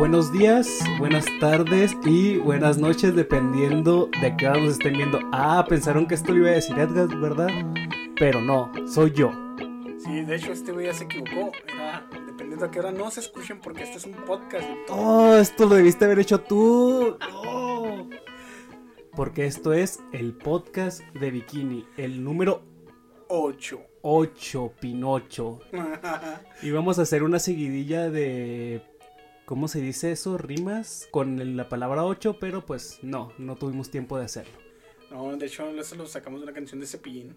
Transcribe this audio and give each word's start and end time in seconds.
buenos 0.00 0.32
días, 0.32 0.78
buenas 0.98 1.26
tardes 1.40 1.94
y 2.06 2.38
buenas 2.38 2.78
noches, 2.78 3.14
dependiendo 3.14 4.08
de 4.22 4.34
qué 4.34 4.48
hora 4.48 4.58
nos 4.58 4.72
estén 4.72 4.94
viendo. 4.94 5.20
Ah, 5.30 5.62
pensaron 5.68 6.06
que 6.06 6.14
esto 6.14 6.32
lo 6.32 6.38
iba 6.38 6.48
a 6.48 6.52
decir 6.52 6.78
Edgar, 6.78 7.14
¿verdad? 7.18 7.48
Pero 8.18 8.40
no, 8.40 8.72
soy 8.88 9.12
yo. 9.12 9.30
Sí, 9.98 10.22
de 10.22 10.36
hecho 10.36 10.52
este 10.52 10.72
güey 10.72 10.86
ya 10.86 10.94
se 10.94 11.04
equivocó. 11.04 11.52
Era 11.70 12.08
dependiendo 12.26 12.64
a 12.64 12.70
qué 12.70 12.78
hora 12.78 12.92
no 12.92 13.10
se 13.10 13.20
escuchen 13.20 13.60
porque 13.60 13.82
este 13.82 13.98
es 13.98 14.06
un 14.06 14.14
podcast. 14.24 14.66
Oh, 14.88 15.34
esto 15.34 15.66
lo 15.66 15.74
debiste 15.74 16.06
haber 16.06 16.20
hecho 16.20 16.40
tú. 16.40 17.18
Oh. 17.34 18.08
Porque 19.14 19.44
esto 19.44 19.74
es 19.74 20.00
el 20.12 20.32
podcast 20.32 21.02
de 21.12 21.30
Bikini, 21.30 21.86
el 21.98 22.24
número 22.24 22.62
8. 23.28 23.78
8, 24.00 24.72
Pinocho. 24.80 25.60
y 26.62 26.70
vamos 26.70 26.98
a 26.98 27.02
hacer 27.02 27.22
una 27.22 27.38
seguidilla 27.38 28.08
de 28.08 28.89
¿cómo 29.50 29.66
se 29.66 29.80
dice 29.80 30.12
eso? 30.12 30.38
Rimas 30.38 31.08
con 31.10 31.56
la 31.56 31.68
palabra 31.68 32.04
8, 32.04 32.36
pero 32.38 32.64
pues 32.64 33.00
no, 33.02 33.32
no 33.36 33.56
tuvimos 33.56 33.90
tiempo 33.90 34.16
de 34.16 34.24
hacerlo. 34.24 34.52
No, 35.10 35.36
de 35.36 35.44
hecho, 35.44 35.68
eso 35.70 35.96
lo 35.96 36.06
sacamos 36.06 36.38
de 36.38 36.44
una 36.44 36.52
canción 36.52 36.78
de 36.78 36.86
Cepillín. 36.86 37.36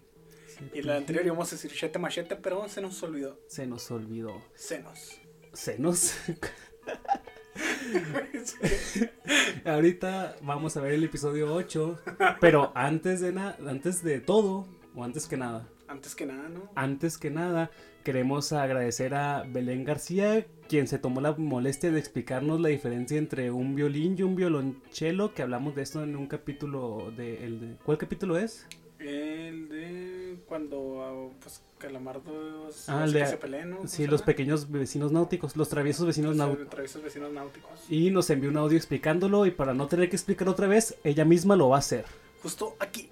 Y 0.72 0.78
en 0.78 0.86
la 0.86 0.96
anterior 0.96 1.26
íbamos 1.26 1.48
a 1.48 1.56
decir 1.56 1.72
chete 1.72 1.98
machete, 1.98 2.36
pero 2.36 2.68
se 2.68 2.80
nos 2.80 3.02
olvidó. 3.02 3.40
Se 3.48 3.66
nos 3.66 3.90
olvidó. 3.90 4.40
Senos. 4.54 5.18
¿Senos? 5.52 6.14
Ahorita 9.64 10.36
vamos 10.40 10.76
a 10.76 10.82
ver 10.82 10.92
el 10.92 11.02
episodio 11.02 11.52
8, 11.52 11.98
pero 12.40 12.70
antes 12.76 13.22
de 13.22 13.32
nada, 13.32 13.58
antes 13.68 14.04
de 14.04 14.20
todo, 14.20 14.68
o 14.94 15.02
antes 15.02 15.26
que 15.26 15.36
nada. 15.36 15.68
Antes 15.88 16.14
que 16.14 16.26
nada, 16.26 16.48
¿no? 16.48 16.70
Antes 16.74 17.18
que 17.18 17.30
nada, 17.30 17.70
queremos 18.04 18.52
agradecer 18.52 19.14
a 19.14 19.44
Belén 19.46 19.84
García, 19.84 20.46
quien 20.68 20.88
se 20.88 20.98
tomó 20.98 21.20
la 21.20 21.32
molestia 21.32 21.90
de 21.90 21.98
explicarnos 21.98 22.60
la 22.60 22.68
diferencia 22.70 23.18
entre 23.18 23.50
un 23.50 23.74
violín 23.74 24.16
y 24.18 24.22
un 24.22 24.36
violonchelo, 24.36 25.34
que 25.34 25.42
hablamos 25.42 25.74
de 25.74 25.82
esto 25.82 26.02
en 26.02 26.16
un 26.16 26.26
capítulo 26.26 27.12
de... 27.16 27.44
El 27.44 27.60
de 27.60 27.76
¿Cuál 27.84 27.98
capítulo 27.98 28.38
es? 28.38 28.66
El 28.98 29.68
de 29.68 30.38
cuando 30.46 31.32
pues, 31.40 31.62
Calamardos 31.78 32.88
ah, 32.88 33.06
se 33.06 33.36
pelean, 33.36 33.86
Sí, 33.86 34.06
los 34.06 34.22
pequeños 34.22 34.70
vecinos 34.70 35.12
náuticos, 35.12 35.56
los 35.56 35.68
traviesos 35.68 36.06
vecinos, 36.06 36.36
náuticos. 36.36 36.70
traviesos 36.70 37.02
vecinos 37.02 37.32
náuticos. 37.32 37.70
Y 37.90 38.10
nos 38.10 38.30
envió 38.30 38.50
un 38.50 38.56
audio 38.56 38.76
explicándolo 38.76 39.44
y 39.46 39.50
para 39.50 39.74
no 39.74 39.86
tener 39.86 40.08
que 40.08 40.16
explicar 40.16 40.48
otra 40.48 40.66
vez, 40.66 40.96
ella 41.04 41.24
misma 41.24 41.56
lo 41.56 41.68
va 41.68 41.76
a 41.76 41.78
hacer. 41.80 42.06
Justo 42.42 42.76
aquí. 42.78 43.10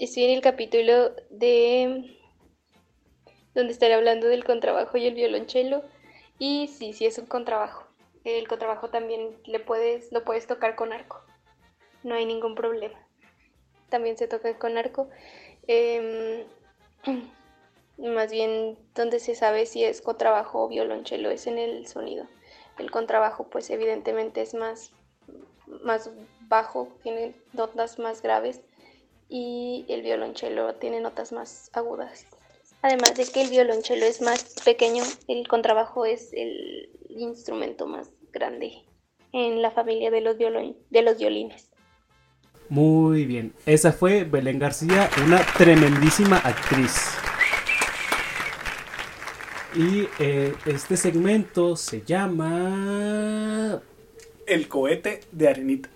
Estoy 0.00 0.24
en 0.24 0.30
el 0.30 0.40
capítulo 0.40 1.14
de 1.28 2.16
donde 3.54 3.70
estaré 3.70 3.92
hablando 3.92 4.28
del 4.28 4.44
contrabajo 4.44 4.96
y 4.96 5.06
el 5.06 5.14
violonchelo. 5.14 5.82
Y 6.38 6.68
sí, 6.68 6.94
sí 6.94 7.04
es 7.04 7.18
un 7.18 7.26
contrabajo. 7.26 7.84
El 8.24 8.48
contrabajo 8.48 8.88
también 8.88 9.36
le 9.44 9.60
puedes, 9.60 10.10
lo 10.10 10.24
puedes 10.24 10.46
tocar 10.46 10.74
con 10.74 10.94
arco. 10.94 11.20
No 12.02 12.14
hay 12.14 12.24
ningún 12.24 12.54
problema. 12.54 12.98
También 13.90 14.16
se 14.16 14.26
toca 14.26 14.58
con 14.58 14.78
arco. 14.78 15.10
Em, 15.66 16.46
más 17.98 18.32
bien 18.32 18.78
donde 18.94 19.20
se 19.20 19.34
sabe 19.34 19.66
si 19.66 19.84
es 19.84 20.00
contrabajo 20.00 20.62
o 20.62 20.68
violonchelo 20.68 21.28
es 21.28 21.46
en 21.46 21.58
el 21.58 21.86
sonido. 21.86 22.26
El 22.78 22.90
contrabajo 22.90 23.50
pues 23.50 23.68
evidentemente 23.68 24.40
es 24.40 24.54
más, 24.54 24.92
más 25.66 26.10
bajo, 26.48 26.88
tiene 27.02 27.34
notas 27.52 27.98
más 27.98 28.22
graves 28.22 28.62
y 29.30 29.86
el 29.88 30.02
violonchelo 30.02 30.74
tiene 30.74 31.00
notas 31.00 31.32
más 31.32 31.70
agudas. 31.72 32.26
Además 32.82 33.14
de 33.14 33.26
que 33.26 33.42
el 33.42 33.50
violonchelo 33.50 34.04
es 34.04 34.20
más 34.20 34.56
pequeño, 34.64 35.04
el 35.28 35.46
contrabajo 35.46 36.04
es 36.04 36.32
el 36.32 36.90
instrumento 37.08 37.86
más 37.86 38.10
grande 38.32 38.72
en 39.32 39.62
la 39.62 39.70
familia 39.70 40.10
de 40.10 40.20
los, 40.20 40.36
de 40.36 41.02
los 41.02 41.18
violines. 41.18 41.70
Muy 42.68 43.24
bien, 43.24 43.52
esa 43.66 43.92
fue 43.92 44.24
Belén 44.24 44.58
García, 44.58 45.08
una 45.24 45.40
tremendísima 45.56 46.38
actriz. 46.38 47.10
Y 49.74 50.08
eh, 50.18 50.54
este 50.66 50.96
segmento 50.96 51.76
se 51.76 52.02
llama... 52.02 53.80
El 54.46 54.66
cohete 54.68 55.20
de 55.30 55.48
arenita. 55.48 55.88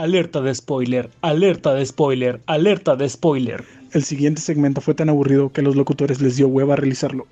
Alerta 0.00 0.40
de 0.40 0.54
spoiler, 0.54 1.10
alerta 1.20 1.74
de 1.74 1.84
spoiler, 1.84 2.40
alerta 2.46 2.96
de 2.96 3.06
spoiler. 3.06 3.66
El 3.92 4.02
siguiente 4.02 4.40
segmento 4.40 4.80
fue 4.80 4.94
tan 4.94 5.10
aburrido 5.10 5.52
que 5.52 5.60
a 5.60 5.64
los 5.64 5.76
locutores 5.76 6.22
les 6.22 6.36
dio 6.36 6.48
hueva 6.48 6.74
realizarlo. 6.74 7.26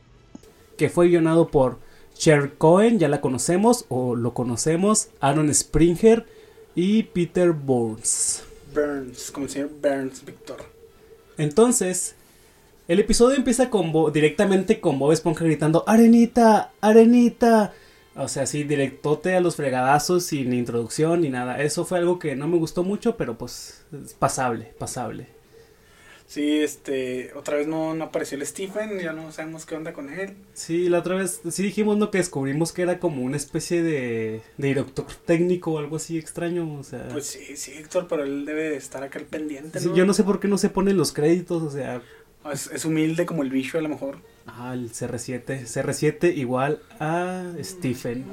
Que 0.76 0.90
fue 0.90 1.08
guionado 1.08 1.48
por 1.48 1.78
Cher 2.14 2.58
Cohen, 2.58 2.98
ya 2.98 3.08
la 3.08 3.22
conocemos 3.22 3.86
o 3.88 4.16
lo 4.16 4.34
conocemos, 4.34 5.08
Aaron 5.20 5.54
Springer 5.54 6.26
y 6.74 7.04
Peter 7.04 7.52
Burns. 7.52 8.42
Burns, 8.74 9.30
como 9.30 9.46
el 9.46 9.50
señor 9.50 9.70
Burns, 9.80 10.22
Víctor. 10.26 10.58
Entonces, 11.38 12.16
el 12.86 13.00
episodio 13.00 13.38
empieza 13.38 13.70
con 13.70 14.12
directamente 14.12 14.78
con 14.78 14.98
Bob 14.98 15.12
Esponja 15.12 15.42
gritando 15.42 15.84
Arenita, 15.86 16.72
Arenita. 16.82 17.72
O 18.18 18.28
sea, 18.28 18.46
sí, 18.46 18.64
directote 18.64 19.34
a 19.36 19.40
los 19.40 19.56
fregadazos 19.56 20.24
sin 20.24 20.52
introducción 20.52 21.20
ni 21.20 21.30
nada. 21.30 21.62
Eso 21.62 21.84
fue 21.84 21.98
algo 21.98 22.18
que 22.18 22.34
no 22.34 22.48
me 22.48 22.58
gustó 22.58 22.82
mucho, 22.82 23.16
pero 23.16 23.38
pues 23.38 23.84
pasable, 24.18 24.72
pasable. 24.78 25.38
Sí, 26.28 26.58
este, 26.58 27.32
otra 27.34 27.56
vez 27.56 27.66
no, 27.66 27.92
apareció 28.02 28.36
el 28.36 28.44
Stephen, 28.44 28.98
ya 28.98 29.14
no 29.14 29.32
sabemos 29.32 29.64
qué 29.64 29.76
onda 29.76 29.94
con 29.94 30.10
él. 30.12 30.34
Sí, 30.52 30.90
la 30.90 30.98
otra 30.98 31.14
vez, 31.14 31.40
sí 31.50 31.62
dijimos 31.62 31.98
lo 31.98 32.10
que 32.10 32.18
descubrimos 32.18 32.70
que 32.72 32.82
era 32.82 33.00
como 33.00 33.22
una 33.22 33.38
especie 33.38 33.82
de, 33.82 34.42
de 34.58 34.68
director 34.68 35.06
técnico 35.24 35.72
o 35.72 35.78
algo 35.78 35.96
así 35.96 36.18
extraño, 36.18 36.70
o 36.78 36.84
sea. 36.84 37.08
Pues 37.08 37.24
sí, 37.24 37.56
sí, 37.56 37.72
Héctor, 37.78 38.08
pero 38.08 38.24
él 38.24 38.44
debe 38.44 38.76
estar 38.76 39.02
acá 39.02 39.18
al 39.18 39.24
pendiente, 39.24 39.80
¿no? 39.80 39.94
yo 39.94 40.04
no 40.04 40.12
sé 40.12 40.22
por 40.22 40.38
qué 40.38 40.48
no 40.48 40.58
se 40.58 40.68
ponen 40.68 40.98
los 40.98 41.12
créditos, 41.12 41.62
o 41.62 41.70
sea. 41.70 42.02
Ah, 42.44 42.52
es, 42.52 42.84
humilde 42.84 43.24
como 43.24 43.42
el 43.42 43.48
bicho 43.48 43.78
a 43.78 43.80
lo 43.80 43.88
mejor. 43.88 44.18
Ah, 44.48 44.72
el 44.74 44.90
CR7, 44.90 45.62
CR7 45.62 46.34
igual 46.36 46.80
a 46.98 47.44
Stephen. 47.62 48.24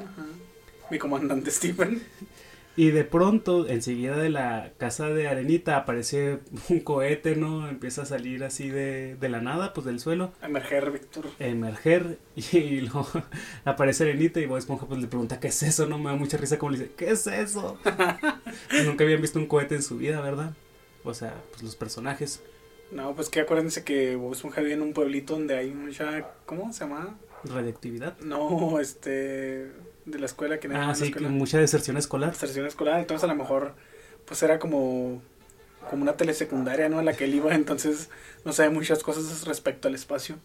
Mi 0.90 0.98
comandante 0.98 1.50
Stephen. 1.50 2.02
Y 2.78 2.90
de 2.90 3.04
pronto, 3.04 3.66
enseguida 3.66 4.18
de 4.18 4.28
la 4.28 4.72
casa 4.76 5.08
de 5.08 5.28
Arenita, 5.28 5.78
aparece 5.78 6.40
un 6.68 6.80
cohete, 6.80 7.34
¿no? 7.34 7.68
Empieza 7.68 8.02
a 8.02 8.04
salir 8.04 8.44
así 8.44 8.68
de, 8.68 9.16
de 9.16 9.28
la 9.30 9.40
nada, 9.40 9.72
pues 9.72 9.86
del 9.86 9.98
suelo. 9.98 10.32
Emerger, 10.42 10.90
Víctor. 10.90 11.26
Emerger. 11.38 12.18
Y, 12.52 12.82
luego 12.82 13.08
aparece 13.64 14.04
Arenita 14.04 14.40
y 14.40 14.46
Bob 14.46 14.58
Esponja 14.58 14.86
pues 14.86 15.00
le 15.00 15.06
pregunta, 15.06 15.40
¿qué 15.40 15.48
es 15.48 15.62
eso? 15.62 15.86
No 15.86 15.98
me 15.98 16.10
da 16.10 16.16
mucha 16.16 16.36
risa 16.36 16.58
como 16.58 16.72
le 16.72 16.78
dice, 16.78 16.92
¿qué 16.96 17.10
es 17.10 17.26
eso? 17.26 17.78
nunca 18.84 19.04
habían 19.04 19.22
visto 19.22 19.38
un 19.38 19.46
cohete 19.46 19.74
en 19.74 19.82
su 19.82 19.96
vida, 19.96 20.20
¿verdad? 20.20 20.54
O 21.02 21.14
sea, 21.14 21.34
pues 21.50 21.62
los 21.62 21.76
personajes. 21.76 22.42
No, 22.90 23.14
pues 23.14 23.28
que 23.28 23.40
acuérdense 23.40 23.84
que 23.84 24.16
Bob 24.16 24.32
Esponja 24.32 24.60
vive 24.60 24.74
en 24.74 24.82
un 24.82 24.92
pueblito 24.92 25.34
donde 25.34 25.56
hay 25.56 25.70
mucha, 25.70 26.30
¿cómo 26.46 26.72
se 26.72 26.80
llama? 26.80 27.18
Radiactividad. 27.44 28.18
No, 28.20 28.78
este 28.80 29.70
de 30.04 30.18
la 30.20 30.26
escuela 30.26 30.60
que 30.60 30.68
Ah, 30.72 30.94
sí, 30.94 31.12
mucha 31.28 31.58
deserción 31.58 31.96
escolar. 31.96 32.32
Deserción 32.32 32.66
escolar, 32.66 33.00
entonces 33.00 33.24
a 33.24 33.26
lo 33.26 33.34
mejor 33.34 33.74
pues 34.24 34.42
era 34.42 34.58
como 34.58 35.20
como 35.90 36.02
una 36.02 36.16
telesecundaria, 36.16 36.88
¿no? 36.88 36.98
A 36.98 37.02
la 37.02 37.12
que 37.14 37.24
él 37.24 37.34
iba, 37.34 37.54
entonces 37.54 38.10
no 38.44 38.52
sabe 38.52 38.70
muchas 38.70 39.02
cosas 39.02 39.44
respecto 39.44 39.88
al 39.88 39.94
espacio. 39.94 40.36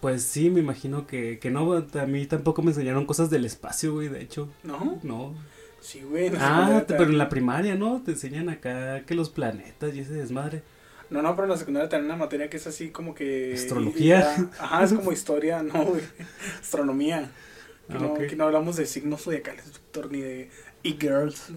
Pues 0.00 0.22
sí, 0.22 0.50
me 0.50 0.60
imagino 0.60 1.06
que, 1.06 1.38
que 1.38 1.50
no, 1.50 1.72
a 1.72 2.06
mí 2.06 2.26
tampoco 2.26 2.62
me 2.62 2.70
enseñaron 2.70 3.06
cosas 3.06 3.30
del 3.30 3.44
espacio, 3.44 3.94
güey, 3.94 4.08
de 4.08 4.20
hecho. 4.20 4.50
¿No? 4.62 4.98
No. 5.02 5.34
Sí, 5.80 6.02
güey. 6.02 6.30
ah, 6.38 6.84
pero 6.86 7.04
en 7.04 7.18
la 7.18 7.28
primaria, 7.28 7.74
¿no? 7.74 8.02
Te 8.02 8.12
enseñan 8.12 8.48
acá 8.48 9.04
que 9.06 9.14
los 9.14 9.30
planetas 9.30 9.94
y 9.94 10.00
ese 10.00 10.14
desmadre. 10.14 10.62
No, 11.14 11.22
no, 11.22 11.36
pero 11.36 11.44
en 11.44 11.50
la 11.52 11.56
secundaria 11.56 11.88
tienen 11.88 12.06
una 12.06 12.16
materia 12.16 12.50
que 12.50 12.56
es 12.56 12.66
así 12.66 12.88
como 12.90 13.14
que... 13.14 13.54
Astrología. 13.54 14.50
ajá, 14.58 14.82
es 14.82 14.92
como 14.92 15.12
historia, 15.12 15.62
no, 15.62 15.84
güey. 15.84 16.02
Astronomía. 16.60 17.30
Que, 17.88 17.98
no, 18.00 18.14
que 18.14 18.34
no 18.34 18.44
hablamos 18.46 18.74
de 18.74 18.84
signos 18.84 19.22
zodiacales, 19.22 19.72
doctor, 19.72 20.10
ni 20.10 20.22
de 20.22 20.50
e-girls. 20.82 21.52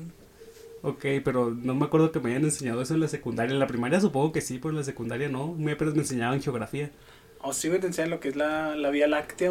Ok, 0.84 1.06
pero 1.26 1.50
no 1.50 1.74
me 1.74 1.86
acuerdo 1.86 2.12
que 2.12 2.20
me 2.20 2.30
hayan 2.30 2.44
enseñado 2.44 2.84
eso 2.84 2.94
en 2.94 3.00
la 3.00 3.08
secundaria. 3.08 3.52
En 3.52 3.60
la 3.60 3.66
primaria 3.66 4.00
supongo 4.00 4.32
que 4.32 4.42
sí, 4.42 4.60
pero 4.60 4.70
en 4.70 4.76
la 4.76 4.84
secundaria 4.84 5.28
no. 5.28 5.48
Muy 5.48 5.72
apenas 5.72 5.96
me 5.96 6.02
enseñaban 6.02 6.40
geografía. 6.40 6.92
O 7.42 7.50
oh, 7.50 7.54
sí, 7.54 7.68
me 7.72 7.78
enseñan 7.78 8.12
lo 8.12 8.20
que 8.20 8.30
es 8.30 8.36
la, 8.36 8.76
la 8.76 8.92
Vía 8.92 9.08
Láctea, 9.08 9.50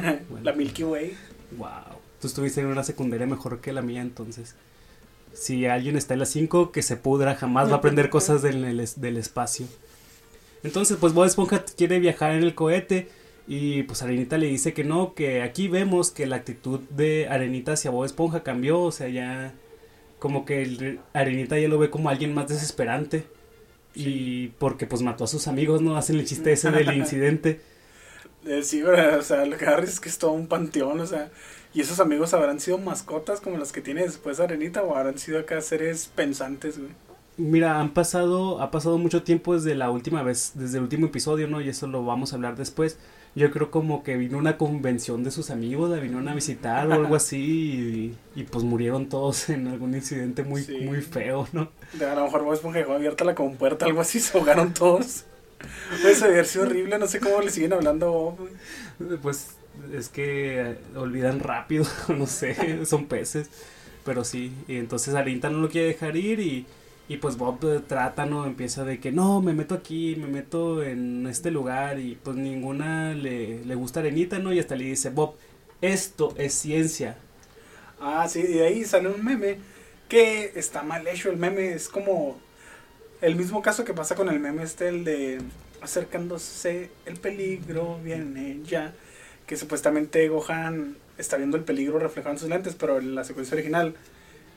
la 0.42 0.52
Milky 0.54 0.84
Way. 0.84 1.14
Wow. 1.58 1.98
Tú 2.22 2.26
estuviste 2.26 2.62
en 2.62 2.68
una 2.68 2.84
secundaria 2.84 3.26
mejor 3.26 3.60
que 3.60 3.74
la 3.74 3.82
mía, 3.82 4.00
entonces. 4.00 4.54
Si 5.34 5.66
alguien 5.66 5.96
está 5.96 6.14
en 6.14 6.20
la 6.20 6.26
5, 6.26 6.72
que 6.72 6.82
se 6.82 6.96
pudra, 6.96 7.34
jamás 7.34 7.68
va 7.68 7.74
a 7.74 7.76
aprender 7.78 8.10
cosas 8.10 8.42
del, 8.42 8.86
del 8.96 9.16
espacio. 9.16 9.66
Entonces, 10.62 10.96
pues 11.00 11.12
Bob 11.12 11.24
Esponja 11.24 11.64
quiere 11.64 11.98
viajar 11.98 12.32
en 12.32 12.42
el 12.42 12.54
cohete 12.54 13.08
y 13.46 13.82
pues 13.82 14.02
Arenita 14.02 14.38
le 14.38 14.46
dice 14.46 14.72
que 14.72 14.84
no, 14.84 15.14
que 15.14 15.42
aquí 15.42 15.68
vemos 15.68 16.10
que 16.10 16.26
la 16.26 16.36
actitud 16.36 16.80
de 16.90 17.28
Arenita 17.28 17.72
hacia 17.72 17.90
Bob 17.90 18.04
Esponja 18.04 18.42
cambió, 18.42 18.80
o 18.80 18.92
sea, 18.92 19.08
ya 19.08 19.52
como 20.18 20.44
que 20.44 20.98
Arenita 21.12 21.58
ya 21.58 21.68
lo 21.68 21.78
ve 21.78 21.90
como 21.90 22.08
alguien 22.08 22.32
más 22.34 22.48
desesperante. 22.48 23.24
Y 23.94 24.48
porque 24.58 24.86
pues 24.86 25.02
mató 25.02 25.24
a 25.24 25.26
sus 25.26 25.48
amigos, 25.48 25.82
¿no? 25.82 25.96
Hacen 25.96 26.18
el 26.18 26.24
chiste 26.24 26.52
ese 26.52 26.70
del 26.70 26.92
incidente. 26.96 27.60
Eh, 28.46 28.62
sí, 28.62 28.82
o 28.82 29.22
sea, 29.22 29.44
lo 29.44 29.56
que 29.56 29.66
risa 29.66 29.92
es 29.92 30.00
que 30.00 30.08
es 30.08 30.18
todo 30.18 30.32
un 30.32 30.46
panteón, 30.46 30.98
o 31.00 31.06
sea, 31.06 31.30
¿y 31.72 31.80
esos 31.80 32.00
amigos 32.00 32.34
habrán 32.34 32.60
sido 32.60 32.78
mascotas 32.78 33.40
como 33.40 33.58
las 33.58 33.72
que 33.72 33.80
tiene 33.82 34.02
después 34.02 34.40
Arenita 34.40 34.82
o 34.82 34.96
habrán 34.96 35.18
sido 35.18 35.38
acá 35.40 35.60
seres 35.60 36.10
pensantes, 36.14 36.78
güey? 36.78 36.90
Mira, 37.38 37.80
han 37.80 37.94
pasado, 37.94 38.60
ha 38.60 38.70
pasado 38.70 38.98
mucho 38.98 39.22
tiempo 39.22 39.54
desde 39.54 39.74
la 39.74 39.90
última 39.90 40.22
vez, 40.22 40.52
desde 40.54 40.76
el 40.76 40.84
último 40.84 41.06
episodio, 41.06 41.48
¿no? 41.48 41.60
Y 41.62 41.68
eso 41.70 41.86
lo 41.86 42.04
vamos 42.04 42.32
a 42.32 42.36
hablar 42.36 42.56
después. 42.56 42.98
Yo 43.34 43.50
creo 43.50 43.70
como 43.70 44.02
que 44.02 44.18
vino 44.18 44.36
una 44.36 44.58
convención 44.58 45.24
de 45.24 45.30
sus 45.30 45.50
amigos, 45.50 45.90
la 45.90 45.96
vinieron 45.96 46.28
a 46.28 46.34
visitar 46.34 46.86
o 46.88 46.92
algo 46.92 47.16
así 47.16 48.16
y, 48.34 48.40
y 48.40 48.44
pues 48.44 48.64
murieron 48.64 49.08
todos 49.08 49.48
en 49.48 49.66
algún 49.68 49.94
incidente 49.94 50.44
muy, 50.44 50.66
Sí. 50.66 50.76
muy 50.76 51.00
feo, 51.00 51.48
¿no? 51.52 51.70
De, 51.94 52.04
a 52.06 52.14
lo 52.14 52.24
mejor 52.24 52.52
Esponja 52.54 52.78
dejó 52.80 52.92
abierta 52.92 53.24
la 53.24 53.34
compuerta, 53.34 53.86
algo 53.86 54.02
así, 54.02 54.20
se 54.20 54.36
ahogaron 54.36 54.74
todos. 54.74 55.24
Pues 56.02 56.22
haber 56.22 56.46
sido 56.46 56.64
horrible, 56.64 56.98
no 56.98 57.06
sé 57.06 57.20
cómo 57.20 57.40
le 57.40 57.50
siguen 57.50 57.72
hablando 57.72 58.06
a 58.06 58.10
Bob. 58.10 58.50
Pues 59.22 59.56
es 59.92 60.08
que 60.08 60.78
olvidan 60.96 61.40
rápido, 61.40 61.84
no 62.08 62.26
sé, 62.26 62.84
son 62.86 63.06
peces, 63.06 63.50
pero 64.04 64.24
sí, 64.24 64.52
y 64.68 64.76
entonces 64.76 65.14
Arenita 65.14 65.50
no 65.50 65.58
lo 65.58 65.68
quiere 65.68 65.88
dejar 65.88 66.16
ir 66.16 66.40
y, 66.40 66.66
y 67.08 67.16
pues 67.18 67.36
Bob 67.36 67.60
trata, 67.86 68.26
¿no? 68.26 68.46
Empieza 68.46 68.84
de 68.84 69.00
que 69.00 69.12
no, 69.12 69.40
me 69.42 69.54
meto 69.54 69.74
aquí, 69.74 70.16
me 70.16 70.26
meto 70.28 70.82
en 70.82 71.26
este 71.26 71.50
lugar 71.50 71.98
y 72.00 72.16
pues 72.16 72.36
ninguna 72.36 73.14
le, 73.14 73.64
le 73.64 73.74
gusta 73.74 74.00
Arenita, 74.00 74.38
¿no? 74.38 74.52
Y 74.52 74.58
hasta 74.60 74.76
le 74.76 74.84
dice, 74.84 75.10
Bob, 75.10 75.36
esto 75.80 76.34
es 76.38 76.54
ciencia. 76.54 77.16
Ah, 78.00 78.28
sí, 78.28 78.40
y 78.40 78.54
de 78.54 78.66
ahí 78.66 78.84
sale 78.84 79.08
un 79.08 79.24
meme 79.24 79.58
que 80.08 80.52
está 80.56 80.82
mal 80.82 81.06
hecho. 81.06 81.30
El 81.30 81.36
meme 81.36 81.72
es 81.74 81.88
como 81.88 82.40
el 83.20 83.36
mismo 83.36 83.62
caso 83.62 83.84
que 83.84 83.94
pasa 83.94 84.14
con 84.16 84.28
el 84.28 84.40
meme 84.40 84.62
este, 84.64 84.88
el 84.88 85.04
de 85.04 85.42
acercándose 85.80 86.90
el 87.06 87.16
peligro, 87.18 87.98
viene 88.02 88.60
ya. 88.64 88.94
Que 89.52 89.58
supuestamente 89.58 90.26
Gohan 90.28 90.96
está 91.18 91.36
viendo 91.36 91.58
el 91.58 91.64
peligro 91.64 91.98
reflejado 91.98 92.32
en 92.32 92.38
sus 92.38 92.48
lentes, 92.48 92.74
pero 92.74 92.96
en 93.00 93.14
la 93.14 93.22
secuencia 93.22 93.54
original 93.54 93.94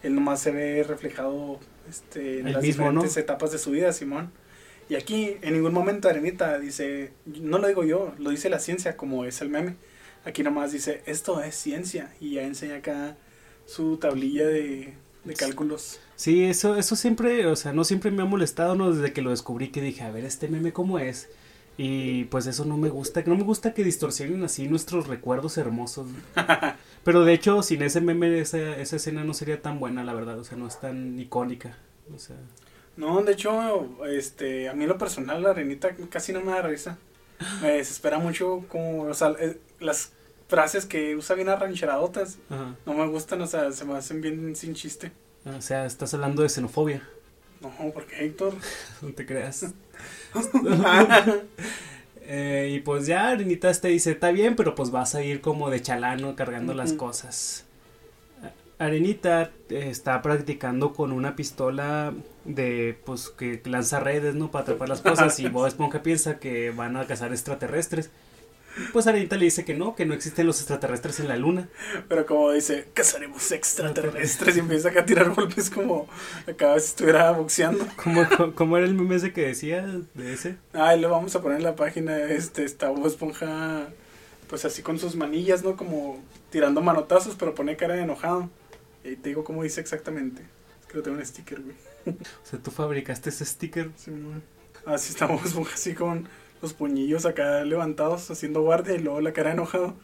él 0.03 0.15
nomás 0.15 0.39
se 0.39 0.51
ve 0.51 0.83
reflejado 0.83 1.59
este, 1.89 2.39
en 2.39 2.47
El 2.47 2.53
las 2.53 2.61
mismo, 2.61 2.85
¿no? 2.85 2.91
diferentes 3.01 3.17
etapas 3.17 3.51
de 3.51 3.57
su 3.57 3.71
vida, 3.71 3.91
Simón. 3.91 4.31
Y 4.87 4.95
aquí 4.95 5.35
en 5.41 5.51
ningún 5.51 5.73
momento 5.73 6.07
Arenita 6.07 6.59
dice, 6.59 7.11
no 7.25 7.57
lo 7.57 7.67
digo 7.67 7.83
yo, 7.83 8.13
lo 8.19 8.29
dice 8.29 8.47
la 8.47 8.59
ciencia 8.59 8.95
como 8.95 9.25
es 9.25 9.41
el 9.41 9.49
meme. 9.49 9.75
Aquí 10.23 10.43
nomás 10.43 10.71
dice, 10.71 11.03
esto 11.07 11.43
es 11.43 11.55
ciencia. 11.55 12.13
Y 12.21 12.35
ya 12.35 12.43
enseña 12.43 12.77
acá 12.77 13.17
su 13.65 13.97
tablilla 13.97 14.47
de, 14.47 14.93
de 15.25 15.33
cálculos. 15.33 15.99
Sí, 16.15 16.45
eso, 16.45 16.77
eso 16.77 16.95
siempre, 16.95 17.47
o 17.47 17.57
sea, 17.57 17.73
no 17.73 17.83
siempre 17.83 18.11
me 18.11 18.21
ha 18.21 18.25
molestado, 18.25 18.75
¿no? 18.75 18.93
Desde 18.93 19.11
que 19.11 19.21
lo 19.21 19.31
descubrí 19.31 19.71
que 19.71 19.81
dije, 19.81 20.03
a 20.03 20.11
ver, 20.11 20.23
este 20.23 20.47
meme 20.47 20.71
cómo 20.71 20.99
es. 20.99 21.27
Y 21.77 22.25
pues 22.25 22.47
eso 22.47 22.63
no 22.63 22.77
me 22.77 22.89
gusta, 22.89 23.21
no 23.25 23.35
me 23.35 23.43
gusta 23.43 23.73
que 23.73 23.83
distorsionen 23.83 24.43
así 24.43 24.67
nuestros 24.67 25.07
recuerdos 25.07 25.57
hermosos. 25.57 26.07
Pero 27.03 27.25
de 27.25 27.33
hecho, 27.33 27.61
sin 27.63 27.81
ese 27.81 27.99
meme, 28.01 28.39
esa, 28.39 28.77
esa 28.77 28.95
escena 28.95 29.23
no 29.23 29.33
sería 29.33 29.61
tan 29.61 29.79
buena, 29.79 30.03
la 30.03 30.13
verdad, 30.13 30.39
o 30.39 30.43
sea, 30.43 30.57
no 30.57 30.67
es 30.67 30.79
tan 30.79 31.19
icónica. 31.19 31.77
O 32.15 32.19
sea, 32.19 32.37
No, 32.95 33.21
de 33.23 33.33
hecho, 33.33 34.05
este, 34.07 34.69
a 34.69 34.73
mí 34.73 34.85
lo 34.85 34.97
personal 34.97 35.43
la 35.43 35.49
arenita 35.49 35.89
casi 36.09 36.31
no 36.31 36.41
me 36.41 36.51
da 36.51 36.61
risa. 36.61 36.97
Me 37.61 37.73
desespera 37.73 38.19
mucho 38.19 38.63
como, 38.69 39.03
o 39.03 39.13
sea, 39.13 39.35
eh, 39.39 39.59
las 39.81 40.13
frases 40.47 40.85
que 40.85 41.15
usa 41.15 41.35
bien 41.35 41.49
arrancheradotas 41.49 42.37
ajá. 42.49 42.75
no 42.85 42.93
me 42.93 43.05
gustan, 43.07 43.41
o 43.41 43.47
sea, 43.47 43.71
se 43.73 43.83
me 43.83 43.97
hacen 43.97 44.21
bien 44.21 44.55
sin 44.55 44.73
chiste. 44.75 45.11
o 45.45 45.61
sea, 45.61 45.85
estás 45.85 46.13
hablando 46.13 46.41
de 46.43 46.49
xenofobia, 46.49 47.01
No, 47.61 47.71
porque 47.93 48.25
Héctor. 48.25 48.53
no 49.01 49.09
te 49.09 49.25
creas. 49.25 49.65
Eh, 52.27 52.71
y 52.73 52.79
pues 52.79 53.05
ya 53.05 53.27
Arenita 53.27 53.71
te 53.71 53.89
dice, 53.89 54.09
está 54.09 54.31
bien, 54.31 54.55
pero 54.55 54.73
pues 54.73 54.89
vas 54.89 55.13
a 55.13 55.23
ir 55.23 55.41
como 55.41 55.69
de 55.69 55.83
chalano 55.83 56.35
cargando 56.35 56.73
las 56.73 56.93
cosas. 56.93 57.65
Arenita 58.77 59.51
eh, 59.69 59.89
está 59.89 60.21
practicando 60.21 60.93
con 60.93 61.11
una 61.11 61.35
pistola 61.35 62.13
de, 62.43 62.97
pues, 63.05 63.29
que 63.29 63.61
lanza 63.65 63.99
redes, 63.99 64.35
¿no? 64.35 64.51
Para 64.51 64.63
atrapar 64.63 64.89
las 64.89 65.01
cosas 65.01 65.39
y 65.39 65.47
Bob 65.47 65.67
Esponja 65.67 66.03
piensa 66.03 66.39
que 66.39 66.71
van 66.71 66.97
a 66.97 67.05
cazar 67.05 67.31
extraterrestres. 67.31 68.09
Pues 68.91 69.07
Arenita 69.07 69.37
le 69.37 69.45
dice 69.45 69.63
que 69.63 69.73
no, 69.73 69.95
que 69.95 70.05
no 70.05 70.13
existen 70.13 70.47
los 70.47 70.59
extraterrestres 70.59 71.19
en 71.19 71.27
la 71.27 71.37
luna. 71.37 71.69
Pero 72.07 72.25
como 72.25 72.51
dice, 72.51 72.87
cazaremos 72.93 73.51
extraterrestres 73.51 74.57
y 74.57 74.59
empieza 74.59 74.89
acá 74.89 75.01
a 75.01 75.05
tirar 75.05 75.33
golpes 75.33 75.69
como 75.69 76.07
acá 76.47 76.77
si 76.79 76.87
estuviera 76.87 77.31
boxeando. 77.31 77.87
¿Cómo, 77.95 78.25
cómo 78.55 78.77
era 78.77 78.85
el 78.85 78.93
meme 78.93 79.15
ese 79.15 79.33
que 79.33 79.47
decía 79.47 79.85
de 80.13 80.33
ese? 80.33 80.57
Ay, 80.73 80.99
lo 80.99 81.09
vamos 81.09 81.35
a 81.35 81.41
poner 81.41 81.57
en 81.57 81.63
la 81.63 81.75
página, 81.75 82.17
este, 82.17 82.65
Bob 82.87 83.07
Esponja, 83.07 83.87
pues 84.49 84.65
así 84.65 84.81
con 84.81 84.99
sus 84.99 85.15
manillas, 85.15 85.63
¿no? 85.63 85.77
Como 85.77 86.21
tirando 86.49 86.81
manotazos, 86.81 87.35
pero 87.35 87.55
pone 87.55 87.77
cara 87.77 87.95
de 87.95 88.03
enojado. 88.03 88.49
Y 89.03 89.15
te 89.15 89.29
digo 89.29 89.43
cómo 89.43 89.63
dice 89.63 89.81
exactamente. 89.81 90.41
Es 90.81 90.87
que 90.87 90.97
lo 90.97 91.03
tengo 91.03 91.17
en 91.17 91.25
sticker, 91.25 91.61
güey. 91.61 91.75
O 92.07 92.45
sea, 92.45 92.59
tú 92.59 92.71
fabricaste 92.71 93.29
ese 93.29 93.45
sticker. 93.45 93.89
Sí, 93.95 94.11
güey. 94.11 94.41
Así 94.85 95.13
está 95.13 95.25
Bob 95.25 95.41
Esponja, 95.43 95.73
así 95.73 95.93
con 95.93 96.27
los 96.65 96.73
puñillos 96.73 97.25
acá 97.25 97.63
levantados, 97.63 98.29
haciendo 98.31 98.61
guardia, 98.61 98.95
y 98.95 98.99
luego 98.99 99.21
la 99.21 99.33
cara 99.33 99.51
enojado. 99.51 99.95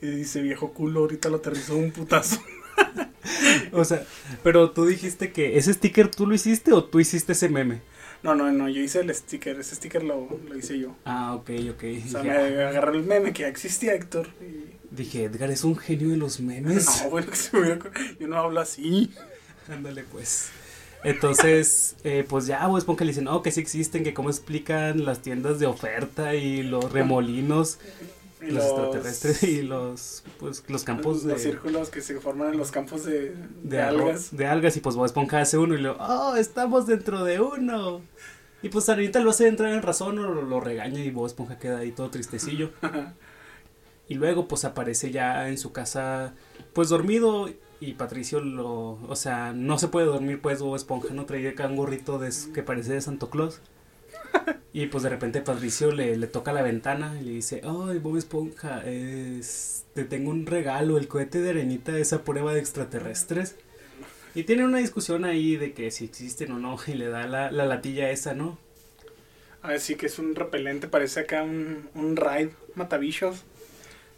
Y 0.00 0.06
dice, 0.06 0.40
viejo 0.42 0.72
culo, 0.72 1.00
ahorita 1.00 1.28
lo 1.28 1.36
aterrizó 1.36 1.76
un 1.76 1.90
putazo. 1.92 2.40
O 3.72 3.84
sea, 3.84 4.04
pero 4.42 4.70
tú 4.72 4.84
dijiste 4.86 5.32
que 5.32 5.56
ese 5.56 5.72
sticker 5.72 6.08
tú 6.10 6.26
lo 6.26 6.34
hiciste 6.34 6.72
o 6.72 6.84
tú 6.84 7.00
hiciste 7.00 7.32
ese 7.32 7.48
meme. 7.48 7.80
No, 8.22 8.34
no, 8.34 8.50
no, 8.52 8.68
yo 8.68 8.80
hice 8.82 9.00
el 9.00 9.14
sticker, 9.14 9.58
ese 9.58 9.74
sticker 9.76 10.02
lo, 10.02 10.28
lo 10.48 10.56
hice 10.56 10.78
yo. 10.78 10.94
Ah, 11.04 11.34
ok, 11.34 11.50
ok. 11.70 11.84
O 12.06 12.08
sea, 12.08 12.22
Dije, 12.22 12.50
me 12.50 12.64
agarré 12.64 12.96
el 12.98 13.04
meme 13.04 13.32
que 13.32 13.42
ya 13.42 13.48
existía, 13.48 13.94
Héctor. 13.94 14.28
Y... 14.40 14.74
Dije, 14.94 15.24
Edgar 15.24 15.50
es 15.50 15.64
un 15.64 15.76
genio 15.76 16.10
de 16.10 16.16
los 16.16 16.40
memes. 16.40 16.86
No, 17.04 17.10
bueno, 17.10 17.30
que 17.30 17.36
se 17.36 17.56
me 17.56 17.62
hubiera- 17.62 17.90
yo 18.18 18.28
no 18.28 18.36
hablo 18.38 18.60
así. 18.60 19.10
Ándale, 19.68 20.04
pues. 20.04 20.50
Entonces, 21.04 21.96
eh, 22.04 22.24
pues 22.28 22.46
ya 22.46 22.66
Bob 22.66 22.78
Esponja 22.78 23.04
le 23.04 23.12
dice, 23.12 23.22
no, 23.22 23.42
que 23.42 23.50
sí 23.50 23.60
existen, 23.60 24.02
que 24.04 24.14
cómo 24.14 24.30
explican 24.30 25.04
las 25.04 25.20
tiendas 25.20 25.58
de 25.58 25.66
oferta 25.66 26.34
y 26.34 26.62
los 26.62 26.90
remolinos, 26.90 27.78
Y 28.40 28.50
los, 28.50 28.64
extraterrestres 28.64 29.42
y 29.42 29.62
los, 29.62 30.24
pues, 30.38 30.64
los 30.68 30.84
campos 30.84 31.24
los 31.24 31.36
de, 31.36 31.38
círculos 31.38 31.90
que 31.90 32.00
se 32.00 32.20
forman 32.20 32.52
en 32.52 32.58
los 32.58 32.70
campos 32.70 33.04
de, 33.04 33.34
de, 33.62 33.80
algas. 33.80 34.36
de 34.36 34.46
algas. 34.46 34.76
Y 34.76 34.80
pues 34.80 34.96
Bob 34.96 35.06
Esponja 35.06 35.40
hace 35.40 35.58
uno 35.58 35.74
y 35.74 35.80
le 35.80 35.90
oh, 35.90 36.36
estamos 36.36 36.86
dentro 36.86 37.24
de 37.24 37.40
uno. 37.40 38.00
Y 38.62 38.70
pues 38.70 38.88
Arenita 38.88 39.20
lo 39.20 39.30
hace 39.30 39.46
entrar 39.46 39.72
en 39.72 39.82
razón 39.82 40.18
o 40.18 40.22
lo, 40.22 40.42
lo 40.42 40.60
regaña 40.60 41.00
y 41.00 41.10
Bob 41.10 41.26
Esponja 41.26 41.58
queda 41.58 41.78
ahí 41.78 41.92
todo 41.92 42.10
tristecillo. 42.10 42.70
Y 44.06 44.14
luego 44.16 44.48
pues 44.48 44.64
aparece 44.64 45.10
ya 45.10 45.48
en 45.48 45.56
su 45.56 45.72
casa 45.72 46.34
pues 46.72 46.90
dormido 46.90 47.48
y 47.80 47.94
Patricio 47.94 48.40
lo, 48.40 48.98
o 49.08 49.16
sea, 49.16 49.52
no 49.52 49.78
se 49.78 49.88
puede 49.88 50.06
dormir 50.06 50.40
pues 50.40 50.60
Bob 50.60 50.76
Esponja 50.76 51.12
no 51.12 51.26
traía 51.26 51.50
acá 51.50 51.66
un 51.66 51.76
gorrito 51.76 52.18
de, 52.18 52.30
que 52.52 52.62
parece 52.62 52.94
de 52.94 53.00
Santo 53.00 53.30
Claus. 53.30 53.60
Y 54.72 54.86
pues 54.86 55.04
de 55.04 55.08
repente 55.08 55.40
Patricio 55.40 55.92
le, 55.92 56.16
le 56.16 56.26
toca 56.26 56.52
la 56.52 56.62
ventana 56.62 57.16
y 57.20 57.24
le 57.24 57.30
dice, 57.32 57.60
ay 57.62 57.98
Bob 57.98 58.16
Esponja, 58.16 58.82
es, 58.84 59.84
te 59.94 60.04
tengo 60.04 60.30
un 60.30 60.46
regalo, 60.46 60.98
el 60.98 61.06
cohete 61.06 61.40
de 61.40 61.50
arenita, 61.50 61.96
esa 61.98 62.24
prueba 62.24 62.52
de 62.52 62.60
extraterrestres. 62.60 63.56
Y 64.34 64.42
tiene 64.42 64.64
una 64.64 64.78
discusión 64.78 65.24
ahí 65.24 65.56
de 65.56 65.72
que 65.74 65.92
si 65.92 66.04
existen 66.04 66.50
o 66.50 66.58
no, 66.58 66.76
y 66.88 66.94
le 66.94 67.06
da 67.06 67.28
la, 67.28 67.52
la 67.52 67.66
latilla 67.66 68.10
esa, 68.10 68.34
¿no? 68.34 68.58
Así 69.62 69.94
que 69.94 70.06
es 70.06 70.18
un 70.18 70.34
repelente, 70.34 70.88
parece 70.88 71.20
acá 71.20 71.44
un, 71.44 71.88
un 71.94 72.16
raid 72.16 72.48
matabichos. 72.74 73.44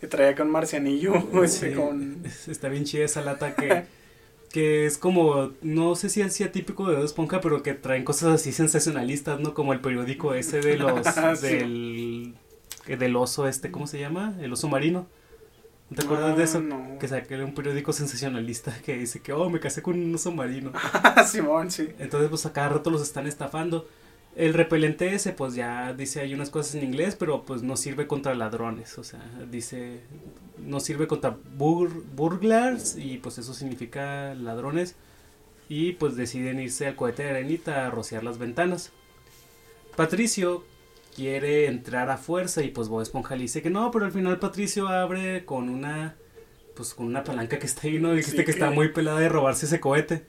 Que 0.00 0.06
trae 0.06 0.28
acá 0.30 0.42
un 0.42 0.50
marcianillo 0.50 1.14
este, 1.44 1.70
Sí, 1.70 1.74
con... 1.74 2.22
es- 2.24 2.48
Está 2.48 2.68
bien 2.68 2.84
chida 2.84 3.04
esa 3.04 3.22
lata 3.22 3.54
que, 3.54 3.84
que 4.50 4.86
es 4.86 4.98
como, 4.98 5.52
no 5.62 5.94
sé 5.96 6.08
si 6.08 6.20
es 6.22 6.34
típico 6.52 6.88
de 6.90 7.04
Esponja, 7.04 7.40
pero 7.40 7.62
que 7.62 7.74
traen 7.74 8.04
cosas 8.04 8.34
así 8.34 8.52
sensacionalistas, 8.52 9.40
¿no? 9.40 9.54
Como 9.54 9.72
el 9.72 9.80
periódico 9.80 10.34
ese 10.34 10.60
de 10.60 10.76
los, 10.76 11.06
Sí. 11.40 11.46
del, 11.46 12.34
del 12.98 13.16
oso 13.16 13.48
este, 13.48 13.70
¿cómo 13.70 13.86
se 13.86 13.98
llama? 13.98 14.34
El 14.40 14.52
oso 14.52 14.68
marino. 14.68 15.06
¿No 15.88 15.96
te 15.96 16.04
acuerdas 16.04 16.32
Ah, 16.32 16.36
de 16.36 16.42
eso? 16.44 16.60
no. 16.60 16.98
Que 16.98 17.06
saqué 17.06 17.36
un 17.44 17.54
periódico 17.54 17.92
sensacionalista 17.92 18.76
que 18.84 18.98
dice 18.98 19.20
que, 19.20 19.32
oh, 19.32 19.48
me 19.48 19.60
casé 19.60 19.82
con 19.82 19.94
un 19.96 20.12
oso 20.14 20.32
marino. 20.32 20.72
Simón, 21.24 21.70
sí. 21.70 21.90
Entonces, 22.00 22.28
pues 22.28 22.44
a 22.44 22.52
cada 22.52 22.70
rato 22.70 22.90
los 22.90 23.02
están 23.02 23.28
estafando. 23.28 23.88
El 24.36 24.52
repelente 24.52 25.14
ese, 25.14 25.32
pues 25.32 25.54
ya 25.54 25.94
dice 25.94 26.20
hay 26.20 26.34
unas 26.34 26.50
cosas 26.50 26.74
en 26.74 26.84
inglés, 26.84 27.16
pero 27.16 27.44
pues 27.44 27.62
no 27.62 27.76
sirve 27.76 28.06
contra 28.06 28.34
ladrones. 28.34 28.98
O 28.98 29.02
sea, 29.04 29.20
dice, 29.50 30.00
no 30.58 30.78
sirve 30.78 31.06
contra 31.06 31.36
bur- 31.58 32.02
burglars 32.14 32.96
y 32.98 33.16
pues 33.16 33.38
eso 33.38 33.54
significa 33.54 34.34
ladrones. 34.34 34.94
Y 35.70 35.92
pues 35.94 36.16
deciden 36.16 36.60
irse 36.60 36.86
al 36.86 36.96
cohete 36.96 37.22
de 37.24 37.30
arenita 37.30 37.86
a 37.86 37.90
rociar 37.90 38.22
las 38.24 38.36
ventanas. 38.38 38.92
Patricio 39.96 40.64
quiere 41.14 41.66
entrar 41.66 42.10
a 42.10 42.18
fuerza 42.18 42.62
y 42.62 42.68
pues 42.68 42.88
Bob 42.88 43.00
Esponja 43.00 43.34
le 43.36 43.42
dice 43.42 43.62
que 43.62 43.70
no, 43.70 43.90
pero 43.90 44.04
al 44.04 44.12
final 44.12 44.38
Patricio 44.38 44.88
abre 44.88 45.44
con 45.44 45.68
una... 45.68 46.14
Pues 46.74 46.92
con 46.92 47.06
una 47.06 47.24
palanca 47.24 47.58
que 47.58 47.64
está 47.64 47.86
ahí, 47.88 47.98
¿no? 47.98 48.12
Dijiste 48.12 48.40
Sí, 48.40 48.44
que 48.44 48.50
está 48.50 48.68
que- 48.68 48.74
muy 48.74 48.90
pelada 48.90 49.18
de 49.18 49.30
robarse 49.30 49.64
ese 49.64 49.80
cohete. 49.80 50.26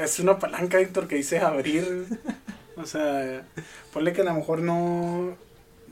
Es 0.00 0.20
una 0.20 0.38
palanca, 0.38 0.78
Héctor, 0.78 1.08
que 1.08 1.16
dice 1.16 1.40
abrir. 1.40 2.06
O 2.80 2.86
sea, 2.86 3.46
ponle 3.92 4.12
que 4.12 4.22
a 4.22 4.24
lo 4.24 4.34
mejor 4.34 4.60
no... 4.60 5.36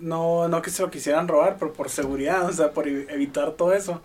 no, 0.01 0.49
no 0.49 0.63
que 0.63 0.71
se 0.71 0.83
lo 0.83 0.91
quisieran 0.91 1.29
robar, 1.29 1.57
pero 1.59 1.73
por 1.73 1.91
seguridad, 1.91 2.47
o 2.47 2.53
sea, 2.53 2.73
por 2.73 2.89
evitar 2.89 3.53
todo 3.53 3.73
eso. 3.73 4.03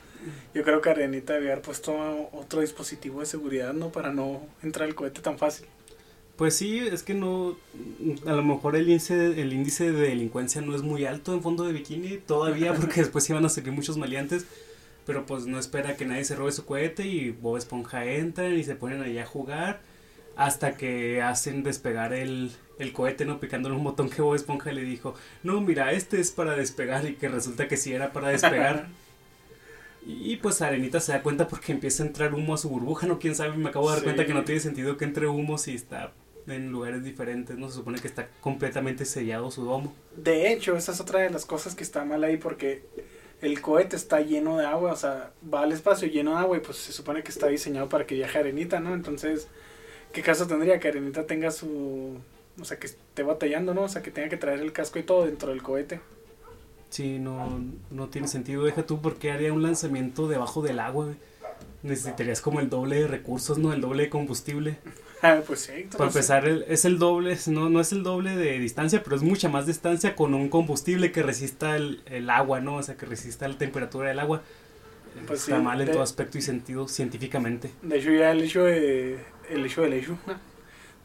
Yo 0.53 0.63
creo 0.63 0.81
que 0.81 0.89
Arenita 0.89 1.33
debía 1.33 1.53
haber 1.53 1.63
puesto 1.63 2.29
otro 2.33 2.61
dispositivo 2.61 3.21
de 3.21 3.25
seguridad, 3.25 3.73
¿no? 3.73 3.89
Para 3.89 4.11
no 4.11 4.41
entrar 4.61 4.87
el 4.87 4.95
cohete 4.95 5.21
tan 5.21 5.37
fácil. 5.37 5.67
Pues 6.35 6.55
sí, 6.55 6.79
es 6.79 7.03
que 7.03 7.13
no, 7.13 7.55
a 8.25 8.31
lo 8.31 8.43
mejor 8.43 8.75
el 8.75 8.89
índice, 8.89 9.39
el 9.39 9.53
índice 9.53 9.91
de 9.91 10.09
delincuencia 10.09 10.61
no 10.61 10.75
es 10.75 10.81
muy 10.81 11.05
alto 11.05 11.33
en 11.33 11.43
fondo 11.43 11.63
de 11.65 11.73
bikini 11.73 12.17
todavía, 12.17 12.73
porque 12.79 13.01
después 13.01 13.29
iban 13.29 13.45
a 13.45 13.49
salir 13.49 13.71
muchos 13.71 13.97
maleantes, 13.97 14.45
pero 15.05 15.25
pues 15.25 15.45
no 15.45 15.59
espera 15.59 15.95
que 15.95 16.05
nadie 16.05 16.23
se 16.25 16.35
robe 16.35 16.51
su 16.51 16.65
cohete 16.65 17.05
y 17.05 17.31
Bob 17.31 17.57
Esponja 17.57 18.05
entran 18.05 18.57
y 18.57 18.63
se 18.63 18.75
ponen 18.75 19.01
allá 19.01 19.23
a 19.23 19.27
jugar 19.27 19.81
hasta 20.35 20.77
que 20.77 21.21
hacen 21.21 21.61
despegar 21.61 22.13
el, 22.13 22.51
el 22.81 22.93
cohete, 22.93 23.25
¿no? 23.25 23.39
Picándole 23.39 23.75
un 23.75 23.83
botón 23.83 24.09
que 24.09 24.21
Bob 24.21 24.35
Esponja 24.35 24.71
le 24.71 24.81
dijo, 24.83 25.15
no, 25.43 25.61
mira, 25.61 25.91
este 25.93 26.19
es 26.19 26.31
para 26.31 26.55
despegar 26.55 27.05
y 27.07 27.15
que 27.15 27.29
resulta 27.29 27.67
que 27.67 27.77
sí 27.77 27.93
era 27.93 28.11
para 28.13 28.29
despegar. 28.29 28.87
Y 30.05 30.37
pues 30.37 30.61
Arenita 30.63 30.99
se 30.99 31.11
da 31.11 31.21
cuenta 31.21 31.47
porque 31.47 31.71
empieza 31.71 32.01
a 32.01 32.07
entrar 32.07 32.33
humo 32.33 32.55
a 32.55 32.57
su 32.57 32.69
burbuja, 32.69 33.05
¿no? 33.05 33.19
Quién 33.19 33.35
sabe, 33.35 33.55
me 33.55 33.69
acabo 33.69 33.85
de 33.87 33.91
dar 33.91 33.99
Sí. 33.99 34.05
cuenta 34.05 34.25
que 34.25 34.33
no 34.33 34.43
tiene 34.43 34.59
sentido 34.59 34.97
que 34.97 35.05
entre 35.05 35.27
humo 35.27 35.59
si 35.59 35.75
está 35.75 36.11
en 36.47 36.71
lugares 36.71 37.03
diferentes, 37.03 37.55
¿no? 37.55 37.69
Se 37.69 37.75
supone 37.75 37.99
que 37.99 38.07
está 38.07 38.27
completamente 38.41 39.05
sellado 39.05 39.51
su 39.51 39.63
domo. 39.63 39.93
De 40.15 40.51
hecho, 40.51 40.75
esa 40.75 40.91
es 40.91 40.99
otra 40.99 41.19
de 41.19 41.29
las 41.29 41.45
cosas 41.45 41.75
que 41.75 41.83
está 41.83 42.03
mal 42.03 42.23
ahí 42.23 42.37
porque 42.37 42.81
el 43.41 43.61
cohete 43.61 43.95
está 43.95 44.21
lleno 44.21 44.57
de 44.57 44.65
agua, 44.65 44.91
o 44.91 44.95
sea, 44.95 45.33
va 45.53 45.61
al 45.61 45.71
espacio 45.71 46.07
lleno 46.07 46.31
de 46.31 46.37
agua 46.37 46.57
y 46.57 46.61
pues 46.61 46.77
se 46.77 46.93
supone 46.93 47.21
que 47.21 47.29
está 47.29 47.45
diseñado 47.47 47.87
para 47.87 48.07
que 48.07 48.15
viaje 48.15 48.39
Arenita, 48.39 48.79
¿no? 48.79 48.95
Entonces, 48.95 49.49
¿qué 50.13 50.23
caso 50.23 50.47
tendría 50.47 50.79
que 50.79 50.87
Arenita 50.87 51.27
tenga 51.27 51.51
su... 51.51 52.17
O 52.61 52.65
sea, 52.65 52.77
que 52.79 52.87
esté 52.87 53.23
batallando, 53.23 53.73
¿no? 53.73 53.83
O 53.83 53.89
sea, 53.89 54.01
que 54.01 54.11
tenga 54.11 54.29
que 54.29 54.37
traer 54.37 54.59
el 54.59 54.71
casco 54.73 54.99
y 54.99 55.03
todo 55.03 55.25
dentro 55.25 55.49
del 55.49 55.61
cohete. 55.63 55.99
Sí, 56.89 57.19
no, 57.19 57.61
no 57.89 58.07
tiene 58.09 58.27
sentido. 58.27 58.63
Deja 58.63 58.83
tú 58.85 59.01
porque 59.01 59.31
haría 59.31 59.53
un 59.53 59.63
lanzamiento 59.63 60.27
debajo 60.27 60.61
del 60.61 60.79
agua? 60.79 61.07
Necesitarías 61.83 62.41
como 62.41 62.59
el 62.59 62.69
doble 62.69 62.97
de 63.01 63.07
recursos, 63.07 63.57
¿no? 63.57 63.73
El 63.73 63.81
doble 63.81 64.03
de 64.03 64.09
combustible. 64.09 64.77
Ah, 65.23 65.39
pues 65.45 65.59
sí, 65.59 65.71
entonces- 65.75 65.97
Para 65.99 66.07
empezar, 66.09 66.47
el- 66.47 66.65
es 66.67 66.83
el 66.83 66.97
doble, 66.97 67.37
no, 67.45 67.69
no 67.69 67.79
es 67.79 67.91
el 67.91 68.01
doble 68.01 68.35
de 68.35 68.57
distancia, 68.57 69.03
pero 69.03 69.15
es 69.15 69.21
mucha 69.21 69.49
más 69.49 69.67
distancia 69.67 70.15
con 70.15 70.33
un 70.33 70.49
combustible 70.49 71.11
que 71.11 71.21
resista 71.21 71.75
el, 71.75 72.01
el 72.07 72.27
agua, 72.31 72.59
¿no? 72.59 72.77
O 72.77 72.81
sea, 72.81 72.95
que 72.97 73.05
resista 73.05 73.47
la 73.47 73.55
temperatura 73.55 74.09
del 74.09 74.17
agua. 74.17 74.41
Pues 75.27 75.41
Está 75.41 75.57
sí, 75.57 75.63
mal 75.63 75.79
en 75.79 75.85
de- 75.85 75.93
todo 75.93 76.01
aspecto 76.01 76.39
y 76.39 76.41
sentido 76.41 76.87
científicamente. 76.87 77.69
De 77.83 77.99
hecho, 77.99 78.09
ya 78.09 78.31
el 78.31 78.41
hecho 78.41 78.63
de... 78.63 79.19
El 79.47 79.63
hecho 79.63 79.83
del 79.83 79.93
hecho 79.93 80.17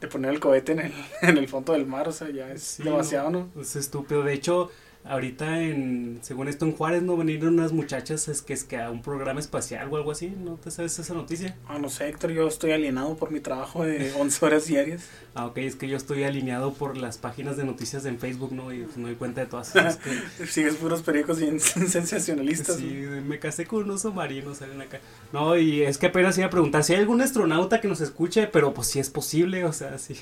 de 0.01 0.09
poner 0.09 0.31
el 0.33 0.41
cohete 0.41 0.73
en 0.73 0.81
el, 0.81 0.93
en 1.23 1.39
el 1.39 1.49
fondo 1.49 1.73
del 1.73 1.87
mar, 1.87 2.09
o 2.09 2.13
sea, 2.13 2.31
ya 2.31 2.51
es 2.51 2.63
Sí, 2.63 2.83
demasiado, 2.83 3.31
¿no? 3.31 3.49
Es 3.61 3.77
estúpido. 3.77 4.23
De 4.23 4.33
hecho, 4.33 4.71
ahorita 5.09 5.63
en, 5.63 6.19
según 6.23 6.49
esto 6.49 6.65
en 6.65 6.73
Juárez, 6.73 7.03
¿no? 7.03 7.17
Vinieron 7.17 7.55
unas 7.55 7.73
muchachas 7.73 8.29
es 8.29 8.43
que 8.43 8.53
es 8.53 8.65
que 8.65 8.79
a 8.79 8.91
un 8.91 9.03
programa 9.03 9.41
espacial 9.41 9.89
o 9.91 9.97
algo 9.97 10.11
así, 10.11 10.29
¿no 10.29 10.55
te 10.57 10.71
sabes 10.71 10.99
esa 10.99 11.15
noticia? 11.15 11.57
Ah, 11.69 11.79
no 11.79 11.89
sé, 11.89 12.09
Héctor, 12.09 12.33
yo 12.33 12.49
estoy 12.49 12.73
alienado 12.73 13.17
por 13.17 13.31
mi 13.31 13.41
trabajo 13.41 13.85
de 13.85 14.13
11 14.19 14.45
horas 14.45 14.67
diarias. 14.67 15.09
Ah, 15.35 15.47
ok, 15.47 15.59
es 15.59 15.77
que 15.77 15.89
yo 15.89 15.97
estoy 15.97 16.25
alineado 16.25 16.73
por 16.73 16.97
las 16.97 17.19
páginas 17.19 17.57
de 17.57 17.65
noticias 17.65 18.05
en 18.07 18.19
Facebook, 18.19 18.53
¿no? 18.53 18.73
Y 18.73 18.83
pues, 18.83 18.97
me 18.97 19.05
doy 19.05 19.15
cuenta 19.15 19.43
de 19.43 19.47
todas 19.47 19.75
esas 19.75 19.97
que... 20.39 20.47
Sigues 20.47 20.77
puros 20.77 21.03
periódicos 21.03 21.39
bien 21.39 21.61
sensacionalistas. 21.61 22.77
Sí, 22.77 23.03
¿no? 23.05 23.23
me 23.23 23.39
casé 23.39 23.67
con 23.67 23.85
un 23.85 23.91
oso 23.91 24.13
marino, 24.13 24.55
salen 24.55 24.81
acá. 24.81 25.01
No, 25.33 25.57
y 25.57 25.83
es 25.83 25.99
que 25.99 26.07
apenas 26.07 26.37
iba 26.39 26.47
a 26.47 26.51
preguntar 26.51 26.85
si 26.85 26.95
hay 26.95 27.01
algún 27.01 27.21
astronauta 27.21 27.81
que 27.81 27.89
nos 27.89 28.01
escuche, 28.01 28.47
pero 28.47 28.75
pues 28.75 28.89
si 28.89 28.99
es 28.99 29.11
posible, 29.11 29.65
o 29.65 29.73
sea, 29.73 29.99
sí. 29.99 30.17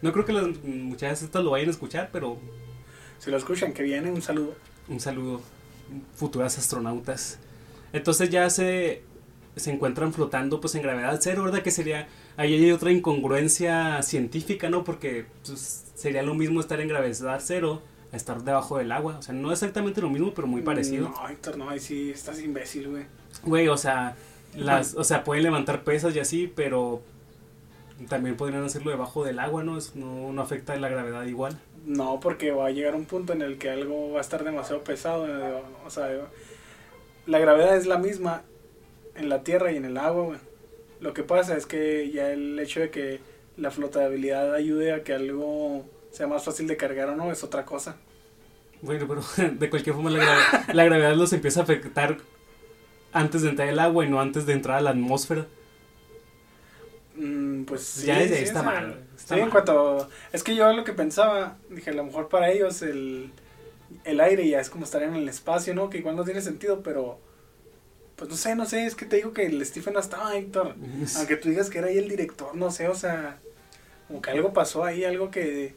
No 0.00 0.12
creo 0.12 0.24
que 0.24 0.32
las 0.32 0.46
muchachas 0.64 1.22
estas 1.22 1.44
lo 1.44 1.50
vayan 1.50 1.68
a 1.68 1.70
escuchar, 1.70 2.10
pero 2.12 2.38
Si 3.22 3.30
lo 3.30 3.36
escuchan, 3.36 3.72
que 3.72 3.82
viene, 3.84 4.10
un 4.10 4.20
saludo. 4.20 4.54
un 4.88 4.98
saludo, 4.98 5.40
futuras 6.16 6.58
astronautas. 6.58 7.38
Entonces 7.92 8.30
ya 8.30 8.50
se, 8.50 9.02
se 9.54 9.70
encuentran 9.70 10.12
flotando 10.12 10.60
pues 10.60 10.74
en 10.74 10.82
gravedad 10.82 11.18
cero, 11.22 11.44
¿verdad? 11.44 11.62
Que 11.62 11.70
sería, 11.70 12.08
ahí 12.36 12.54
hay 12.54 12.72
otra 12.72 12.90
incongruencia 12.90 14.02
científica, 14.02 14.70
¿no? 14.70 14.82
Porque 14.82 15.26
pues, 15.46 15.92
sería 15.94 16.22
lo 16.24 16.34
mismo 16.34 16.58
estar 16.60 16.80
en 16.80 16.88
gravedad 16.88 17.40
cero 17.44 17.82
a 18.12 18.16
estar 18.16 18.42
debajo 18.42 18.78
del 18.78 18.90
agua. 18.90 19.18
O 19.18 19.22
sea, 19.22 19.34
no 19.34 19.52
exactamente 19.52 20.00
lo 20.00 20.10
mismo, 20.10 20.32
pero 20.34 20.48
muy 20.48 20.62
parecido. 20.62 21.08
No, 21.10 21.28
Héctor, 21.28 21.56
no, 21.58 21.70
ahí 21.70 21.78
sí 21.78 22.10
estás 22.10 22.40
imbécil, 22.40 22.88
güey. 22.88 23.04
Güey, 23.44 23.68
o 23.68 23.76
sea, 23.76 24.16
las, 24.56 24.94
o 24.94 25.04
sea, 25.04 25.22
pueden 25.22 25.44
levantar 25.44 25.84
pesas 25.84 26.14
y 26.16 26.18
así, 26.18 26.52
pero 26.54 27.02
también 28.08 28.36
podrían 28.36 28.64
hacerlo 28.64 28.90
debajo 28.90 29.24
del 29.24 29.38
agua, 29.38 29.62
¿no? 29.62 29.78
Es- 29.78 29.94
no, 29.94 30.32
no 30.32 30.42
afecta 30.42 30.74
la 30.76 30.88
gravedad 30.88 31.24
igual. 31.24 31.58
No, 31.84 32.20
porque 32.20 32.52
va 32.52 32.66
a 32.66 32.70
llegar 32.70 32.94
un 32.94 33.06
punto 33.06 33.32
en 33.32 33.42
el 33.42 33.58
que 33.58 33.70
algo 33.70 34.12
va 34.12 34.18
a 34.18 34.20
estar 34.20 34.44
demasiado 34.44 34.84
pesado. 34.84 35.26
eh, 35.26 35.62
O 35.84 35.90
sea, 35.90 36.08
la 37.26 37.38
gravedad 37.38 37.76
es 37.76 37.86
la 37.86 37.98
misma 37.98 38.42
en 39.16 39.28
la 39.28 39.42
tierra 39.44 39.72
y 39.72 39.76
en 39.76 39.84
el 39.84 39.96
agua, 39.98 40.24
güey. 40.24 40.38
Lo 41.00 41.14
que 41.14 41.24
pasa 41.24 41.56
es 41.56 41.66
que 41.66 42.10
ya 42.12 42.30
el 42.32 42.58
hecho 42.60 42.80
de 42.80 42.90
que 42.90 43.20
la 43.56 43.70
flotabilidad 43.70 44.54
ayude 44.54 44.92
a 44.92 45.04
que 45.04 45.14
algo 45.14 45.86
sea 46.12 46.26
más 46.28 46.44
fácil 46.44 46.66
de 46.68 46.76
cargar 46.76 47.08
o 47.10 47.16
no 47.16 47.32
es 47.32 47.44
otra 47.44 47.64
cosa. 47.66 47.96
Bueno, 48.80 49.06
pero 49.08 49.22
de 49.52 49.70
cualquier 49.70 49.94
forma 49.94 50.10
la, 50.10 50.18
gra- 50.20 50.72
la 50.74 50.84
gravedad 50.84 51.14
los 51.14 51.32
empieza 51.32 51.60
a 51.60 51.62
afectar 51.64 52.18
antes 53.12 53.42
de 53.42 53.50
entrar 53.50 53.68
el 53.68 53.78
agua 53.78 54.04
y 54.06 54.10
no 54.10 54.20
antes 54.20 54.46
de 54.46 54.54
entrar 54.54 54.78
a 54.78 54.82
la 54.82 54.90
atmósfera. 54.90 55.46
Mm, 57.14 57.64
pues 57.64 57.82
sí, 57.82 58.06
Ya 58.06 58.18
desde 58.18 58.36
sí, 58.36 58.42
mal, 58.62 58.96
está 59.11 59.11
sí, 59.24 59.34
en 59.38 59.50
cuanto. 59.50 60.08
Es 60.32 60.42
que 60.42 60.54
yo 60.54 60.72
lo 60.72 60.84
que 60.84 60.92
pensaba, 60.92 61.56
dije, 61.70 61.90
a 61.90 61.94
lo 61.94 62.04
mejor 62.04 62.28
para 62.28 62.50
ellos 62.50 62.82
el, 62.82 63.30
el 64.04 64.20
aire 64.20 64.48
ya 64.48 64.60
es 64.60 64.70
como 64.70 64.84
estar 64.84 65.02
en 65.02 65.14
el 65.14 65.28
espacio, 65.28 65.74
¿no? 65.74 65.90
Que 65.90 65.98
igual 65.98 66.16
no 66.16 66.24
tiene 66.24 66.40
sentido, 66.40 66.82
pero. 66.82 67.18
Pues 68.16 68.30
no 68.30 68.36
sé, 68.36 68.54
no 68.54 68.66
sé, 68.66 68.86
es 68.86 68.94
que 68.94 69.06
te 69.06 69.16
digo 69.16 69.32
que 69.32 69.46
el 69.46 69.64
Stephen 69.64 69.94
no 69.94 70.00
estaba, 70.00 70.36
Héctor. 70.36 70.76
Aunque 71.16 71.36
tú 71.36 71.48
digas 71.48 71.70
que 71.70 71.78
era 71.78 71.88
ahí 71.88 71.98
el 71.98 72.08
director, 72.08 72.54
no 72.54 72.70
sé, 72.70 72.88
o 72.88 72.94
sea. 72.94 73.38
Como 74.06 74.20
que 74.20 74.30
algo 74.30 74.52
pasó 74.52 74.84
ahí, 74.84 75.04
algo 75.04 75.30
que. 75.30 75.74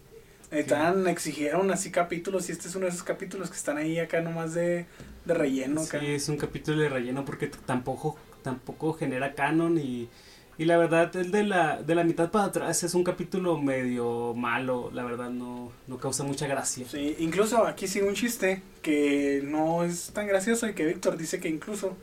Necesitaban, 0.52 1.08
exigieron 1.08 1.72
así 1.72 1.92
capítulos, 1.92 2.48
y 2.50 2.52
este 2.52 2.68
es 2.68 2.76
uno 2.76 2.86
de 2.86 2.92
esos 2.92 3.04
capítulos 3.04 3.50
que 3.50 3.58
están 3.58 3.78
ahí 3.78 4.00
acá 4.00 4.22
nomás 4.22 4.54
de, 4.54 4.86
de 5.26 5.34
relleno. 5.34 5.82
Acá. 5.82 6.00
Sí, 6.00 6.08
es 6.08 6.30
un 6.30 6.38
capítulo 6.38 6.82
de 6.82 6.90
relleno 6.90 7.26
porque 7.26 7.48
tampoco, 7.48 8.16
tampoco 8.44 8.94
genera 8.94 9.34
canon 9.34 9.78
y, 9.80 10.08
y 10.58 10.66
la 10.66 10.78
verdad 10.78 11.16
el 11.16 11.32
de 11.32 11.44
la, 11.44 11.82
de 11.82 11.96
la 11.96 12.04
mitad 12.04 12.32
para 12.32 12.46
atrás 12.46 12.84
es 12.84 12.94
un 12.94 13.04
capítulo 13.04 13.58
medio 13.58 14.34
malo, 14.34 14.90
la 14.94 15.04
verdad 15.04 15.30
no, 15.30 15.72
no 15.88 15.98
causa 15.98 16.24
mucha 16.24 16.48
gracia. 16.48 16.86
Sí, 16.90 17.16
incluso 17.20 17.66
aquí 17.66 17.88
sigue 17.88 18.08
un 18.08 18.16
chiste 18.16 18.62
que 18.82 19.42
no 19.44 19.84
es 19.84 20.12
tan 20.14 20.28
gracioso 20.28 20.68
y 20.68 20.74
que 20.74 20.86
Víctor 20.86 21.18
dice 21.18 21.40
que 21.40 21.50
incluso 21.50 21.98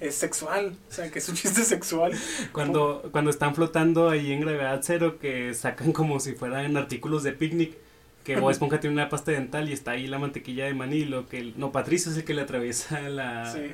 es 0.00 0.14
sexual, 0.14 0.76
o 0.88 0.92
sea, 0.92 1.10
que 1.10 1.18
es 1.18 1.28
un 1.28 1.34
chiste 1.34 1.62
sexual. 1.64 2.12
Cuando, 2.52 3.08
cuando 3.10 3.30
están 3.30 3.54
flotando 3.54 4.10
ahí 4.10 4.32
en 4.32 4.40
gravedad 4.40 4.80
cero 4.82 5.18
que 5.20 5.52
sacan 5.54 5.92
como 5.92 6.20
si 6.20 6.34
fueran 6.34 6.76
artículos 6.76 7.24
de 7.24 7.32
picnic, 7.32 7.76
que 8.24 8.36
Bob 8.36 8.50
Esponja 8.50 8.78
tiene 8.78 8.94
una 8.94 9.08
pasta 9.08 9.32
dental 9.32 9.68
y 9.70 9.72
está 9.72 9.92
ahí 9.92 10.06
la 10.06 10.18
mantequilla 10.18 10.66
de 10.66 10.74
maní, 10.74 11.04
lo 11.04 11.28
que, 11.28 11.54
no, 11.56 11.72
Patricio 11.72 12.12
es 12.12 12.18
el 12.18 12.24
que 12.24 12.34
le 12.34 12.42
atraviesa 12.42 13.00
la... 13.08 13.52
Sí. 13.52 13.72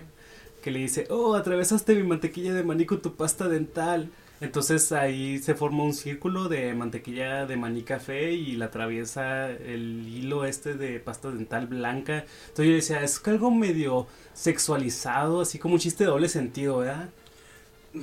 Que 0.64 0.70
le 0.70 0.78
dice, 0.78 1.06
oh, 1.10 1.34
atravesaste 1.34 1.94
mi 1.94 2.04
mantequilla 2.04 2.54
de 2.54 2.64
maní 2.64 2.86
con 2.86 3.02
tu 3.02 3.16
pasta 3.16 3.48
dental. 3.48 4.10
Entonces 4.40 4.92
ahí 4.92 5.38
se 5.38 5.54
forma 5.54 5.84
un 5.84 5.92
círculo 5.92 6.48
de 6.48 6.72
mantequilla 6.72 7.44
de 7.44 7.58
maní 7.58 7.82
café 7.82 8.32
y 8.32 8.56
la 8.56 8.66
atraviesa 8.66 9.50
el 9.50 10.08
hilo 10.08 10.46
este 10.46 10.72
de 10.72 11.00
pasta 11.00 11.30
dental 11.30 11.66
blanca. 11.66 12.24
Entonces 12.48 12.66
yo 12.66 12.74
decía, 12.76 13.02
es 13.04 13.20
algo 13.26 13.50
medio 13.50 14.06
sexualizado, 14.32 15.42
así 15.42 15.58
como 15.58 15.74
un 15.74 15.80
chiste 15.80 16.04
de 16.04 16.10
doble 16.10 16.30
sentido, 16.30 16.78
¿verdad? 16.78 17.10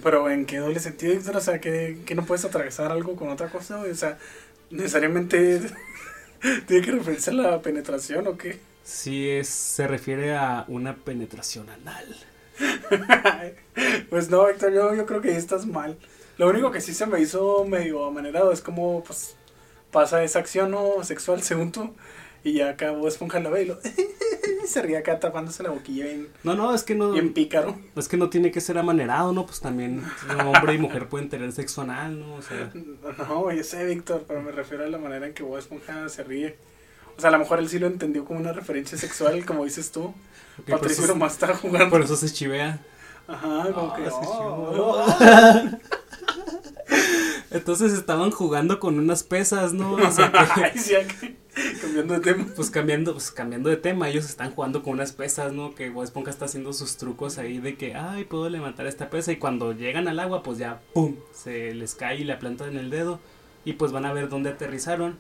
Pero 0.04 0.30
en 0.30 0.46
qué 0.46 0.58
doble 0.58 0.80
sentido, 0.80 1.16
Víctor, 1.16 1.38
o 1.38 1.42
sea, 1.42 1.60
que, 1.60 1.98
que 2.06 2.14
no 2.14 2.26
puedes 2.26 2.46
atravesar 2.46 2.92
algo 2.92 3.16
con 3.16 3.30
otra 3.30 3.50
cosa, 3.50 3.80
o 3.80 3.96
sea, 3.96 4.20
necesariamente 4.70 5.62
tiene 6.68 6.86
que 6.86 6.92
referirse 6.92 7.32
a 7.32 7.34
la 7.34 7.62
penetración 7.64 8.28
o 8.28 8.38
qué. 8.38 8.60
Sí, 8.84 9.28
es, 9.30 9.48
se 9.50 9.88
refiere 9.88 10.36
a 10.36 10.66
una 10.68 10.96
penetración 10.96 11.68
anal. 11.72 12.31
pues 14.10 14.30
no, 14.30 14.46
Víctor, 14.48 14.74
yo, 14.74 14.94
yo 14.94 15.06
creo 15.06 15.22
que 15.22 15.30
ahí 15.30 15.38
estás 15.38 15.66
mal. 15.66 15.98
Lo 16.38 16.50
único 16.50 16.72
que 16.72 16.82
sí 16.82 16.94
se 16.94 17.06
me 17.06 17.20
hizo 17.20 17.66
medio 17.66 18.06
amanerado 18.06 18.52
es 18.52 18.62
como, 18.62 19.04
pues, 19.04 19.36
pasa 19.92 20.24
esa 20.24 20.40
acción 20.40 20.72
¿no? 20.72 21.04
sexual 21.04 21.42
según 21.44 21.72
tú, 21.72 21.94
y 22.44 22.54
ya 22.54 22.70
acá 22.70 22.92
Bob 22.92 23.08
Esponja 23.08 23.40
la 23.40 23.50
ve 23.50 23.64
y 23.64 23.66
lo... 23.66 23.78
se 24.66 24.82
ríe 24.82 24.98
acá 24.98 25.20
tapándose 25.20 25.64
la 25.64 25.70
boquilla 25.70 26.06
bien, 26.06 26.30
No, 26.44 26.56
no, 26.56 26.74
es 26.74 26.84
que 26.84 26.96
no, 26.96 27.12
bien 27.12 27.34
pícaro. 27.34 27.78
es 27.96 28.08
que 28.08 28.18
no 28.18 28.30
tiene 28.30 28.52
que 28.52 28.62
ser 28.62 28.78
amanerado, 28.78 29.34
¿no? 29.34 29.46
Pues 29.46 29.60
también 29.60 30.04
hombre 30.46 30.76
y 30.76 30.78
mujer 30.78 31.10
pueden 31.10 31.30
tener 31.30 31.52
sexo 31.52 31.82
anal, 31.82 32.20
¿no? 32.20 32.36
O 32.36 32.42
sea, 32.42 32.72
No, 33.18 33.52
yo 33.52 33.64
sé, 33.64 33.86
Víctor, 33.86 34.24
pero 34.28 34.42
me 34.42 34.52
refiero 34.52 34.86
a 34.86 34.88
la 34.88 34.98
manera 34.98 35.28
en 35.28 35.34
que 35.34 35.44
Bob 35.44 35.58
Esponja 35.58 36.08
se 36.10 36.24
ríe. 36.24 36.58
O 37.18 37.22
sea, 37.22 37.30
a 37.30 37.34
lo 37.34 37.40
mejor 37.40 37.60
él 37.60 37.70
sí 37.70 37.80
lo 37.80 37.88
entendió 37.88 38.26
como 38.26 38.40
una 38.40 38.54
referencia 38.54 38.98
sexual, 38.98 39.46
como 39.46 39.66
dices 39.66 39.92
tú. 39.92 40.06
ok, 40.06 40.14
por, 40.68 40.80
Patricio 40.80 41.08
nomás 41.08 41.34
está 41.34 41.54
jugando. 41.56 41.90
por 41.90 42.02
eso 42.02 42.16
se 42.16 42.32
chivea. 42.32 42.80
Ajá, 43.28 43.68
como 43.74 43.92
Ah, 43.94 43.96
que... 43.98 44.06
se 44.06 44.12
oh, 44.12 44.72
chivó. 44.72 44.96
oh. 44.98 45.70
Entonces 47.52 47.92
estaban 47.94 48.32
jugando 48.32 48.80
con 48.80 48.98
unas 48.98 49.24
pesas, 49.24 49.74
¿no? 49.74 49.94
O 49.96 50.12
sea, 50.12 50.32
que- 50.32 50.38
Ay, 50.64 50.78
sí, 50.78 50.96
aquí, 50.96 51.36
cambiando 51.82 52.14
de 52.14 52.20
tema. 52.22 52.46
pues 52.56 52.70
cambiando, 52.70 53.12
pues 53.14 53.30
cambiando 53.32 53.70
de 53.70 53.76
tema, 53.78 54.08
ellos 54.10 54.26
están 54.26 54.52
jugando 54.52 54.84
con 54.84 54.94
unas 54.94 55.12
pesas, 55.12 55.52
¿no? 55.52 55.76
Que 55.76 55.90
Bob 55.90 56.04
Esponja 56.06 56.30
está 56.32 56.46
haciendo 56.46 56.72
sus 56.72 56.96
trucos 56.98 57.38
ahí 57.38 57.58
de 57.60 57.76
que, 57.76 57.94
ay, 57.96 58.24
puedo 58.24 58.50
levantar 58.50 58.88
esta 58.88 59.10
pesa 59.10 59.34
y 59.34 59.38
cuando 59.38 59.74
llegan 59.74 60.08
al 60.08 60.20
agua, 60.20 60.44
pues 60.44 60.58
ya, 60.60 60.80
¡pum! 60.94 61.16
Se 61.34 61.74
les 61.74 61.94
cae 61.96 62.18
y 62.22 62.24
la 62.24 62.40
planta 62.40 62.68
en 62.68 62.78
el 62.78 62.90
dedo 62.90 63.20
y 63.66 63.74
pues 63.74 63.92
van 63.92 64.06
a 64.06 64.14
ver 64.14 64.30
dónde 64.30 64.50
aterrizaron 64.50 65.18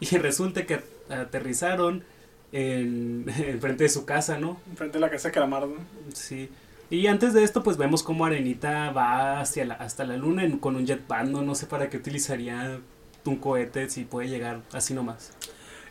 y 0.00 0.06
resulta 0.16 0.64
que 0.66 0.82
aterrizaron 1.08 2.04
en, 2.52 3.24
en 3.38 3.60
frente 3.60 3.84
de 3.84 3.90
su 3.90 4.04
casa, 4.06 4.38
¿no? 4.38 4.60
Enfrente 4.70 4.98
de 4.98 5.00
la 5.00 5.10
casa 5.10 5.28
de 5.28 5.34
Calamardo. 5.34 5.74
Sí. 6.14 6.48
Y 6.88 7.08
antes 7.08 7.32
de 7.34 7.42
esto, 7.42 7.62
pues 7.62 7.76
vemos 7.76 8.02
cómo 8.04 8.24
Arenita 8.26 8.90
va 8.92 9.40
hacia 9.40 9.64
la, 9.64 9.74
hasta 9.74 10.04
la 10.04 10.16
luna 10.16 10.44
en- 10.44 10.58
con 10.58 10.76
un 10.76 10.86
jetpack, 10.86 11.26
¿no? 11.26 11.42
No 11.42 11.54
sé 11.54 11.66
para 11.66 11.90
qué 11.90 11.96
utilizaría 11.96 12.78
un 13.24 13.36
cohete 13.36 13.90
si 13.90 14.04
puede 14.04 14.28
llegar 14.28 14.60
así 14.72 14.94
nomás. 14.94 15.32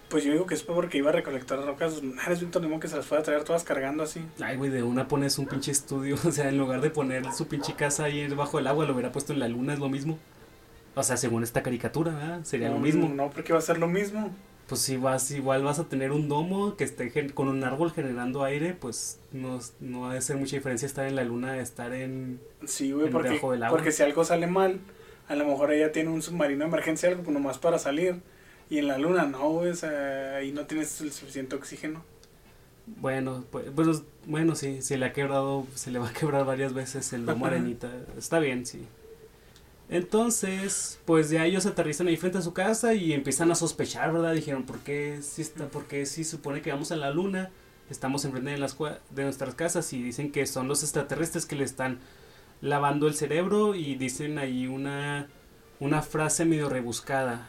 Pues 0.08 0.24
yo 0.24 0.32
digo 0.32 0.46
que 0.46 0.54
es 0.54 0.64
porque 0.64 1.00
iba 1.00 1.10
a 1.10 1.14
recolectar 1.14 1.60
rocas. 1.66 2.02
Eres 2.26 2.40
Víctor 2.40 2.62
Nemo 2.62 2.80
que 2.80 2.88
se 2.88 2.96
las 2.96 3.06
fue 3.06 3.18
a 3.18 3.24
traer 3.24 3.44
todas 3.44 3.64
cargando 3.66 4.04
así. 4.04 4.22
Ay, 4.40 4.56
güey, 4.56 4.70
de 4.70 4.84
una 4.84 5.08
pones 5.10 5.38
un 5.40 5.48
pinche 5.48 5.72
estudio. 5.72 6.16
O 6.26 6.32
sea, 6.32 6.48
en 6.48 6.58
lugar 6.58 6.80
de 6.80 6.92
poner 6.92 7.30
su 7.34 7.48
pinche 7.48 7.74
casa 7.74 8.06
ahí 8.06 8.26
debajo 8.28 8.58
del 8.58 8.68
agua, 8.68 8.86
lo 8.86 8.94
hubiera 8.94 9.12
puesto 9.12 9.34
en 9.34 9.40
la 9.40 9.48
luna, 9.50 9.74
es 9.74 9.80
lo 9.80 9.90
mismo. 9.90 10.18
O 10.94 11.04
sea, 11.04 11.18
según 11.18 11.44
esta 11.44 11.62
caricatura, 11.62 12.14
¿verdad? 12.14 12.44
Sería 12.44 12.70
no, 12.70 12.76
lo 12.76 12.80
mismo. 12.80 13.10
No, 13.10 13.30
porque 13.32 13.52
va 13.52 13.60
a 13.60 13.64
ser 13.64 13.80
lo 13.80 13.88
mismo. 13.88 14.32
Pues 14.68 14.82
si 14.82 14.98
vas, 14.98 15.30
igual 15.32 15.64
vas 15.64 15.78
a 15.78 15.88
tener 15.88 16.12
un 16.12 16.28
domo 16.28 16.76
que 16.76 16.84
esté 16.84 17.12
con 17.34 17.48
un 17.48 17.64
árbol 17.64 17.92
generando 17.92 18.44
aire, 18.44 18.74
pues 18.74 19.20
no, 19.32 19.60
no 19.80 20.02
va 20.02 20.14
a 20.14 20.22
ser 20.22 20.38
mucha 20.38 20.56
diferencia 20.56 20.88
estar 20.88 21.06
en 21.06 21.16
la 21.16 21.24
luna 21.24 21.54
de 21.54 21.62
estar 21.62 21.94
en... 21.94 22.40
Sí, 22.66 22.92
güey, 22.92 23.12
porque, 23.12 23.30
debajo 23.30 23.52
del 23.52 23.64
agua. 23.64 23.78
porque 23.78 23.92
si 23.92 24.02
algo 24.02 24.26
sale 24.26 24.48
mal, 24.48 24.80
a 25.28 25.36
lo 25.36 25.46
mejor 25.46 25.72
ella 25.72 25.92
tiene 25.92 26.10
un 26.10 26.24
submarino 26.24 26.66
de 26.66 26.70
emergencia, 26.70 27.10
algo 27.10 27.32
nomás 27.32 27.60
para 27.60 27.78
salir. 27.78 28.22
Y 28.70 28.80
en 28.80 28.88
la 28.88 28.98
luna 28.98 29.26
no, 29.26 29.52
güey, 29.52 29.70
o 29.70 29.76
sea, 29.76 30.38
ahí 30.38 30.52
no 30.52 30.66
tienes 30.66 31.00
el 31.02 31.12
suficiente 31.12 31.56
oxígeno. 31.56 32.04
Bueno, 32.88 33.44
pues, 33.52 33.66
pues, 33.76 34.04
bueno, 34.26 34.56
sí, 34.56 34.82
se 34.82 34.98
le 34.98 35.06
ha 35.06 35.14
quebrado, 35.14 35.66
se 35.76 35.92
le 35.92 36.00
va 36.00 36.10
a 36.10 36.14
quebrar 36.14 36.46
varias 36.46 36.74
veces 36.74 37.14
el 37.14 37.26
domo 37.26 37.46
arenita. 37.48 37.92
Está 38.18 38.40
bien, 38.40 38.66
sí. 38.66 38.86
Entonces, 39.90 41.00
pues 41.06 41.30
ya 41.30 41.46
ellos 41.46 41.66
aterrizan 41.66 42.08
ahí 42.08 42.18
frente 42.18 42.40
a 42.40 42.42
su 42.42 42.54
casa 42.54 42.94
y 42.96 43.14
empiezan 43.14 43.52
a 43.52 43.56
sospechar, 43.56 44.12
¿verdad? 44.12 44.34
Dijeron, 44.34 44.64
¿por 44.64 44.80
qué 44.80 45.20
si 45.22 45.42
está, 45.42 45.68
por 45.68 45.86
qué 45.86 46.06
si 46.06 46.24
supone 46.24 46.62
que 46.62 46.72
vamos 46.72 46.92
a 46.92 46.96
la 46.96 47.12
luna? 47.12 47.52
Estamos 47.90 48.26
enfrente 48.26 48.52
de 48.52 48.58
las 48.58 48.76
de 49.12 49.24
nuestras 49.24 49.54
casas 49.54 49.94
y 49.94 50.02
dicen 50.02 50.32
que 50.32 50.48
son 50.48 50.68
los 50.68 50.82
extraterrestres 50.82 51.46
que 51.46 51.56
le 51.56 51.64
están 51.64 52.00
lavando 52.62 53.08
el 53.08 53.14
cerebro 53.14 53.76
y 53.76 53.96
dicen 53.96 54.40
ahí 54.40 54.66
una 54.66 55.28
una 55.80 56.02
frase 56.02 56.46
medio 56.46 56.68
rebuscada. 56.70 57.48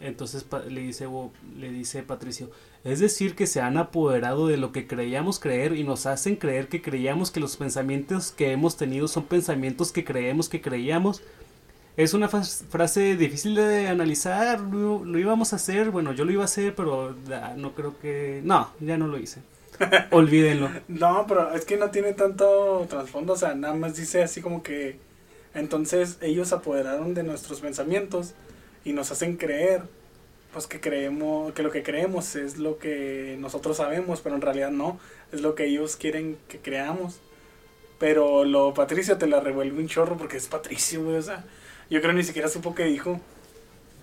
Entonces 0.00 0.46
le 0.68 0.80
dice 0.80 1.06
le 1.58 1.70
dice 1.70 2.02
Patricio, 2.02 2.50
es 2.84 3.00
decir, 3.00 3.34
que 3.34 3.46
se 3.46 3.62
han 3.62 3.78
apoderado 3.78 4.46
de 4.46 4.58
lo 4.58 4.70
que 4.70 4.86
creíamos 4.86 5.38
creer 5.38 5.74
y 5.74 5.84
nos 5.84 6.04
hacen 6.04 6.36
creer 6.36 6.68
que 6.68 6.82
creíamos 6.82 7.30
que 7.30 7.40
los 7.40 7.56
pensamientos 7.56 8.30
que 8.30 8.52
hemos 8.52 8.76
tenido 8.76 9.08
son 9.08 9.24
pensamientos 9.24 9.90
que 9.90 10.04
creemos 10.04 10.48
que 10.50 10.60
creíamos. 10.60 11.22
Es 11.96 12.12
una 12.12 12.28
frase 12.28 13.16
difícil 13.16 13.54
de 13.54 13.86
analizar, 13.86 14.60
lo, 14.60 15.04
lo 15.04 15.18
íbamos 15.18 15.52
a 15.52 15.56
hacer, 15.56 15.90
bueno, 15.90 16.12
yo 16.12 16.24
lo 16.24 16.32
iba 16.32 16.42
a 16.42 16.46
hacer, 16.46 16.74
pero 16.74 17.14
no 17.56 17.74
creo 17.74 17.98
que... 18.00 18.40
No, 18.42 18.70
ya 18.80 18.96
no 18.96 19.06
lo 19.06 19.16
hice. 19.18 19.42
Olvídenlo. 20.10 20.70
No, 20.88 21.24
pero 21.28 21.52
es 21.54 21.64
que 21.64 21.76
no 21.76 21.90
tiene 21.90 22.12
tanto 22.12 22.84
trasfondo, 22.88 23.34
o 23.34 23.36
sea, 23.36 23.54
nada 23.54 23.74
más 23.74 23.96
dice 23.96 24.22
así 24.22 24.40
como 24.40 24.62
que 24.62 24.98
entonces 25.54 26.18
ellos 26.20 26.48
se 26.48 26.56
apoderaron 26.56 27.14
de 27.14 27.22
nuestros 27.22 27.60
pensamientos 27.60 28.34
y 28.84 28.92
nos 28.92 29.12
hacen 29.12 29.36
creer 29.36 29.82
pues 30.52 30.68
que 30.68 30.80
creemos 30.80 31.52
que 31.52 31.64
lo 31.64 31.70
que 31.72 31.82
creemos 31.82 32.36
es 32.36 32.58
lo 32.58 32.78
que 32.78 33.36
nosotros 33.40 33.76
sabemos, 33.76 34.20
pero 34.20 34.36
en 34.36 34.40
realidad 34.40 34.70
no, 34.70 35.00
es 35.32 35.40
lo 35.42 35.56
que 35.56 35.66
ellos 35.66 35.96
quieren 35.96 36.38
que 36.48 36.58
creamos. 36.58 37.18
Pero 37.98 38.44
lo 38.44 38.72
Patricio 38.72 39.18
te 39.18 39.26
la 39.26 39.40
revuelve 39.40 39.80
un 39.80 39.88
chorro 39.88 40.16
porque 40.16 40.36
es 40.36 40.46
Patricio, 40.46 41.02
güey, 41.02 41.16
o 41.16 41.22
sea, 41.22 41.44
yo 41.90 42.00
creo 42.00 42.12
ni 42.12 42.24
siquiera 42.24 42.48
supo 42.48 42.74
qué 42.74 42.84
dijo. 42.84 43.20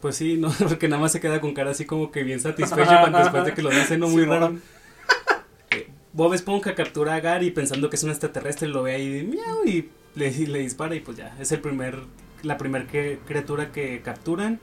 Pues 0.01 0.15
sí, 0.15 0.37
no, 0.37 0.51
porque 0.67 0.87
nada 0.87 1.01
más 1.01 1.11
se 1.11 1.19
queda 1.19 1.39
con 1.41 1.53
cara 1.53 1.71
así 1.71 1.85
como 1.85 2.11
que 2.11 2.23
bien 2.23 2.39
satisfecho 2.39 2.89
cuando 2.99 3.19
después 3.19 3.45
de 3.45 3.53
que 3.53 3.61
lo 3.61 3.69
dice, 3.69 3.97
no 3.97 4.07
muy 4.07 4.23
Sí, 4.23 4.29
raro. 4.29 4.51
mon. 4.51 4.61
Bob 6.13 6.33
Esponja 6.33 6.75
captura 6.75 7.15
a 7.15 7.19
Gary 7.21 7.51
pensando 7.51 7.89
que 7.89 7.95
es 7.95 8.03
un 8.03 8.09
extraterrestre, 8.09 8.67
lo 8.67 8.83
ve 8.83 8.95
ahí 8.95 9.09
de 9.09 9.23
miau 9.23 9.63
y 9.65 9.89
le, 10.15 10.27
y 10.27 10.45
le 10.45 10.59
dispara 10.59 10.93
y 10.93 10.99
pues 10.99 11.15
ya, 11.17 11.35
es 11.39 11.53
el 11.53 11.61
primer, 11.61 11.99
la 12.43 12.57
primera 12.57 12.85
criatura 12.85 13.71
que 13.71 14.01
capturan. 14.01 14.59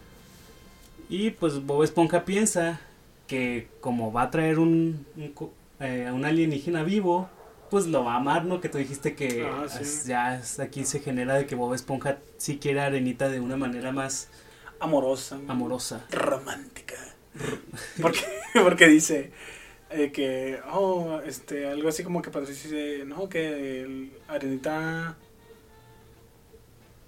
Y 1.08 1.30
pues 1.30 1.64
Bob 1.64 1.84
Esponja 1.84 2.26
piensa 2.26 2.80
que 3.26 3.68
como 3.80 4.12
va 4.12 4.22
a 4.24 4.30
traer 4.30 4.58
un, 4.58 5.06
un, 5.16 5.32
eh, 5.80 6.10
un 6.12 6.26
alienígena 6.26 6.82
vivo, 6.82 7.30
pues 7.70 7.86
lo 7.86 8.04
va 8.04 8.14
a 8.14 8.16
amar, 8.16 8.44
¿no? 8.44 8.60
Que 8.60 8.68
tú 8.68 8.78
dijiste 8.78 9.14
que 9.14 9.46
Ah, 9.46 9.66
sí. 9.68 10.08
ya 10.08 10.42
aquí 10.60 10.84
se 10.84 11.00
genera 11.00 11.34
de 11.34 11.46
que 11.46 11.54
Bob 11.54 11.74
Esponja 11.74 12.18
sí 12.38 12.58
quiere 12.58 12.80
a 12.80 12.86
Arenita 12.86 13.28
de 13.28 13.40
una 13.40 13.56
manera 13.56 13.92
más 13.92 14.28
Amorosa. 14.80 15.38
amorosa. 15.48 16.06
romántica. 16.10 16.94
Porque, 18.02 18.20
porque 18.64 18.88
dice 18.88 19.30
eh, 19.90 20.10
que, 20.12 20.58
oh, 20.72 21.20
este, 21.24 21.66
algo 21.68 21.88
así 21.88 22.02
como 22.02 22.20
que 22.22 22.30
Patricio 22.30 22.70
dice, 22.70 23.04
no, 23.04 23.28
que 23.28 23.82
el 23.82 24.12
Arenita, 24.28 25.16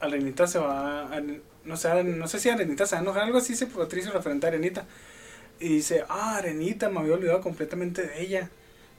Arenita 0.00 0.46
se 0.46 0.58
va, 0.58 1.14
a- 1.14 1.20
no 1.64 1.76
sé, 1.76 2.04
no 2.04 2.26
sé 2.28 2.40
si 2.40 2.48
Arenita 2.48 2.86
se 2.86 2.94
va 2.94 3.00
a 3.00 3.02
enojar, 3.02 3.22
algo 3.24 3.38
así 3.38 3.52
dice 3.52 3.66
Patricio 3.66 4.12
referente 4.12 4.46
a 4.46 4.48
Arenita. 4.50 4.86
Y 5.58 5.68
dice, 5.68 6.04
ah, 6.08 6.36
Arenita, 6.38 6.88
me 6.88 7.00
había 7.00 7.14
olvidado 7.14 7.40
completamente 7.42 8.02
de 8.06 8.22
ella. 8.22 8.50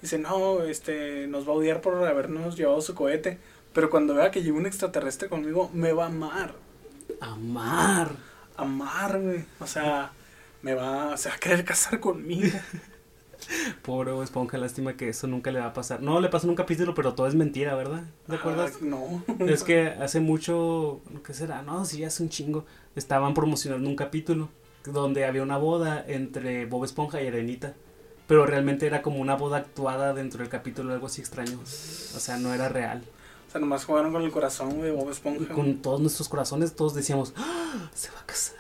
Dice, 0.02 0.18
no, 0.18 0.64
este, 0.64 1.28
nos 1.28 1.48
va 1.48 1.52
a 1.52 1.56
odiar 1.56 1.82
por 1.82 2.04
habernos 2.08 2.58
llevado 2.58 2.82
su 2.82 2.96
cohete. 2.96 3.38
Pero 3.74 3.90
cuando 3.90 4.16
vea 4.16 4.32
que 4.32 4.44
lleva 4.44 4.58
un 4.58 4.66
extraterrestre 4.66 5.30
conmigo, 5.30 5.70
me 5.74 5.94
va 5.94 6.04
a 6.04 6.08
amar. 6.08 6.56
Amar. 7.20 8.12
Amar, 8.58 9.20
güey. 9.20 9.46
O 9.60 9.68
sea, 9.68 10.12
me 10.62 10.74
va, 10.74 11.16
se 11.18 11.30
va 11.30 11.36
a 11.36 11.40
querer 11.40 11.64
casar 11.64 12.00
conmigo. 12.00 12.58
Pobre 13.82 14.12
Bob 14.12 14.24
Esponja, 14.24 14.58
lástima 14.58 14.96
que 14.96 15.10
eso 15.10 15.28
nunca 15.28 15.52
le 15.52 15.60
va 15.60 15.68
a 15.68 15.74
pasar. 15.74 16.02
No 16.02 16.20
le 16.20 16.30
pasa 16.30 16.46
en 16.46 16.52
un 16.52 16.56
capítulo, 16.56 16.94
pero 16.94 17.14
todo 17.14 17.28
es 17.28 17.36
mentira, 17.36 17.76
¿verdad? 17.76 18.04
¿Te 18.28 18.36
acuerdas? 18.36 18.74
Ah, 18.76 18.80
no. 18.82 19.24
Es 19.48 19.64
que 19.64 19.88
hace 19.88 20.20
mucho, 20.20 21.02
¿qué 21.26 21.34
será? 21.34 21.62
No, 21.62 21.86
sí, 21.86 22.04
hace 22.04 22.24
un 22.24 22.30
chingo. 22.30 22.66
Estaban 22.96 23.34
promocionando 23.34 23.90
un 23.90 23.96
capítulo 23.96 24.50
donde 24.86 25.26
había 25.26 25.44
una 25.44 25.58
boda 25.58 26.04
entre 26.08 26.66
Bob 26.66 26.86
Esponja 26.86 27.22
y 27.22 27.28
Arenita. 27.28 27.74
Pero 28.32 28.46
realmente 28.46 28.88
era 28.88 29.02
como 29.02 29.20
una 29.20 29.36
boda 29.36 29.58
actuada 29.58 30.13
dentro 30.13 30.39
del 30.39 30.48
capítulo, 30.48 30.94
algo 30.94 31.08
así 31.08 31.20
extraño. 31.20 31.60
O 31.62 31.65
sea, 31.65 32.38
no 32.38 32.54
era 32.54 32.70
real. 32.70 33.04
O 33.50 33.52
sea, 33.52 33.60
nomás 33.60 33.84
jugaron 33.84 34.13
con 34.13 34.22
el 34.22 34.32
corazón, 34.32 34.78
güey, 34.78 34.89
Bob 34.89 35.12
Esponja. 35.12 35.54
Con 35.54 35.82
todos 35.82 36.00
nuestros 36.00 36.30
corazones, 36.30 36.74
todos 36.74 36.96
decíamos, 36.96 37.34
¡Ah! 37.36 37.89
se 37.94 38.10
va 38.12 38.22
a 38.22 38.26
casar. 38.26 38.56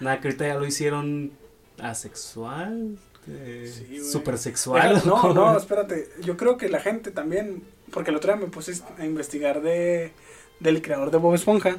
Nada, 0.00 0.20
que 0.20 0.28
ahorita 0.28 0.46
ya 0.46 0.56
lo 0.56 0.66
hicieron 0.66 1.32
asexual, 1.80 2.98
eh, 3.26 3.72
Sí, 3.74 4.04
supersexual. 4.04 5.00
No, 5.06 5.32
no, 5.32 5.56
espérate. 5.56 6.10
Yo 6.20 6.36
creo 6.36 6.58
que 6.58 6.68
la 6.68 6.80
gente 6.80 7.10
también, 7.10 7.62
porque 7.92 8.10
el 8.10 8.16
otro 8.16 8.34
día 8.34 8.44
me 8.44 8.50
puse 8.50 8.74
a 8.98 9.06
investigar 9.06 9.62
de 9.62 10.12
del 10.60 10.82
creador 10.82 11.10
de 11.10 11.16
Bob 11.16 11.34
Esponja, 11.34 11.78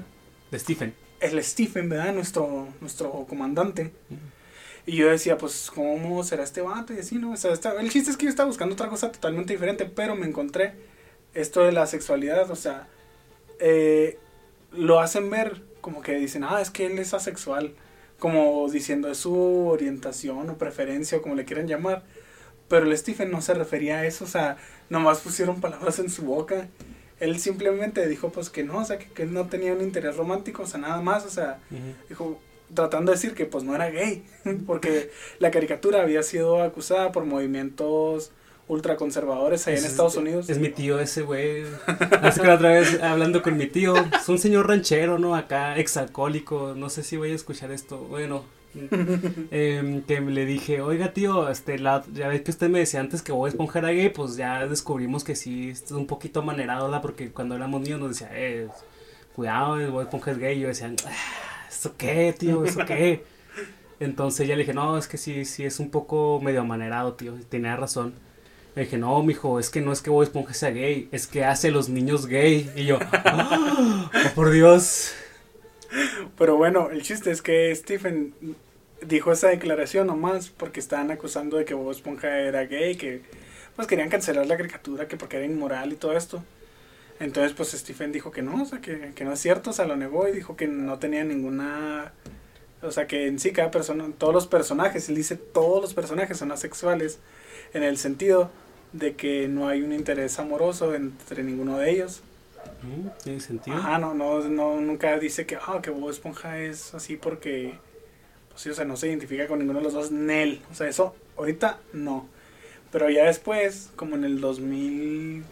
De 0.49 0.57
Stephen. 0.57 0.95
el 1.19 1.43
Stephen, 1.43 1.87
¿verdad? 1.87 2.15
Nuestro, 2.15 2.67
nuestro 2.81 3.11
comandante. 3.29 3.93
Y 4.87 4.95
yo 4.95 5.09
decía, 5.09 5.37
pues, 5.37 5.69
¿cómo 5.75 6.23
será 6.23 6.43
este 6.43 6.61
vato? 6.61 6.93
Y 6.93 6.99
así, 6.99 7.15
¿no? 7.19 7.33
O 7.33 7.37
sea, 7.37 7.51
está- 7.53 7.79
el 7.79 7.91
chiste 7.91 8.09
es 8.09 8.17
que 8.17 8.23
yo 8.25 8.29
estaba 8.29 8.47
buscando 8.47 8.73
otra 8.73 8.87
cosa 8.87 9.11
totalmente 9.11 9.53
diferente, 9.53 9.85
pero 9.85 10.15
me 10.15 10.25
encontré 10.25 10.73
esto 11.35 11.61
de 11.63 11.71
la 11.73 11.85
sexualidad, 11.85 12.49
o 12.49 12.55
sea, 12.55 12.87
eh, 13.59 14.17
lo 14.71 14.99
hacen 14.99 15.29
ver 15.29 15.61
como 15.81 16.01
que 16.01 16.15
dicen, 16.15 16.43
ah, 16.43 16.61
es 16.61 16.69
que 16.71 16.85
él 16.87 16.97
es 16.99 17.13
asexual, 17.13 17.75
como 18.17 18.67
diciendo 18.71 19.11
es 19.11 19.17
su 19.19 19.35
orientación 19.67 20.49
o 20.49 20.57
preferencia 20.57 21.17
o 21.19 21.21
como 21.21 21.35
le 21.35 21.45
quieran 21.45 21.67
llamar. 21.67 22.03
Pero 22.67 22.85
el 22.85 22.97
Stephen 22.97 23.29
no 23.31 23.41
se 23.41 23.53
refería 23.53 23.99
a 23.99 24.05
eso, 24.05 24.25
o 24.25 24.27
sea, 24.27 24.57
nomás 24.89 25.19
pusieron 25.19 25.61
palabras 25.61 25.99
en 25.99 26.09
su 26.09 26.23
boca. 26.23 26.67
Él 27.19 27.39
simplemente 27.39 28.07
dijo, 28.07 28.31
pues 28.31 28.49
que 28.49 28.63
no, 28.63 28.79
o 28.79 28.85
sea, 28.85 28.97
que, 28.99 29.05
que 29.07 29.23
él 29.23 29.33
no 29.33 29.47
tenía 29.47 29.73
un 29.73 29.81
interés 29.81 30.15
romántico, 30.17 30.63
o 30.63 30.67
sea, 30.67 30.79
nada 30.79 31.01
más, 31.01 31.25
o 31.25 31.29
sea, 31.29 31.59
dijo, 32.09 32.39
tratando 32.73 33.11
de 33.11 33.17
decir 33.17 33.33
que 33.33 33.45
pues 33.45 33.63
no 33.63 33.73
era 33.75 33.89
gay, 33.89 34.25
porque 34.67 35.11
la 35.39 35.51
caricatura 35.51 36.01
había 36.01 36.23
sido 36.23 36.61
acusada 36.63 37.11
por 37.11 37.25
movimientos 37.25 38.31
ultraconservadores 38.69 39.65
allá 39.67 39.77
en 39.77 39.85
Es- 39.85 39.91
Estados 39.91 40.17
Unidos. 40.17 40.49
Es 40.49 40.59
mi 40.59 40.69
tío 40.69 40.99
ese, 40.99 41.21
güey. 41.21 41.63
Hace 42.21 42.41
que 42.41 42.47
la 42.47 42.55
otra 42.55 42.71
vez 42.71 43.01
hablando 43.01 43.41
con 43.41 43.55
mi 43.57 43.67
tío. 43.67 43.95
Es 43.95 44.27
un 44.27 44.37
señor 44.39 44.67
ranchero, 44.67 45.17
¿no? 45.17 45.35
Acá, 45.35 45.77
exalcohólico. 45.77 46.73
No 46.75 46.89
sé 46.89 47.03
si 47.03 47.15
voy 47.17 47.31
a 47.31 47.35
escuchar 47.35 47.71
esto. 47.71 47.97
Bueno. 47.97 48.43
em, 49.51 50.01
que 50.03 50.19
le 50.21 50.45
dije, 50.45 50.81
oiga 50.81 51.13
tío, 51.13 51.49
este, 51.49 51.79
la, 51.79 52.03
ya 52.13 52.27
ves 52.27 52.41
que 52.41 52.51
usted 52.51 52.69
me 52.69 52.79
decía 52.79 52.99
antes 52.99 53.21
que 53.23 53.31
Bob 53.31 53.47
Esponja 53.47 53.79
era 53.79 53.89
gay, 53.89 54.09
pues 54.09 54.35
ya 54.35 54.67
descubrimos 54.67 55.23
que 55.23 55.35
sí, 55.35 55.69
es 55.69 55.89
un 55.91 56.05
poquito 56.05 56.43
manerado, 56.43 56.85
¿verdad? 56.85 57.01
Porque 57.01 57.31
cuando 57.31 57.55
éramos 57.55 57.81
niños 57.81 57.99
nos 57.99 58.09
decía, 58.09 58.29
eh, 58.33 58.67
cuidado, 59.35 59.77
Bob 59.91 60.01
Esponja 60.01 60.31
es 60.31 60.37
gay. 60.37 60.57
Y 60.57 60.61
yo 60.61 60.67
decía, 60.67 60.91
"Ah, 61.05 61.09
¿eso 61.69 61.95
qué, 61.97 62.33
tío? 62.37 62.65
¿Eso 62.65 62.85
qué? 62.85 63.23
Entonces 63.99 64.47
ya 64.47 64.55
le 64.55 64.61
dije, 64.61 64.73
no, 64.73 64.97
es 64.97 65.07
que 65.07 65.17
sí, 65.17 65.45
sí, 65.45 65.65
es 65.65 65.79
un 65.79 65.89
poco 65.89 66.39
medio 66.41 66.61
amanerado, 66.61 67.13
tío. 67.13 67.33
Tenía 67.49 67.75
razón. 67.75 68.13
Le 68.75 68.83
dije, 68.83 68.97
no, 68.97 69.23
mijo, 69.23 69.59
es 69.59 69.69
que 69.69 69.81
no 69.81 69.91
es 69.91 70.01
que 70.01 70.11
Bob 70.11 70.23
Esponja 70.23 70.53
sea 70.53 70.69
gay, 70.69 71.09
es 71.11 71.25
que 71.25 71.43
hace 71.43 71.71
los 71.71 71.89
niños 71.89 72.27
gay. 72.27 72.71
Y 72.75 72.85
yo, 72.85 72.99
¡oh, 72.99 74.09
por 74.35 74.51
Dios! 74.51 75.13
Pero 76.37 76.57
bueno, 76.57 76.89
el 76.91 77.01
chiste 77.01 77.31
es 77.31 77.41
que 77.41 77.73
Stephen 77.75 78.35
dijo 79.01 79.31
esa 79.31 79.47
declaración 79.47 80.07
nomás 80.07 80.49
porque 80.49 80.79
estaban 80.79 81.09
acusando 81.11 81.57
de 81.57 81.65
que 81.65 81.73
Bob 81.73 81.91
Esponja 81.91 82.39
era 82.39 82.65
gay, 82.65 82.95
que 82.95 83.21
pues 83.75 83.87
querían 83.87 84.09
cancelar 84.09 84.45
la 84.45 84.57
caricatura, 84.57 85.07
que 85.07 85.17
porque 85.17 85.37
era 85.37 85.45
inmoral 85.45 85.93
y 85.93 85.95
todo 85.95 86.15
esto. 86.15 86.43
Entonces, 87.19 87.53
pues 87.53 87.71
Stephen 87.71 88.11
dijo 88.11 88.31
que 88.31 88.41
no, 88.41 88.61
o 88.61 88.65
sea, 88.65 88.79
que, 88.79 89.11
que 89.15 89.25
no 89.25 89.33
es 89.33 89.39
cierto, 89.39 89.71
o 89.71 89.73
sea, 89.73 89.85
lo 89.85 89.95
negó 89.95 90.27
y 90.27 90.31
dijo 90.31 90.55
que 90.55 90.67
no 90.67 90.99
tenía 90.99 91.23
ninguna 91.23 92.13
o 92.81 92.91
sea 92.91 93.07
que 93.07 93.27
en 93.27 93.39
sí 93.39 93.51
cada 93.51 93.71
persona, 93.71 94.07
todos 94.17 94.33
los 94.33 94.47
personajes, 94.47 95.09
él 95.09 95.15
dice 95.15 95.35
todos 95.35 95.81
los 95.81 95.93
personajes 95.93 96.37
son 96.37 96.51
asexuales 96.51 97.19
en 97.73 97.83
el 97.83 97.97
sentido 97.97 98.51
de 98.93 99.15
que 99.15 99.47
no 99.47 99.67
hay 99.67 99.81
un 99.81 99.93
interés 99.93 100.37
amoroso 100.39 100.93
entre 100.93 101.43
ninguno 101.43 101.77
de 101.77 101.91
ellos. 101.91 102.21
Mm, 102.83 103.07
¿Tiene 103.23 103.39
sentido? 103.39 103.77
Ajá, 103.77 103.97
no, 103.97 104.13
no, 104.13 104.41
no, 104.41 104.79
nunca 104.79 105.17
dice 105.17 105.45
que, 105.45 105.55
ah, 105.55 105.79
que 105.81 105.89
Bob 105.89 106.09
Esponja 106.09 106.59
es 106.59 106.93
así 106.93 107.17
porque, 107.17 107.73
pues 108.49 108.61
sí, 108.61 108.69
o 108.69 108.73
sea, 108.73 108.85
no 108.85 108.95
se 108.95 109.07
identifica 109.07 109.47
con 109.47 109.59
ninguno 109.59 109.79
de 109.79 109.85
los 109.85 109.93
dos, 109.93 110.11
Nel. 110.11 110.61
O 110.71 110.75
sea, 110.75 110.87
eso 110.87 111.15
ahorita 111.35 111.79
no. 111.93 112.27
Pero 112.91 113.09
ya 113.09 113.25
después, 113.25 113.89
como 113.95 114.15
en 114.15 114.23
el 114.23 114.39
2000, 114.39 115.43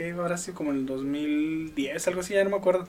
¿qué 0.00 0.12
ahora 0.12 0.38
sí? 0.38 0.52
Como 0.52 0.70
en 0.70 0.78
el 0.78 0.86
2010, 0.86 2.08
algo 2.08 2.20
así, 2.22 2.32
ya 2.32 2.42
no 2.42 2.50
me 2.50 2.56
acuerdo. 2.56 2.88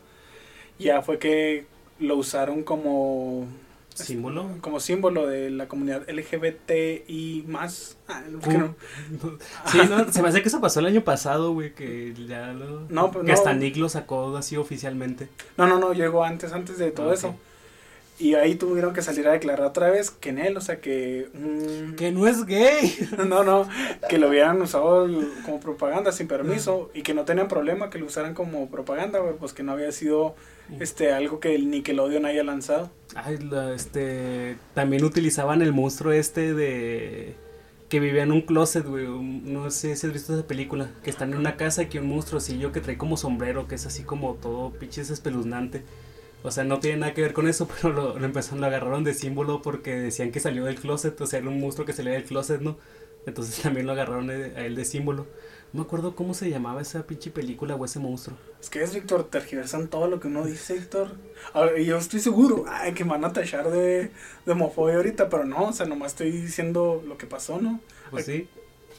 Ya 0.79 1.01
fue 1.01 1.19
que 1.19 1.65
lo 1.99 2.15
usaron 2.15 2.63
como 2.63 3.47
¿Símbolo? 3.93 4.47
Como 4.61 4.79
símbolo 4.79 5.27
de 5.27 5.49
la 5.49 5.67
comunidad 5.67 6.09
LGBTI 6.09 7.43
más. 7.47 7.97
Ah, 8.07 8.23
¿por 8.39 8.49
qué 8.49 8.57
no? 8.57 8.75
Sí, 9.65 9.79
no, 9.89 10.09
se 10.09 10.21
me 10.21 10.29
hace 10.29 10.41
que 10.41 10.47
eso 10.47 10.61
pasó 10.61 10.79
el 10.79 10.85
año 10.85 11.03
pasado, 11.03 11.51
güey, 11.51 11.73
que 11.75 12.13
ya 12.27 12.53
lo... 12.53 12.87
No, 12.89 13.11
pues 13.11 13.25
que 13.25 13.31
no. 13.33 13.37
hasta 13.37 13.53
Nick 13.53 13.75
lo 13.75 13.89
sacó 13.89 14.37
así 14.37 14.55
oficialmente. 14.55 15.27
No, 15.57 15.67
no, 15.67 15.79
no, 15.79 15.91
llegó 15.91 16.23
antes, 16.23 16.53
antes 16.53 16.77
de 16.77 16.91
todo 16.91 17.07
Ok. 17.07 17.13
eso. 17.15 17.35
Y 18.21 18.35
ahí 18.35 18.53
tuvieron 18.55 18.93
que 18.93 19.01
salir 19.01 19.27
a 19.27 19.31
declarar 19.31 19.65
otra 19.65 19.89
vez 19.89 20.11
que 20.11 20.29
en 20.29 20.37
él, 20.37 20.55
o 20.55 20.61
sea, 20.61 20.79
que... 20.79 21.29
mm, 21.33 21.95
Que 21.95 22.11
no 22.11 22.27
es 22.27 22.45
gay. 22.45 22.93
no, 23.27 23.43
no, 23.43 23.67
que 24.09 24.19
lo 24.19 24.29
hubieran 24.29 24.61
usado 24.61 25.09
como 25.43 25.59
propaganda 25.59 26.11
sin 26.11 26.27
permiso 26.27 26.91
y 26.93 27.01
que 27.01 27.13
no 27.15 27.25
tenían 27.25 27.47
problema 27.47 27.89
que 27.89 27.97
lo 27.97 28.05
usaran 28.05 28.33
como 28.35 28.69
propaganda, 28.69 29.19
pues 29.39 29.53
que 29.53 29.63
no 29.63 29.71
había 29.71 29.91
sido 29.91 30.35
este 30.79 31.11
algo 31.11 31.39
que 31.39 31.55
el 31.55 31.71
Nickelodeon 31.71 32.25
haya 32.25 32.43
lanzado. 32.43 32.91
Ay, 33.15 33.37
la- 33.39 33.73
este... 33.73 34.55
También 34.75 35.03
utilizaban 35.03 35.61
el 35.63 35.73
monstruo 35.73 36.11
este 36.13 36.53
de... 36.53 37.35
Que 37.89 37.99
vivía 37.99 38.23
en 38.23 38.31
un 38.31 38.41
closet, 38.41 38.85
güey. 38.85 39.05
No 39.07 39.69
sé 39.71 39.95
si 39.97 40.07
has 40.07 40.13
visto 40.13 40.33
esa 40.33 40.47
película. 40.47 40.91
Que 41.03 41.09
están 41.09 41.33
en 41.33 41.39
una 41.39 41.57
casa 41.57 41.81
y 41.81 41.87
que 41.87 41.99
un 41.99 42.07
monstruocillo 42.07 42.71
que 42.71 42.79
trae 42.79 42.97
como 42.97 43.17
sombrero, 43.17 43.67
que 43.67 43.75
es 43.75 43.85
así 43.85 44.03
como 44.03 44.35
todo 44.35 44.69
pinches 44.71 45.09
espeluznante. 45.09 45.81
O 46.43 46.51
sea, 46.51 46.63
no 46.63 46.79
tiene 46.79 46.97
nada 46.97 47.13
que 47.13 47.21
ver 47.21 47.33
con 47.33 47.47
eso, 47.47 47.67
pero 47.81 47.93
lo, 47.93 48.19
lo 48.19 48.25
empezaron, 48.25 48.61
lo 48.61 48.67
agarraron 48.67 49.03
de 49.03 49.13
símbolo 49.13 49.61
porque 49.61 49.95
decían 49.95 50.31
que 50.31 50.39
salió 50.39 50.65
del 50.65 50.79
closet, 50.79 51.19
o 51.21 51.27
sea, 51.27 51.39
era 51.39 51.49
un 51.49 51.59
monstruo 51.59 51.85
que 51.85 51.93
salía 51.93 52.13
del 52.13 52.23
closet, 52.23 52.61
¿no? 52.61 52.77
Entonces 53.25 53.59
también 53.61 53.85
lo 53.85 53.93
agarraron 53.93 54.29
a 54.29 54.65
él 54.65 54.75
de 54.75 54.85
símbolo. 54.85 55.27
No 55.73 55.83
me 55.83 55.85
acuerdo 55.85 56.15
cómo 56.15 56.33
se 56.33 56.49
llamaba 56.49 56.81
esa 56.81 57.07
pinche 57.07 57.31
película 57.31 57.75
o 57.75 57.85
ese 57.85 57.99
monstruo. 57.99 58.35
Es 58.59 58.69
que 58.69 58.83
es 58.83 58.93
Víctor, 58.93 59.23
tergiversan 59.29 59.87
todo 59.87 60.07
lo 60.07 60.19
que 60.19 60.27
uno 60.27 60.43
dice, 60.43 60.73
Víctor. 60.73 61.15
Y 61.77 61.85
yo 61.85 61.97
estoy 61.97 62.19
seguro, 62.19 62.65
ay, 62.67 62.93
que 62.93 63.05
me 63.05 63.11
van 63.11 63.23
a 63.23 63.31
tachar 63.31 63.71
de, 63.71 64.11
de 64.45 64.51
homofobia 64.51 64.97
ahorita, 64.97 65.29
pero 65.29 65.45
no, 65.45 65.69
o 65.69 65.73
sea, 65.73 65.85
nomás 65.85 66.11
estoy 66.11 66.31
diciendo 66.31 67.01
lo 67.07 67.17
que 67.17 67.25
pasó, 67.25 67.61
¿no? 67.61 67.79
Pues 68.09 68.25
sí, 68.25 68.49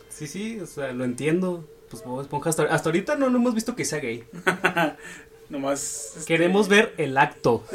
sí, 0.09 0.26
sí, 0.26 0.61
o 0.61 0.66
sea, 0.66 0.92
lo 0.92 1.05
entiendo. 1.05 1.68
Pues 1.90 2.02
Bob 2.05 2.22
Esponja 2.22 2.48
hasta, 2.48 2.62
hasta 2.62 2.88
ahorita 2.88 3.16
no, 3.16 3.28
no 3.28 3.37
hemos 3.37 3.55
visto 3.55 3.76
que 3.76 3.85
sea 3.85 3.98
gay. 3.98 4.24
Nomás. 5.53 6.15
este, 6.17 6.25
Queremos 6.25 6.69
ver 6.69 6.95
el 6.97 7.17
acto. 7.19 7.62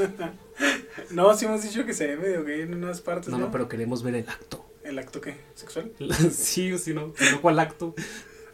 No, 1.12 1.32
sí 1.38 1.46
hemos 1.46 1.62
dicho 1.62 1.86
que 1.86 1.94
se 1.94 2.08
ve 2.08 2.18
medio 2.18 2.44
gay 2.44 2.62
en 2.62 2.74
unas 2.74 3.02
partes, 3.02 3.30
No, 3.30 3.38
¿no? 3.38 3.46
no, 3.46 3.52
pero 3.52 3.70
queremos 3.70 4.02
ver 4.02 4.16
el 4.16 4.28
acto. 4.28 4.66
¿El 4.84 4.98
acto 4.98 5.22
qué? 5.22 5.36
¿Sexual? 5.54 5.92
sí, 6.32 6.74
o 6.74 6.80
si 6.80 6.96
no, 6.96 7.13
si 7.16 7.32
no, 7.32 7.40
¿cuál 7.40 7.60
acto? 7.60 7.94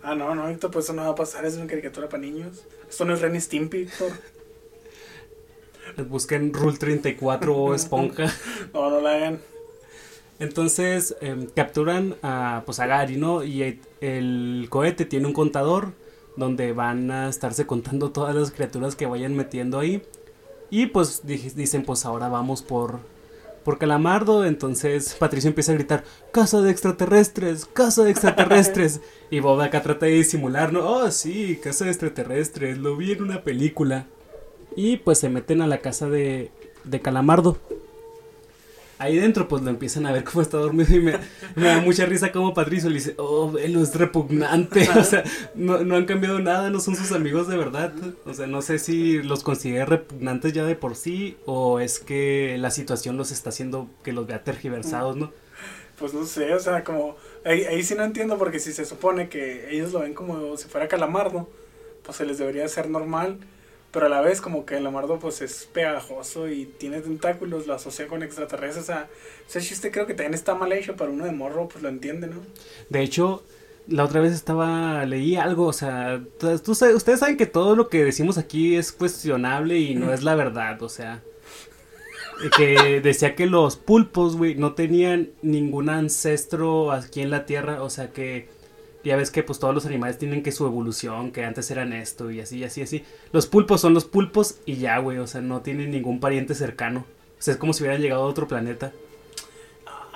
Ah, 0.03 0.13
no, 0.13 0.35
no, 0.35 0.49
Víctor, 0.49 0.69
pues 0.69 0.83
eso 0.85 0.93
no 0.93 1.03
va 1.03 1.11
a 1.11 1.15
pasar, 1.15 1.45
es 1.45 1.55
una 1.55 1.65
caricatura 1.65 2.09
para 2.09 2.21
niños. 2.21 2.63
Esto 2.89 3.05
no 3.05 3.13
es 3.13 3.21
Ren 3.21 3.35
y 3.37 3.39
Stimpy. 3.41 3.87
Busquen 6.09 6.53
Rule 6.53 6.77
34 6.77 7.55
o 7.55 7.73
Esponja. 7.73 8.25
No, 8.73 8.89
no 8.89 8.99
la 8.99 9.13
hagan. 9.13 9.39
Entonces 10.39 11.15
em, 11.21 11.47
capturan 11.47 12.17
a, 12.21 12.63
pues, 12.65 12.81
a 12.81 12.87
Gary, 12.87 13.15
¿no? 13.15 13.41
Y 13.43 13.79
el 14.01 14.67
cohete 14.69 15.05
tiene 15.05 15.27
un 15.27 15.33
contador 15.33 15.93
donde 16.35 16.73
van 16.73 17.11
a 17.11 17.29
estarse 17.29 17.65
contando 17.65 18.11
todas 18.11 18.35
las 18.35 18.51
criaturas 18.51 18.95
que 18.95 19.05
vayan 19.05 19.35
metiendo 19.35 19.79
ahí. 19.79 20.01
Y 20.69 20.87
pues 20.87 21.21
dicen, 21.25 21.83
pues 21.83 22.05
ahora 22.05 22.29
vamos 22.29 22.61
por, 22.61 22.99
por 23.63 23.77
Calamardo. 23.77 24.45
Entonces 24.45 25.15
Patricio 25.19 25.49
empieza 25.49 25.71
a 25.71 25.75
gritar, 25.75 26.03
casa 26.31 26.61
de 26.61 26.71
extraterrestres, 26.71 27.65
casa 27.65 28.03
de 28.03 28.11
extraterrestres. 28.11 29.01
y 29.29 29.39
Bob 29.39 29.61
acá 29.61 29.83
trata 29.83 30.07
de 30.07 30.13
disimular, 30.13 30.73
¿no? 30.73 30.87
Oh, 30.89 31.11
sí, 31.11 31.59
casa 31.61 31.85
de 31.85 31.91
extraterrestres, 31.91 32.77
lo 32.77 32.97
vi 32.97 33.11
en 33.11 33.23
una 33.23 33.43
película. 33.43 34.07
Y 34.75 34.97
pues 34.97 35.19
se 35.19 35.29
meten 35.29 35.61
a 35.61 35.67
la 35.67 35.81
casa 35.81 36.09
de, 36.09 36.51
de 36.83 37.01
Calamardo. 37.01 37.59
Ahí 38.99 39.17
dentro 39.17 39.47
pues 39.47 39.63
lo 39.63 39.69
empiezan 39.69 40.05
a 40.05 40.11
ver 40.11 40.23
cómo 40.23 40.41
está 40.41 40.57
dormido 40.57 40.95
y 40.95 40.99
me, 40.99 41.13
me 41.55 41.67
da 41.67 41.81
mucha 41.81 42.05
risa 42.05 42.31
como 42.31 42.53
Patricio 42.53 42.89
le 42.89 42.95
dice, 42.95 43.15
oh, 43.17 43.51
velo, 43.51 43.81
es 43.81 43.95
repugnante, 43.95 44.87
o 44.97 45.03
sea, 45.03 45.23
no, 45.55 45.83
no 45.83 45.95
han 45.95 46.05
cambiado 46.05 46.39
nada, 46.39 46.69
no 46.69 46.79
son 46.79 46.95
sus 46.95 47.11
amigos 47.11 47.47
de 47.47 47.57
verdad, 47.57 47.93
o 48.25 48.33
sea, 48.33 48.47
no 48.47 48.61
sé 48.61 48.79
si 48.79 49.21
los 49.21 49.43
considera 49.43 49.85
repugnantes 49.85 50.53
ya 50.53 50.63
de 50.63 50.75
por 50.75 50.95
sí 50.95 51.37
o 51.45 51.79
es 51.79 51.99
que 51.99 52.57
la 52.59 52.71
situación 52.71 53.17
los 53.17 53.31
está 53.31 53.49
haciendo 53.49 53.89
que 54.03 54.13
los 54.13 54.27
vea 54.27 54.43
tergiversados, 54.43 55.17
¿no? 55.17 55.31
Pues 55.97 56.13
no 56.13 56.25
sé, 56.25 56.53
o 56.53 56.59
sea, 56.59 56.83
como. 56.83 57.15
Ahí, 57.45 57.63
ahí 57.65 57.83
sí 57.83 57.95
no 57.95 58.03
entiendo, 58.03 58.37
porque 58.37 58.59
si 58.59 58.73
se 58.73 58.85
supone 58.85 59.29
que 59.29 59.69
ellos 59.69 59.93
lo 59.93 59.99
ven 59.99 60.13
como 60.13 60.57
si 60.57 60.67
fuera 60.67 60.87
calamardo, 60.87 61.49
pues 62.03 62.17
se 62.17 62.25
les 62.25 62.37
debería 62.37 62.65
hacer 62.65 62.89
normal. 62.89 63.37
Pero 63.93 64.07
a 64.07 64.09
la 64.09 64.21
vez, 64.21 64.41
como 64.41 64.65
que 64.65 64.75
calamardo, 64.75 65.19
pues 65.19 65.41
es 65.41 65.69
pegajoso 65.71 66.49
y 66.49 66.65
tiene 66.65 66.99
tentáculos, 66.99 67.67
lo 67.67 67.75
asocia 67.75 68.07
con 68.07 68.23
extraterrestres. 68.23 68.83
O 68.83 68.87
sea, 68.87 69.07
ese 69.47 69.61
chiste 69.61 69.91
creo 69.91 70.07
que 70.07 70.15
también 70.15 70.33
está 70.33 70.55
mal 70.55 70.73
hecho, 70.73 70.95
para 70.95 71.11
uno 71.11 71.25
de 71.25 71.31
morro, 71.31 71.67
pues 71.67 71.83
lo 71.83 71.89
entiende, 71.89 72.25
¿no? 72.27 72.37
De 72.89 73.01
hecho, 73.01 73.43
la 73.87 74.03
otra 74.05 74.19
vez 74.19 74.33
estaba, 74.33 75.05
leí 75.05 75.35
algo, 75.35 75.67
o 75.67 75.73
sea, 75.73 76.23
tú- 76.39 76.49
ustedes 76.71 77.19
saben 77.19 77.37
que 77.37 77.45
todo 77.45 77.75
lo 77.75 77.87
que 77.89 78.03
decimos 78.03 78.37
aquí 78.39 78.75
es 78.75 78.91
cuestionable 78.91 79.77
y 79.79 79.93
no 79.93 80.11
es 80.11 80.23
la 80.23 80.33
verdad, 80.35 80.81
o 80.81 80.89
sea, 80.89 81.21
que 82.57 82.99
decía 83.01 83.35
que 83.35 83.45
los 83.45 83.75
pulpos, 83.77 84.35
güey, 84.37 84.55
no 84.55 84.73
tenían 84.73 85.29
ningún 85.41 85.89
ancestro 85.89 86.91
aquí 86.91 87.21
en 87.21 87.29
la 87.29 87.45
Tierra, 87.45 87.83
o 87.83 87.89
sea 87.89 88.11
que 88.11 88.47
ya 89.03 89.15
ves 89.15 89.31
que 89.31 89.43
pues 89.43 89.59
todos 89.59 89.73
los 89.75 89.85
animales 89.85 90.17
tienen 90.17 90.43
que 90.43 90.51
su 90.51 90.65
evolución, 90.65 91.31
que 91.31 91.43
antes 91.43 91.69
eran 91.71 91.93
esto 91.93 92.31
y 92.31 92.39
así, 92.41 92.63
así, 92.63 92.81
así. 92.81 93.03
Los 93.31 93.47
pulpos 93.47 93.81
son 93.81 93.93
los 93.93 94.05
pulpos 94.05 94.55
y 94.65 94.75
ya, 94.77 94.97
güey, 94.99 95.17
o 95.17 95.27
sea, 95.27 95.41
no 95.41 95.61
tienen 95.61 95.91
ningún 95.91 96.19
pariente 96.19 96.55
cercano. 96.55 97.05
O 97.39 97.41
sea, 97.41 97.53
es 97.53 97.59
como 97.59 97.73
si 97.73 97.83
hubieran 97.83 98.01
llegado 98.01 98.23
a 98.23 98.27
otro 98.27 98.47
planeta. 98.47 98.91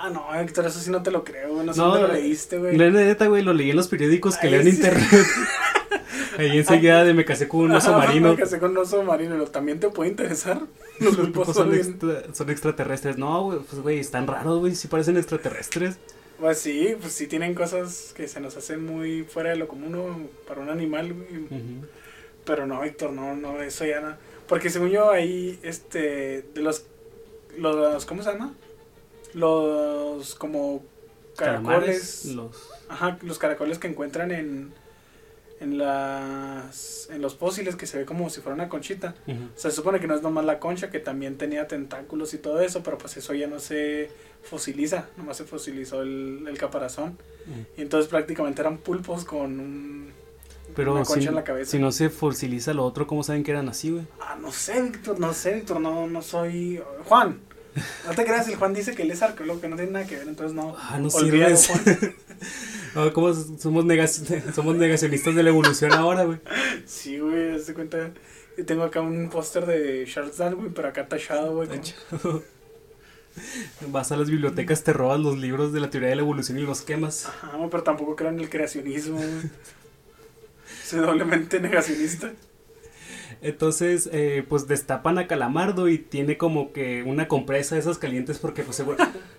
Ah, 0.00 0.10
no, 0.10 0.32
Héctor, 0.34 0.64
eso 0.66 0.78
sí 0.78 0.90
no 0.90 1.02
te 1.02 1.10
lo 1.10 1.24
creo, 1.24 1.54
güey. 1.54 1.66
No 1.66 1.74
sé 1.74 1.80
No, 1.80 1.88
dónde 1.88 2.06
lo 2.08 2.14
leíste, 2.14 2.58
güey. 2.58 2.76
La 2.78 2.88
neta, 2.88 3.26
güey, 3.26 3.42
lo 3.42 3.52
leí 3.52 3.70
en 3.70 3.76
los 3.76 3.88
periódicos 3.88 4.36
que 4.36 4.46
Ay, 4.46 4.52
leo 4.52 4.60
en 4.60 4.66
sí. 4.68 4.76
internet. 4.76 5.06
Ahí 6.38 6.56
enseguida 6.56 7.02
de 7.04 7.14
me 7.14 7.24
casé 7.24 7.48
con 7.48 7.60
un 7.62 7.72
oso 7.72 7.92
marino. 7.92 8.30
Me 8.30 8.36
casé 8.36 8.60
con 8.60 8.70
un 8.70 8.78
oso 8.78 9.02
marino, 9.02 9.36
¿lo- 9.36 9.48
¿también 9.48 9.80
te 9.80 9.88
puede 9.88 10.10
interesar? 10.10 10.60
Los 11.00 11.16
pulpos 11.16 11.46
son 11.46 11.54
son, 11.54 11.74
extra- 11.74 12.22
son 12.32 12.50
extraterrestres. 12.50 13.18
No, 13.18 13.42
güey, 13.42 13.58
pues 13.58 13.82
güey, 13.82 13.98
están 13.98 14.26
raros, 14.28 14.60
güey, 14.60 14.74
sí 14.76 14.86
parecen 14.86 15.16
extraterrestres. 15.16 15.96
Pues 16.38 16.58
sí, 16.58 16.96
pues 17.00 17.12
sí 17.12 17.26
tienen 17.26 17.54
cosas 17.54 18.12
que 18.16 18.28
se 18.28 18.40
nos 18.40 18.56
hacen 18.56 18.84
muy 18.84 19.24
fuera 19.24 19.50
de 19.50 19.56
lo 19.56 19.66
común 19.66 19.92
¿no? 19.92 20.28
para 20.46 20.60
un 20.60 20.70
animal, 20.70 21.12
güey. 21.12 21.28
Pero 22.44 22.66
no, 22.66 22.80
Víctor, 22.80 23.12
no, 23.12 23.34
no, 23.34 23.60
eso 23.60 23.84
ya 23.84 24.00
no. 24.00 24.16
Porque 24.46 24.70
según 24.70 24.90
yo 24.90 25.10
ahí, 25.10 25.58
este, 25.62 26.42
de 26.54 26.62
los, 26.62 26.86
los, 27.56 28.06
¿cómo 28.06 28.22
se 28.22 28.32
llama? 28.32 28.54
Los, 29.34 30.34
como, 30.36 30.82
Calamares, 31.36 32.22
caracoles. 32.22 32.24
los... 32.34 32.70
Ajá, 32.88 33.18
los 33.22 33.38
caracoles 33.38 33.78
que 33.78 33.88
encuentran 33.88 34.30
en, 34.30 34.72
en 35.60 35.78
las, 35.78 37.08
en 37.10 37.20
los 37.20 37.36
fósiles 37.36 37.76
que 37.76 37.86
se 37.86 37.98
ve 37.98 38.04
como 38.04 38.30
si 38.30 38.40
fuera 38.40 38.54
una 38.54 38.68
conchita. 38.68 39.14
Ujú. 39.26 39.48
Se 39.56 39.70
supone 39.70 40.00
que 40.00 40.06
no 40.06 40.14
es 40.14 40.22
nomás 40.22 40.44
la 40.44 40.58
concha, 40.58 40.90
que 40.90 41.00
también 41.00 41.36
tenía 41.36 41.66
tentáculos 41.66 42.34
y 42.34 42.38
todo 42.38 42.60
eso, 42.60 42.82
pero 42.82 42.98
pues 42.98 43.16
eso 43.16 43.34
ya 43.34 43.46
no 43.46 43.58
se 43.58 44.10
fosiliza, 44.42 45.08
nomás 45.16 45.36
se 45.36 45.44
fosilizó 45.44 46.02
el, 46.02 46.46
el 46.48 46.58
caparazón. 46.58 47.18
Y 47.78 47.82
entonces 47.82 48.10
prácticamente 48.10 48.60
eran 48.60 48.76
pulpos 48.76 49.24
con 49.24 49.58
un... 49.58 50.12
Pero 50.76 50.92
una 50.92 51.04
concha 51.04 51.22
si, 51.22 51.28
en 51.28 51.34
la 51.34 51.44
cabeza. 51.44 51.70
si 51.70 51.78
no 51.78 51.90
se 51.92 52.10
fosiliza 52.10 52.74
lo 52.74 52.84
otro, 52.84 53.06
¿cómo 53.06 53.22
saben 53.22 53.42
que 53.42 53.52
eran 53.52 53.70
así, 53.70 53.90
güey? 53.90 54.04
Ah, 54.20 54.36
no 54.38 54.52
sé, 54.52 54.82
Víctor, 54.82 55.18
no 55.18 55.32
sé, 55.32 55.54
Víctor, 55.54 55.80
no, 55.80 56.06
no 56.06 56.20
soy... 56.20 56.82
Juan, 57.06 57.40
no 58.06 58.14
te 58.14 58.24
creas, 58.24 58.48
el 58.48 58.56
Juan 58.56 58.74
dice 58.74 58.94
que 58.94 59.02
él 59.02 59.10
es 59.10 59.22
arqueólogo, 59.22 59.62
que 59.62 59.68
no 59.68 59.76
tiene 59.76 59.92
nada 59.92 60.06
que 60.06 60.16
ver, 60.16 60.28
entonces 60.28 60.54
no. 60.54 60.76
Ah, 60.78 60.98
no 61.00 61.08
Olvídalo. 61.08 61.56
Juan. 61.56 61.82
Ah, 62.94 63.10
¿Cómo 63.12 63.32
somos, 63.34 63.84
negaci- 63.84 64.52
somos 64.54 64.76
negacionistas 64.76 65.34
de 65.34 65.42
la 65.42 65.50
evolución 65.50 65.92
ahora, 65.92 66.24
güey? 66.24 66.38
Sí, 66.86 67.18
güey, 67.18 67.52
haz 67.54 67.66
de 67.66 67.74
cuenta. 67.74 68.10
Tengo 68.66 68.82
acá 68.82 69.00
un 69.00 69.28
póster 69.30 69.66
de 69.66 70.04
Charles 70.06 70.36
Darwin, 70.38 70.72
pero 70.74 70.88
acá 70.88 71.06
tachado, 71.08 71.54
güey. 71.54 71.68
como- 72.22 72.42
Vas 73.92 74.10
a 74.10 74.16
las 74.16 74.28
bibliotecas, 74.30 74.82
te 74.82 74.92
robas 74.92 75.20
los 75.20 75.38
libros 75.38 75.72
de 75.72 75.78
la 75.80 75.90
teoría 75.90 76.08
de 76.08 76.16
la 76.16 76.22
evolución 76.22 76.58
y 76.58 76.62
los 76.62 76.80
quemas. 76.82 77.26
Ajá, 77.26 77.56
pero 77.70 77.82
tampoco 77.84 78.16
creo 78.16 78.30
en 78.30 78.40
el 78.40 78.50
creacionismo, 78.50 79.16
güey. 79.18 79.50
Soy 80.84 81.00
doblemente 81.00 81.60
negacionista. 81.60 82.32
Entonces, 83.40 84.08
eh, 84.12 84.44
pues 84.48 84.66
destapan 84.66 85.18
a 85.18 85.28
Calamardo 85.28 85.88
y 85.88 85.98
tiene 85.98 86.36
como 86.36 86.72
que 86.72 87.04
una 87.04 87.28
compresa 87.28 87.76
de 87.76 87.80
esas 87.82 87.98
calientes 87.98 88.38
porque, 88.38 88.64
pues, 88.64 88.76
seguro, 88.76 88.98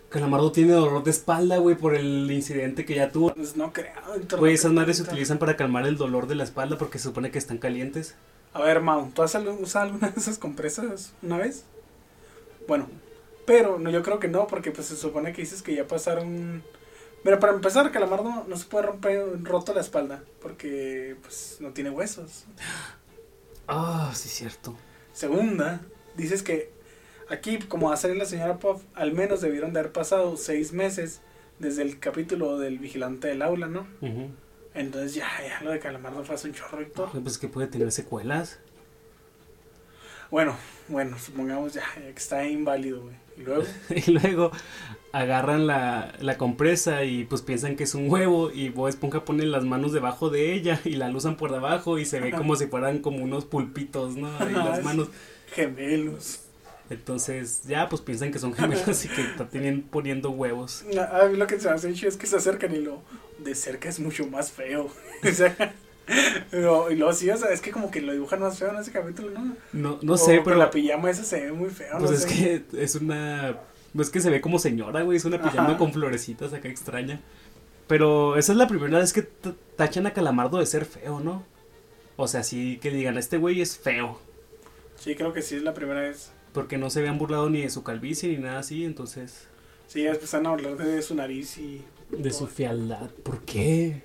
Calamardo 0.09 0.51
tiene 0.51 0.73
dolor 0.73 1.03
de 1.03 1.11
espalda, 1.11 1.57
güey, 1.57 1.75
por 1.75 1.95
el 1.95 2.29
incidente 2.31 2.83
que 2.83 2.95
ya 2.95 3.11
tuvo. 3.11 3.33
Pues 3.33 3.55
no 3.55 3.71
creo. 3.71 3.93
Güey, 4.37 4.55
esas 4.55 4.71
madres 4.71 4.97
se 4.97 5.03
utilizan 5.03 5.37
para 5.37 5.55
calmar 5.55 5.85
el 5.85 5.97
dolor 5.97 6.27
de 6.27 6.35
la 6.35 6.43
espalda 6.43 6.77
porque 6.77 6.97
se 6.97 7.05
supone 7.05 7.29
que 7.29 7.37
están 7.37 7.59
calientes. 7.59 8.15
A 8.53 8.61
ver, 8.61 8.81
Mau, 8.81 9.11
¿tú 9.11 9.21
has 9.21 9.35
usado 9.35 9.85
alguna 9.85 10.09
de 10.09 10.19
esas 10.19 10.39
compresas 10.39 11.13
una 11.21 11.37
vez? 11.37 11.63
Bueno, 12.67 12.87
pero 13.45 13.77
no, 13.77 13.91
yo 13.91 14.01
creo 14.01 14.19
que 14.19 14.27
no, 14.27 14.47
porque 14.47 14.71
pues 14.71 14.87
se 14.87 14.95
supone 14.95 15.31
que 15.33 15.41
dices 15.41 15.61
que 15.61 15.75
ya 15.75 15.87
pasaron... 15.87 16.63
Mira, 17.23 17.39
para 17.39 17.53
empezar, 17.53 17.91
Calamardo 17.91 18.45
no 18.47 18.57
se 18.57 18.65
puede 18.65 18.87
romper 18.87 19.43
roto 19.43 19.73
la 19.73 19.81
espalda, 19.81 20.23
porque 20.41 21.17
pues 21.21 21.57
no 21.59 21.71
tiene 21.71 21.89
huesos. 21.89 22.45
Ah, 23.71 24.11
sí, 24.15 24.29
cierto. 24.29 24.75
Segunda, 25.13 25.79
dices 26.17 26.41
que 26.41 26.71
aquí, 27.29 27.59
como 27.59 27.89
va 27.89 27.93
a 27.93 27.97
salir 27.97 28.17
la 28.17 28.25
señora 28.25 28.57
Puff, 28.57 28.83
al 28.93 29.13
menos 29.13 29.41
debieron 29.41 29.73
de 29.73 29.79
haber 29.79 29.91
pasado 29.91 30.37
seis 30.37 30.73
meses 30.73 31.21
desde 31.59 31.81
el 31.81 31.99
capítulo 31.99 32.57
del 32.57 32.79
vigilante 32.79 33.27
del 33.27 33.41
aula, 33.41 33.67
¿no? 33.67 33.87
Entonces 34.73 35.15
ya, 35.15 35.27
ya 35.45 35.61
lo 35.63 35.71
de 35.71 35.79
Calamardo 35.79 36.23
fue 36.23 36.35
hace 36.35 36.47
un 36.47 36.53
chorro, 36.53 36.77
Víctor. 36.79 37.09
Pues 37.21 37.37
que 37.37 37.47
puede 37.47 37.67
tener 37.67 37.91
secuelas. 37.91 38.59
Bueno, 40.31 40.55
bueno, 40.87 41.17
supongamos 41.17 41.73
ya, 41.73 41.83
ya 41.95 42.03
que 42.03 42.09
está 42.19 42.47
inválido, 42.47 43.01
güey. 43.01 43.15
Y 43.37 43.41
luego... 43.41 43.63
Y 43.89 44.11
luego 44.11 44.51
agarran 45.11 45.65
la, 45.65 46.13
la 46.19 46.37
compresa 46.37 47.03
y 47.03 47.23
pues 47.25 47.41
piensan 47.41 47.75
que 47.75 47.83
es 47.83 47.95
un 47.95 48.11
huevo 48.11 48.51
y 48.51 48.69
Bob 48.69 48.89
Esponja 48.89 49.25
pone 49.25 49.43
las 49.45 49.65
manos 49.65 49.91
debajo 49.91 50.29
de 50.29 50.53
ella 50.53 50.79
y 50.85 50.91
la 50.91 51.09
luzan 51.09 51.35
por 51.35 51.51
debajo 51.51 51.97
y 51.97 52.05
se 52.05 52.19
ve 52.19 52.31
como 52.31 52.55
si 52.55 52.67
fueran 52.67 52.99
como 52.99 53.23
unos 53.23 53.45
pulpitos, 53.45 54.15
¿no? 54.15 54.29
Ahí 54.39 54.53
las 54.53 54.83
manos. 54.83 55.09
Gemelos. 55.51 56.48
Entonces 56.89 57.61
ya 57.67 57.87
pues 57.87 58.01
piensan 58.01 58.31
que 58.31 58.39
son 58.39 58.53
gemelos 58.53 59.05
y 59.05 59.09
que 59.09 59.23
tienen 59.51 59.83
poniendo 59.83 60.31
huevos. 60.31 60.83
A 61.11 61.25
mí 61.27 61.37
lo 61.37 61.45
que 61.47 61.59
se 61.59 61.69
hace 61.69 61.91
es 61.91 62.17
que 62.17 62.27
se 62.27 62.37
acercan 62.37 62.73
y 62.75 62.79
lo 62.79 63.01
de 63.37 63.53
cerca 63.55 63.89
es 63.89 63.99
mucho 63.99 64.25
más 64.27 64.51
feo. 64.51 64.89
o 65.23 65.31
sea, 65.31 65.73
y 66.51 66.95
luego 66.95 67.13
sí, 67.13 67.29
o 67.29 67.37
sea, 67.37 67.49
es 67.49 67.61
que 67.61 67.71
como 67.71 67.91
que 67.91 68.01
lo 68.01 68.11
dibujan 68.13 68.39
más 68.39 68.57
feo 68.57 68.69
en 68.69 68.77
ese 68.77 68.91
capítulo, 68.91 69.29
¿no? 69.31 69.55
No, 69.73 69.99
no 70.01 70.13
O 70.13 70.17
sé, 70.17 70.41
pero 70.43 70.55
la 70.55 70.71
pijama 70.71 71.09
esa 71.11 71.23
se 71.23 71.41
ve 71.45 71.51
muy 71.51 71.69
feo, 71.69 71.97
pues 71.99 72.09
no 72.11 72.17
es 72.17 72.23
sé. 72.23 72.63
que 72.71 72.83
es 72.83 72.95
una... 72.95 73.57
Es 73.97 74.09
que 74.09 74.19
se 74.19 74.29
ve 74.29 74.41
como 74.41 74.59
señora, 74.59 75.01
güey, 75.01 75.17
es 75.17 75.25
una 75.25 75.41
pijama 75.41 75.69
Ajá. 75.69 75.77
con 75.77 75.91
florecitas 75.93 76.53
acá 76.53 76.67
extraña. 76.67 77.21
Pero 77.87 78.37
esa 78.37 78.51
es 78.51 78.57
la 78.57 78.67
primera 78.67 78.99
vez 78.99 79.13
que 79.13 79.27
tachan 79.75 80.05
a 80.05 80.13
Calamardo 80.13 80.59
de 80.59 80.65
ser 80.67 80.85
feo, 80.85 81.19
¿no? 81.19 81.43
O 82.15 82.27
sea, 82.27 82.43
sí 82.43 82.77
que 82.81 82.91
digan, 82.91 83.17
este 83.17 83.37
güey 83.37 83.61
es 83.61 83.77
feo. 83.77 84.19
Sí, 84.95 85.15
creo 85.15 85.33
que 85.33 85.41
sí 85.41 85.55
es 85.55 85.63
la 85.63 85.73
primera 85.73 86.01
vez. 86.01 86.31
Porque 86.53 86.77
no 86.77 86.89
se 86.89 86.99
habían 86.99 87.17
burlado 87.17 87.49
ni 87.49 87.61
de 87.61 87.69
su 87.69 87.83
calvicie 87.83 88.29
ni 88.29 88.37
nada 88.37 88.59
así, 88.59 88.83
entonces... 88.85 89.47
Sí, 89.87 90.03
ya 90.03 90.11
empezaron 90.11 90.47
a 90.47 90.49
hablar 90.51 90.77
de 90.77 91.01
su 91.01 91.15
nariz 91.15 91.57
y... 91.57 91.83
De 92.11 92.31
su 92.31 92.47
fealdad. 92.47 93.09
¿Por 93.23 93.41
qué? 93.41 94.03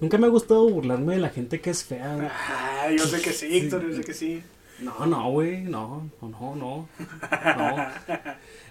Nunca 0.00 0.18
me 0.18 0.26
ha 0.26 0.30
gustado 0.30 0.68
burlarme 0.68 1.14
de 1.14 1.20
la 1.20 1.30
gente 1.30 1.60
que 1.60 1.70
es 1.70 1.84
fea. 1.84 2.30
Ah, 2.32 2.90
yo 2.90 3.04
sé 3.06 3.20
que 3.20 3.32
sí, 3.32 3.48
Víctor, 3.48 3.88
yo 3.88 3.96
sé 3.96 4.02
que 4.02 4.14
sí. 4.14 4.42
No, 4.80 5.06
no, 5.06 5.30
güey, 5.30 5.62
no, 5.62 6.10
no, 6.20 6.28
no, 6.28 6.56
no, 6.56 6.88
no. 7.56 7.76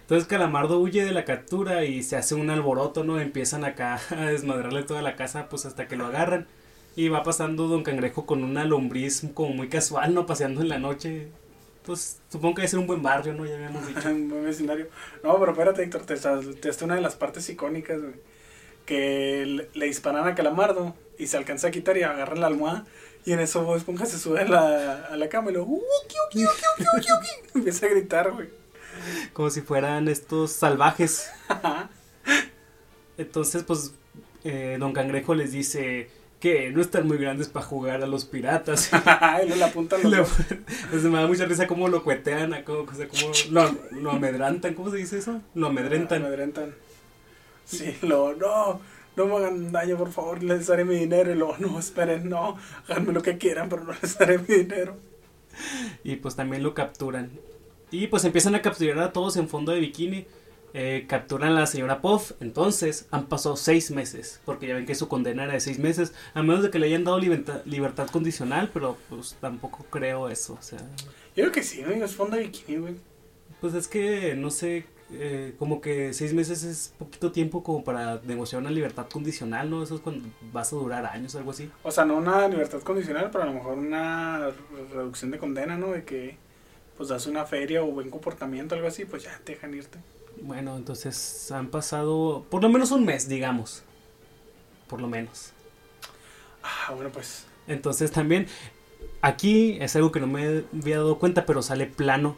Entonces 0.01 0.27
Calamardo 0.27 0.79
huye 0.79 1.05
de 1.05 1.13
la 1.13 1.23
captura 1.23 1.85
y 1.85 2.03
se 2.03 2.17
hace 2.17 2.35
un 2.35 2.49
alboroto, 2.49 3.05
¿no? 3.05 3.19
Empiezan 3.19 3.63
acá 3.63 4.01
a 4.09 4.25
desmadrarle 4.25 4.83
toda 4.83 5.01
la 5.01 5.15
casa, 5.15 5.47
pues 5.47 5.65
hasta 5.65 5.87
que 5.87 5.95
lo 5.95 6.05
agarran. 6.05 6.47
Y 6.95 7.07
va 7.07 7.23
pasando 7.23 7.67
Don 7.67 7.83
Cangrejo 7.83 8.25
con 8.25 8.43
una 8.43 8.65
lombriz 8.65 9.25
como 9.33 9.53
muy 9.53 9.69
casual, 9.69 10.13
¿no? 10.13 10.25
Paseando 10.25 10.61
en 10.61 10.69
la 10.69 10.77
noche. 10.77 11.29
Pues 11.85 12.19
supongo 12.29 12.55
que 12.55 12.61
debe 12.61 12.69
ser 12.69 12.79
un 12.79 12.87
buen 12.87 13.01
barrio, 13.01 13.33
¿no? 13.33 13.45
Ya 13.45 13.55
habíamos 13.55 13.85
dicho. 13.87 14.01
Un 14.09 14.29
buen 14.29 14.45
vecindario. 14.45 14.87
No, 15.23 15.37
pero 15.39 15.51
espérate, 15.51 15.83
Héctor, 15.83 16.05
te 16.05 16.15
saltaste 16.17 16.85
una 16.85 16.95
de 16.95 17.01
las 17.01 17.15
partes 17.15 17.47
icónicas, 17.49 18.01
güey. 18.01 18.13
Que 18.85 19.45
le, 19.45 19.69
le 19.73 19.85
disparan 19.85 20.27
a 20.27 20.35
Calamardo 20.35 20.95
y 21.17 21.27
se 21.27 21.37
alcanza 21.37 21.67
a 21.67 21.71
quitar 21.71 21.97
y 21.97 22.03
agarran 22.03 22.39
la 22.41 22.47
almohada. 22.47 22.85
Y 23.25 23.31
en 23.33 23.39
eso 23.39 23.63
Bob 23.63 23.77
Esponja 23.77 24.05
se 24.05 24.17
sube 24.19 24.41
a 24.41 24.45
la, 24.45 24.93
a 25.05 25.15
la 25.17 25.29
cama 25.29 25.51
y 25.51 25.53
lo... 25.53 25.63
"Uh, 25.63 25.81
kiu, 26.07 26.21
kiu, 26.31 26.49
kiu, 26.49 26.75
kiu, 26.77 27.01
kiu, 27.01 27.15
kiu", 27.21 27.51
Empieza 27.55 27.85
a 27.85 27.89
gritar, 27.89 28.31
güey. 28.31 28.49
Como 29.33 29.49
si 29.49 29.61
fueran 29.61 30.07
estos 30.07 30.51
salvajes. 30.51 31.29
Entonces, 33.17 33.63
pues, 33.63 33.93
eh, 34.43 34.77
Don 34.79 34.93
Cangrejo 34.93 35.35
les 35.35 35.51
dice 35.51 36.09
que 36.43 36.71
no 36.71 36.81
están 36.81 37.07
muy 37.07 37.17
grandes 37.17 37.47
para 37.47 37.65
jugar 37.65 38.03
a 38.03 38.05
los 38.05 38.25
piratas. 38.25 38.91
y 39.43 39.47
luego 39.47 39.55
le 39.55 39.63
apunta 39.63 39.95
a 39.95 39.99
los 39.99 40.29
pues, 40.91 41.03
me 41.03 41.17
da 41.17 41.25
mucha 41.25 41.45
risa 41.45 41.67
cómo 41.67 41.87
lo 41.87 42.03
cuetean, 42.03 42.53
a 42.53 42.65
cómo, 42.65 42.79
o 42.79 42.93
sea, 42.93 43.07
cómo 43.07 43.31
lo, 43.49 43.73
lo 43.91 44.11
amedrantan, 44.11 44.73
¿cómo 44.73 44.91
se 44.91 44.97
dice 44.97 45.19
eso? 45.19 45.41
Lo 45.55 45.67
amedrentan. 45.67 46.21
Amedrentan. 46.25 46.75
Sí, 47.63 47.95
lo, 48.01 48.35
no, 48.35 48.81
no 49.15 49.25
me 49.25 49.35
hagan 49.37 49.71
daño, 49.71 49.95
por 49.95 50.11
favor, 50.11 50.43
les 50.43 50.67
daré 50.67 50.83
mi 50.83 50.97
dinero. 50.97 51.31
Y 51.31 51.35
luego, 51.35 51.55
no, 51.59 51.79
esperen, 51.79 52.27
no, 52.27 52.57
háganme 52.89 53.13
lo 53.13 53.21
que 53.21 53.37
quieran, 53.37 53.69
pero 53.69 53.85
no 53.85 53.93
les 54.01 54.17
daré 54.17 54.37
mi 54.37 54.53
dinero. 54.53 54.97
Y 56.03 56.17
pues 56.17 56.35
también 56.35 56.61
lo 56.61 56.73
capturan. 56.73 57.31
Y 57.89 58.07
pues 58.07 58.25
empiezan 58.25 58.55
a 58.55 58.61
capturar 58.61 58.99
a 58.99 59.13
todos 59.13 59.37
en 59.37 59.47
fondo 59.47 59.71
de 59.71 59.79
bikini. 59.79 60.25
Eh, 60.75 61.05
capturan 61.07 61.51
a 61.51 61.59
la 61.61 61.67
señora 61.67 62.01
Puff. 62.01 62.31
Entonces 62.39 63.07
han 63.11 63.27
pasado 63.27 63.55
seis 63.55 63.91
meses. 63.91 64.41
Porque 64.45 64.67
ya 64.67 64.75
ven 64.75 64.85
que 64.85 64.95
su 64.95 65.07
condena 65.07 65.43
era 65.43 65.53
de 65.53 65.59
seis 65.59 65.79
meses. 65.79 66.13
A 66.33 66.41
menos 66.41 66.63
de 66.63 66.69
que 66.71 66.79
le 66.79 66.87
hayan 66.87 67.03
dado 67.03 67.19
libertad, 67.19 67.61
libertad 67.65 68.07
condicional. 68.09 68.69
Pero 68.73 68.97
pues 69.09 69.35
tampoco 69.39 69.85
creo 69.89 70.29
eso. 70.29 70.53
O 70.59 70.61
sea, 70.63 70.79
Yo 71.35 71.43
creo 71.43 71.51
que 71.51 71.63
sí, 71.63 71.83
güey, 71.83 72.01
es 72.01 72.15
fondo 72.15 72.37
de 72.37 72.43
bikini, 72.43 72.77
güey. 72.79 72.95
pues 73.61 73.73
es 73.75 73.87
que 73.87 74.35
no 74.35 74.49
sé. 74.49 74.85
eh, 75.15 75.53
como 75.59 75.79
que 75.79 76.11
seis 76.13 76.33
meses 76.33 76.63
es 76.63 76.93
poquito 76.97 77.31
tiempo 77.31 77.61
como 77.61 77.83
para 77.83 78.19
negociar 78.23 78.59
una 78.61 78.71
libertad 78.71 79.05
condicional, 79.11 79.69
¿no? 79.69 79.83
Eso 79.83 79.95
es 79.95 80.01
cuando 80.01 80.27
vas 80.51 80.73
a 80.73 80.75
durar 80.75 81.05
años 81.05 81.35
algo 81.35 81.51
así. 81.51 81.69
O 81.83 81.91
sea, 81.91 82.03
no 82.03 82.17
una 82.17 82.47
libertad 82.47 82.81
condicional, 82.81 83.29
pero 83.31 83.43
a 83.43 83.47
lo 83.47 83.53
mejor 83.53 83.77
una 83.77 84.47
re- 84.47 84.87
reducción 84.91 85.29
de 85.29 85.37
condena, 85.37 85.77
¿no? 85.77 85.91
De 85.91 86.03
que, 86.03 86.37
pues, 86.97 87.09
das 87.09 87.27
una 87.27 87.45
feria 87.45 87.83
o 87.83 87.87
buen 87.91 88.09
comportamiento, 88.09 88.73
algo 88.73 88.87
así, 88.87 89.05
pues 89.05 89.21
ya 89.23 89.39
te 89.43 89.51
dejan 89.53 89.75
irte. 89.75 89.99
Bueno, 90.43 90.75
entonces 90.75 91.51
han 91.51 91.69
pasado 91.69 92.45
por 92.49 92.61
lo 92.61 92.69
menos 92.69 92.91
un 92.91 93.05
mes, 93.05 93.27
digamos. 93.27 93.81
Por 94.87 95.01
lo 95.01 95.07
menos. 95.07 95.51
Ah, 96.61 96.93
bueno, 96.93 97.09
pues. 97.11 97.45
Entonces 97.67 98.11
también 98.11 98.47
aquí 99.21 99.77
es 99.79 99.95
algo 99.95 100.11
que 100.11 100.19
no 100.19 100.27
me 100.27 100.63
había 100.73 100.97
dado 100.97 101.17
cuenta, 101.17 101.45
pero 101.45 101.61
sale 101.61 101.85
plano. 101.85 102.37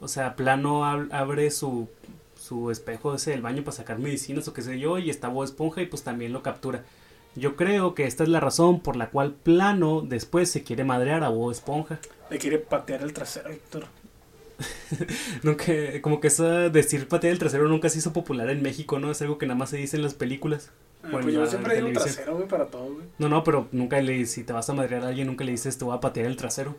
O 0.00 0.08
sea, 0.08 0.36
plano 0.36 0.84
ab- 0.84 1.08
abre 1.12 1.50
su, 1.50 1.88
su 2.38 2.70
espejo 2.70 3.14
ese 3.14 3.30
del 3.32 3.42
baño 3.42 3.64
para 3.64 3.76
sacar 3.76 3.98
medicinas 3.98 4.46
o 4.46 4.52
qué 4.52 4.62
sé 4.62 4.78
yo 4.78 4.98
y 4.98 5.10
está 5.10 5.28
Bob 5.28 5.44
Esponja 5.44 5.80
y 5.82 5.86
pues 5.86 6.04
también 6.04 6.32
lo 6.32 6.42
captura. 6.42 6.84
Yo 7.34 7.56
creo 7.56 7.94
que 7.94 8.04
esta 8.04 8.22
es 8.24 8.28
la 8.28 8.40
razón 8.40 8.80
por 8.80 8.96
la 8.96 9.10
cual 9.10 9.32
plano 9.32 10.02
después 10.02 10.50
se 10.50 10.62
quiere 10.64 10.84
madrear 10.84 11.24
a 11.24 11.28
Bob 11.30 11.50
Esponja. 11.50 11.98
Le 12.30 12.38
quiere 12.38 12.58
patear 12.58 13.02
el 13.02 13.12
trasero, 13.12 13.50
Héctor. 13.50 13.86
Nunca, 15.42 15.72
como 16.02 16.20
que 16.20 16.28
eso 16.28 16.44
decir 16.70 17.06
patear 17.08 17.32
el 17.32 17.38
trasero 17.38 17.68
nunca 17.68 17.88
se 17.88 17.98
hizo 17.98 18.12
popular 18.12 18.50
en 18.50 18.62
México, 18.62 18.98
¿no? 18.98 19.10
Es 19.10 19.22
algo 19.22 19.38
que 19.38 19.46
nada 19.46 19.58
más 19.58 19.70
se 19.70 19.76
dice 19.76 19.96
en 19.96 20.02
las 20.02 20.14
películas. 20.14 20.70
Ah, 21.02 21.08
pues 21.12 21.26
yo 21.26 21.46
siempre 21.46 21.76
digo 21.76 21.92
trasero, 21.92 22.36
güey, 22.36 22.48
para 22.48 22.66
todo, 22.66 22.92
güey. 22.94 23.06
No, 23.18 23.28
no, 23.28 23.44
pero 23.44 23.68
nunca 23.72 24.00
le, 24.00 24.26
si 24.26 24.42
te 24.42 24.52
vas 24.52 24.68
a 24.68 24.74
madrear 24.74 25.04
a 25.04 25.08
alguien, 25.08 25.28
nunca 25.28 25.44
le 25.44 25.52
dices 25.52 25.78
te 25.78 25.84
voy 25.84 25.96
a 25.96 26.00
patear 26.00 26.26
el 26.26 26.36
trasero. 26.36 26.76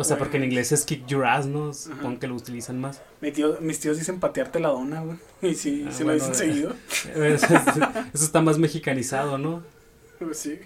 O 0.00 0.04
sea, 0.04 0.16
porque 0.16 0.36
en 0.36 0.44
inglés 0.44 0.70
es 0.70 0.84
kick 0.84 1.06
your 1.08 1.26
ass, 1.26 1.46
¿no? 1.46 1.74
Supongo 1.74 2.20
que 2.20 2.28
lo 2.28 2.36
utilizan 2.36 2.80
más. 2.80 3.02
Mi 3.20 3.32
tío, 3.32 3.58
mis 3.60 3.80
tíos 3.80 3.98
dicen 3.98 4.20
patearte 4.20 4.60
la 4.60 4.68
dona, 4.68 5.00
güey. 5.02 5.16
Y 5.52 5.54
sí, 5.56 5.84
Ah, 5.88 5.92
se 5.92 6.04
bueno, 6.04 6.18
lo 6.20 6.28
dicen 6.28 6.34
seguido. 6.34 6.72
Eso, 7.16 7.46
eso 8.14 8.24
está 8.24 8.40
más 8.40 8.58
mexicanizado, 8.58 9.38
¿no? 9.38 9.62
Pues 10.20 10.38
sí. 10.38 10.58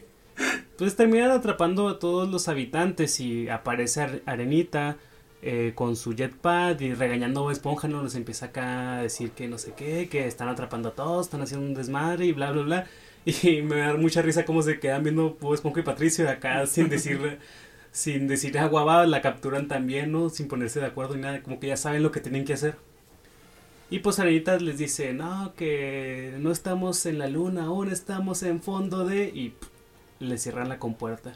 Entonces 0.72 0.96
terminan 0.96 1.30
atrapando 1.30 1.88
a 1.88 1.98
todos 1.98 2.28
los 2.30 2.48
habitantes 2.48 3.20
y 3.20 3.48
aparece 3.48 4.00
Ar- 4.02 4.22
Arenita 4.26 4.96
eh, 5.42 5.72
con 5.74 5.96
su 5.96 6.14
jetpack 6.14 6.80
y 6.80 6.94
regañando 6.94 7.48
a 7.48 7.52
Esponja, 7.52 7.88
¿no? 7.88 8.02
Les 8.02 8.14
empieza 8.14 8.46
acá 8.46 8.98
a 8.98 9.02
decir 9.02 9.32
que 9.32 9.48
no 9.48 9.58
sé 9.58 9.72
qué, 9.76 10.08
que 10.08 10.26
están 10.26 10.48
atrapando 10.48 10.90
a 10.90 10.94
todos, 10.94 11.26
están 11.26 11.42
haciendo 11.42 11.66
un 11.66 11.74
desmadre 11.74 12.26
y 12.26 12.32
bla, 12.32 12.52
bla, 12.52 12.62
bla. 12.62 12.86
Y 13.24 13.62
me 13.62 13.76
da 13.76 13.94
mucha 13.94 14.22
risa 14.22 14.44
cómo 14.44 14.62
se 14.62 14.80
quedan 14.80 15.04
viendo 15.04 15.36
Bob 15.40 15.54
Esponja 15.54 15.80
y 15.80 15.82
Patricio 15.84 16.28
acá 16.28 16.66
sin 16.66 16.88
decirle, 16.90 17.38
sin 17.92 18.28
decir 18.28 18.58
aguababa, 18.58 19.06
la 19.06 19.20
capturan 19.20 19.68
también, 19.68 20.12
¿no? 20.12 20.28
Sin 20.28 20.48
ponerse 20.48 20.80
de 20.80 20.86
acuerdo 20.86 21.14
ni 21.16 21.22
nada, 21.22 21.42
como 21.42 21.60
que 21.60 21.68
ya 21.68 21.76
saben 21.76 22.02
lo 22.02 22.12
que 22.12 22.20
tienen 22.20 22.44
que 22.44 22.54
hacer. 22.54 22.76
Y 23.90 23.98
pues 23.98 24.18
Arenita 24.18 24.56
les 24.58 24.78
dice, 24.78 25.12
no, 25.12 25.54
que 25.56 26.34
no 26.38 26.50
estamos 26.50 27.04
en 27.06 27.18
la 27.18 27.28
luna, 27.28 27.66
aún 27.66 27.90
estamos 27.90 28.42
en 28.42 28.62
fondo 28.62 29.04
de... 29.04 29.30
Y 29.34 29.50
pff, 29.50 29.68
le 30.20 30.38
cierran 30.38 30.68
la 30.68 30.78
compuerta. 30.78 31.34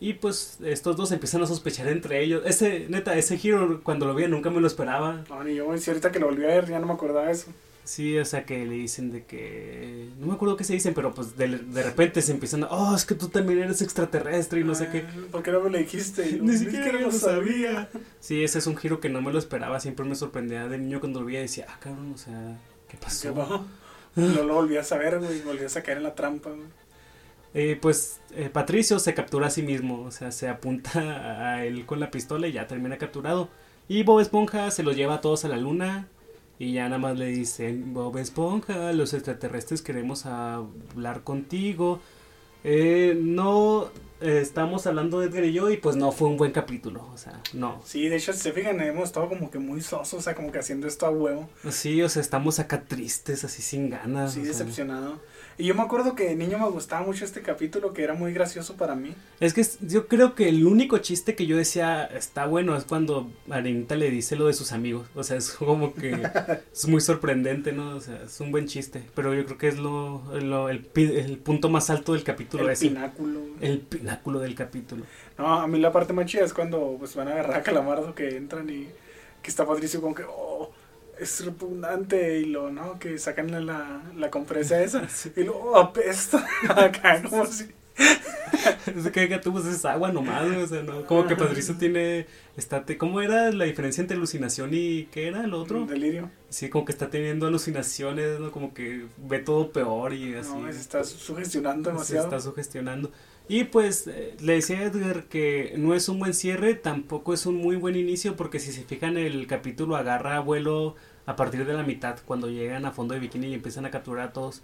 Y 0.00 0.14
pues 0.14 0.58
estos 0.64 0.96
dos 0.96 1.10
empiezan 1.10 1.42
a 1.42 1.46
sospechar 1.46 1.88
entre 1.88 2.22
ellos. 2.22 2.42
Ese, 2.46 2.86
neta, 2.88 3.16
ese 3.16 3.36
giro 3.36 3.80
cuando 3.82 4.06
lo 4.06 4.14
vi 4.14 4.26
nunca 4.28 4.50
me 4.50 4.60
lo 4.60 4.66
esperaba. 4.66 5.24
No, 5.28 5.42
ni 5.42 5.56
yo, 5.56 5.76
si 5.76 5.90
ahorita 5.90 6.12
que 6.12 6.20
lo 6.20 6.26
volví 6.26 6.44
a 6.44 6.48
ver, 6.48 6.68
ya 6.68 6.78
no 6.78 6.86
me 6.86 6.92
acordaba 6.92 7.30
eso. 7.30 7.50
Sí, 7.88 8.18
o 8.18 8.24
sea 8.26 8.44
que 8.44 8.66
le 8.66 8.74
dicen 8.74 9.10
de 9.10 9.24
que... 9.24 10.10
No 10.20 10.26
me 10.26 10.34
acuerdo 10.34 10.58
qué 10.58 10.64
se 10.64 10.74
dicen, 10.74 10.92
pero 10.92 11.14
pues 11.14 11.38
de, 11.38 11.48
de 11.48 11.82
repente 11.82 12.20
se 12.20 12.32
empiezan 12.32 12.64
a... 12.64 12.68
Oh, 12.68 12.94
es 12.94 13.06
que 13.06 13.14
tú 13.14 13.28
también 13.28 13.60
eres 13.60 13.80
extraterrestre 13.80 14.60
y 14.60 14.64
no 14.64 14.74
sé 14.74 14.90
qué. 14.90 15.06
Ah, 15.08 15.14
¿Por 15.32 15.42
qué 15.42 15.50
no 15.52 15.62
me 15.62 15.70
lo 15.70 15.78
dijiste? 15.78 16.30
Yo, 16.36 16.42
Ni 16.42 16.56
siquiera 16.58 16.92
lo 16.92 17.10
sabía. 17.10 17.88
Sí, 18.20 18.44
ese 18.44 18.58
es 18.58 18.66
un 18.66 18.76
giro 18.76 19.00
que 19.00 19.08
no 19.08 19.22
me 19.22 19.32
lo 19.32 19.38
esperaba. 19.38 19.80
Siempre 19.80 20.04
me 20.04 20.14
sorprendía 20.16 20.68
de 20.68 20.76
niño 20.76 21.00
cuando 21.00 21.20
lo 21.20 21.26
veía 21.26 21.38
y 21.38 21.42
decía, 21.44 21.64
ah, 21.70 21.78
cabrón, 21.80 22.12
o 22.12 22.18
sea, 22.18 22.58
¿qué 22.88 22.98
¿Qué 22.98 23.02
pasó? 23.02 23.64
No 24.16 24.42
lo 24.42 24.54
volví 24.54 24.76
a 24.76 24.84
saber, 24.84 25.18
güey. 25.18 25.40
Volví 25.42 25.64
a 25.64 25.82
caer 25.82 25.98
en 25.98 26.02
la 26.02 26.14
trampa, 26.14 26.50
güey. 26.50 26.68
Eh, 27.60 27.74
pues 27.74 28.20
eh, 28.36 28.50
Patricio 28.50 29.00
se 29.00 29.14
captura 29.14 29.48
a 29.48 29.50
sí 29.50 29.62
mismo, 29.62 30.02
o 30.02 30.12
sea, 30.12 30.30
se 30.30 30.48
apunta 30.48 31.50
a 31.54 31.64
él 31.64 31.86
con 31.86 31.98
la 31.98 32.12
pistola 32.12 32.46
y 32.46 32.52
ya 32.52 32.68
termina 32.68 32.98
capturado. 32.98 33.48
Y 33.88 34.04
Bob 34.04 34.20
Esponja 34.20 34.70
se 34.70 34.84
los 34.84 34.94
lleva 34.94 35.14
a 35.14 35.20
todos 35.20 35.44
a 35.44 35.48
la 35.48 35.56
luna 35.56 36.06
y 36.60 36.74
ya 36.74 36.84
nada 36.84 36.98
más 36.98 37.18
le 37.18 37.26
dicen, 37.26 37.92
Bob 37.92 38.16
Esponja, 38.18 38.92
los 38.92 39.12
extraterrestres 39.12 39.82
queremos 39.82 40.24
hablar 40.24 41.24
contigo. 41.24 42.00
Eh, 42.62 43.18
no 43.20 43.90
eh, 44.20 44.40
estamos 44.40 44.86
hablando 44.86 45.18
de 45.18 45.26
Edgar 45.26 45.44
y 45.44 45.52
yo 45.52 45.70
y 45.70 45.76
pues 45.76 45.96
no 45.96 46.12
fue 46.12 46.28
un 46.28 46.36
buen 46.36 46.52
capítulo, 46.52 47.08
o 47.12 47.18
sea, 47.18 47.40
no. 47.54 47.80
Sí, 47.84 48.08
de 48.08 48.16
hecho, 48.16 48.32
si 48.32 48.40
se 48.40 48.52
fijan, 48.52 48.80
hemos 48.80 49.04
estado 49.04 49.28
como 49.28 49.50
que 49.50 49.58
muy 49.58 49.80
sosos, 49.80 50.14
o 50.14 50.22
sea, 50.22 50.34
como 50.34 50.52
que 50.52 50.58
haciendo 50.58 50.86
esto 50.86 51.06
a 51.06 51.10
huevo. 51.10 51.48
Sí, 51.70 52.02
o 52.02 52.08
sea, 52.08 52.22
estamos 52.22 52.58
acá 52.58 52.84
tristes, 52.84 53.42
así 53.42 53.62
sin 53.62 53.90
ganas. 53.90 54.34
Sí, 54.34 54.48
o 54.48 54.52
sea. 54.52 54.66
Y 55.60 55.64
yo 55.66 55.74
me 55.74 55.82
acuerdo 55.82 56.14
que 56.14 56.24
de 56.28 56.36
niño 56.36 56.56
me 56.58 56.68
gustaba 56.70 57.04
mucho 57.04 57.24
este 57.24 57.42
capítulo, 57.42 57.92
que 57.92 58.04
era 58.04 58.14
muy 58.14 58.32
gracioso 58.32 58.76
para 58.76 58.94
mí. 58.94 59.12
Es 59.40 59.54
que 59.54 59.66
yo 59.80 60.06
creo 60.06 60.36
que 60.36 60.48
el 60.48 60.64
único 60.64 60.98
chiste 60.98 61.34
que 61.34 61.46
yo 61.46 61.56
decía 61.56 62.04
está 62.04 62.46
bueno 62.46 62.76
es 62.76 62.84
cuando 62.84 63.28
Arenita 63.50 63.96
le 63.96 64.08
dice 64.10 64.36
lo 64.36 64.46
de 64.46 64.52
sus 64.54 64.70
amigos. 64.70 65.08
O 65.16 65.24
sea, 65.24 65.36
es 65.36 65.50
como 65.50 65.94
que 65.94 66.12
es 66.72 66.86
muy 66.86 67.00
sorprendente, 67.00 67.72
¿no? 67.72 67.96
O 67.96 68.00
sea, 68.00 68.22
es 68.24 68.40
un 68.40 68.52
buen 68.52 68.66
chiste. 68.68 69.02
Pero 69.16 69.34
yo 69.34 69.44
creo 69.46 69.58
que 69.58 69.66
es 69.68 69.78
lo, 69.78 70.22
lo- 70.40 70.68
el, 70.68 70.88
el 70.94 71.38
punto 71.38 71.68
más 71.68 71.90
alto 71.90 72.12
del 72.12 72.22
capítulo 72.22 72.62
el 72.64 72.70
ese. 72.70 72.86
pináculo. 72.88 73.40
El 73.60 73.80
pináculo 73.80 74.38
del 74.38 74.54
capítulo. 74.54 75.04
No, 75.36 75.60
a 75.60 75.66
mí 75.66 75.80
la 75.80 75.90
parte 75.90 76.12
más 76.12 76.26
chida 76.26 76.44
es 76.44 76.52
cuando 76.54 76.94
pues 77.00 77.16
van 77.16 77.26
a 77.28 77.32
agarrar 77.32 77.56
a 77.58 77.62
Calamardo 77.64 78.14
que 78.14 78.36
entran 78.36 78.70
y 78.70 78.86
que 79.42 79.50
está 79.50 79.66
Patricio 79.66 80.00
como 80.00 80.14
que, 80.14 80.22
oh, 80.28 80.70
es 81.20 81.44
repugnante 81.44 82.38
y 82.38 82.46
lo, 82.46 82.70
¿no? 82.70 82.98
Que 82.98 83.18
sacan 83.18 83.50
la, 83.66 84.02
la, 84.16 84.30
compresa 84.30 84.82
esa 84.82 85.06
y 85.36 85.44
luego 85.44 85.72
oh, 85.72 85.78
apesta 85.78 86.46
acá 86.68 87.22
como 87.22 87.46
si... 87.46 87.68
Es 88.86 89.10
que 89.10 89.38
tú 89.38 89.52
pues 89.52 89.66
es 89.66 89.84
agua 89.84 90.12
nomás, 90.12 90.44
o 90.56 90.66
sea, 90.66 90.82
¿no? 90.82 91.04
Como 91.04 91.26
que 91.26 91.36
Patricio 91.36 91.76
tiene... 91.76 92.26
Está, 92.56 92.84
te- 92.84 92.96
¿Cómo 92.96 93.20
era 93.20 93.50
la 93.52 93.64
diferencia 93.64 94.00
entre 94.00 94.16
alucinación 94.16 94.70
y 94.72 95.04
qué 95.06 95.28
era 95.28 95.44
el 95.44 95.52
otro? 95.54 95.84
Delirio. 95.84 96.30
Sí, 96.48 96.68
como 96.68 96.84
que 96.84 96.92
está 96.92 97.10
teniendo 97.10 97.46
alucinaciones, 97.46 98.40
¿no? 98.40 98.50
Como 98.50 98.72
que 98.72 99.06
ve 99.16 99.40
todo 99.40 99.70
peor 99.70 100.12
y 100.12 100.34
así. 100.34 100.54
No, 100.54 100.72
se 100.72 100.80
está 100.80 101.04
sugestionando 101.04 101.90
Se 101.90 101.92
demasiado. 101.92 102.24
está 102.24 102.40
sugestionando. 102.40 103.12
Y 103.48 103.64
pues 103.64 104.06
eh, 104.06 104.36
le 104.40 104.54
decía 104.54 104.78
a 104.80 104.82
Edgar 104.84 105.24
que 105.24 105.74
no 105.78 105.94
es 105.94 106.08
un 106.08 106.18
buen 106.18 106.34
cierre, 106.34 106.74
tampoco 106.74 107.32
es 107.32 107.46
un 107.46 107.56
muy 107.56 107.76
buen 107.76 107.96
inicio, 107.96 108.36
porque 108.36 108.60
si 108.60 108.72
se 108.72 108.82
fijan 108.82 109.16
el 109.16 109.46
capítulo 109.46 109.96
agarra 109.96 110.38
vuelo 110.40 110.96
a 111.26 111.34
partir 111.36 111.64
de 111.66 111.72
la 111.72 111.82
mitad, 111.82 112.18
cuando 112.26 112.48
llegan 112.50 112.84
a 112.84 112.92
fondo 112.92 113.14
de 113.14 113.20
bikini 113.20 113.48
y 113.48 113.54
empiezan 113.54 113.86
a 113.86 113.90
capturar 113.90 114.28
a 114.28 114.32
todos. 114.32 114.62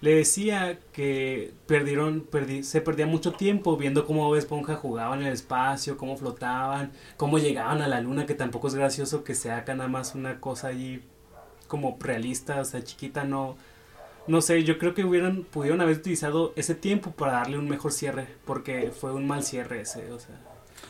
Le 0.00 0.14
decía 0.16 0.78
que 0.92 1.52
perdieron, 1.66 2.26
perdi- 2.30 2.62
se 2.62 2.80
perdía 2.82 3.06
mucho 3.06 3.32
tiempo 3.34 3.76
viendo 3.76 4.06
cómo 4.06 4.36
Esponja 4.36 4.76
jugaban 4.76 5.20
en 5.22 5.28
el 5.28 5.32
espacio, 5.34 5.96
cómo 5.98 6.16
flotaban, 6.16 6.92
cómo 7.16 7.38
llegaban 7.38 7.82
a 7.82 7.88
la 7.88 8.00
luna, 8.00 8.26
que 8.26 8.34
tampoco 8.34 8.68
es 8.68 8.74
gracioso 8.74 9.24
que 9.24 9.34
se 9.34 9.50
haga 9.50 9.74
nada 9.74 9.88
más 9.88 10.14
una 10.14 10.40
cosa 10.40 10.68
ahí 10.68 11.02
como 11.68 11.96
realista, 12.00 12.60
o 12.60 12.64
sea, 12.64 12.82
chiquita, 12.84 13.24
no, 13.24 13.56
no 14.26 14.40
sé, 14.40 14.64
yo 14.64 14.78
creo 14.78 14.94
que 14.94 15.04
hubieran, 15.04 15.44
pudieron 15.44 15.80
haber 15.80 15.96
utilizado 15.98 16.52
ese 16.56 16.74
tiempo 16.74 17.10
para 17.12 17.32
darle 17.32 17.58
un 17.58 17.68
mejor 17.68 17.92
cierre, 17.92 18.26
porque 18.44 18.90
fue 18.98 19.12
un 19.12 19.26
mal 19.26 19.42
cierre 19.44 19.82
ese, 19.82 20.10
o 20.12 20.18
sea. 20.18 20.34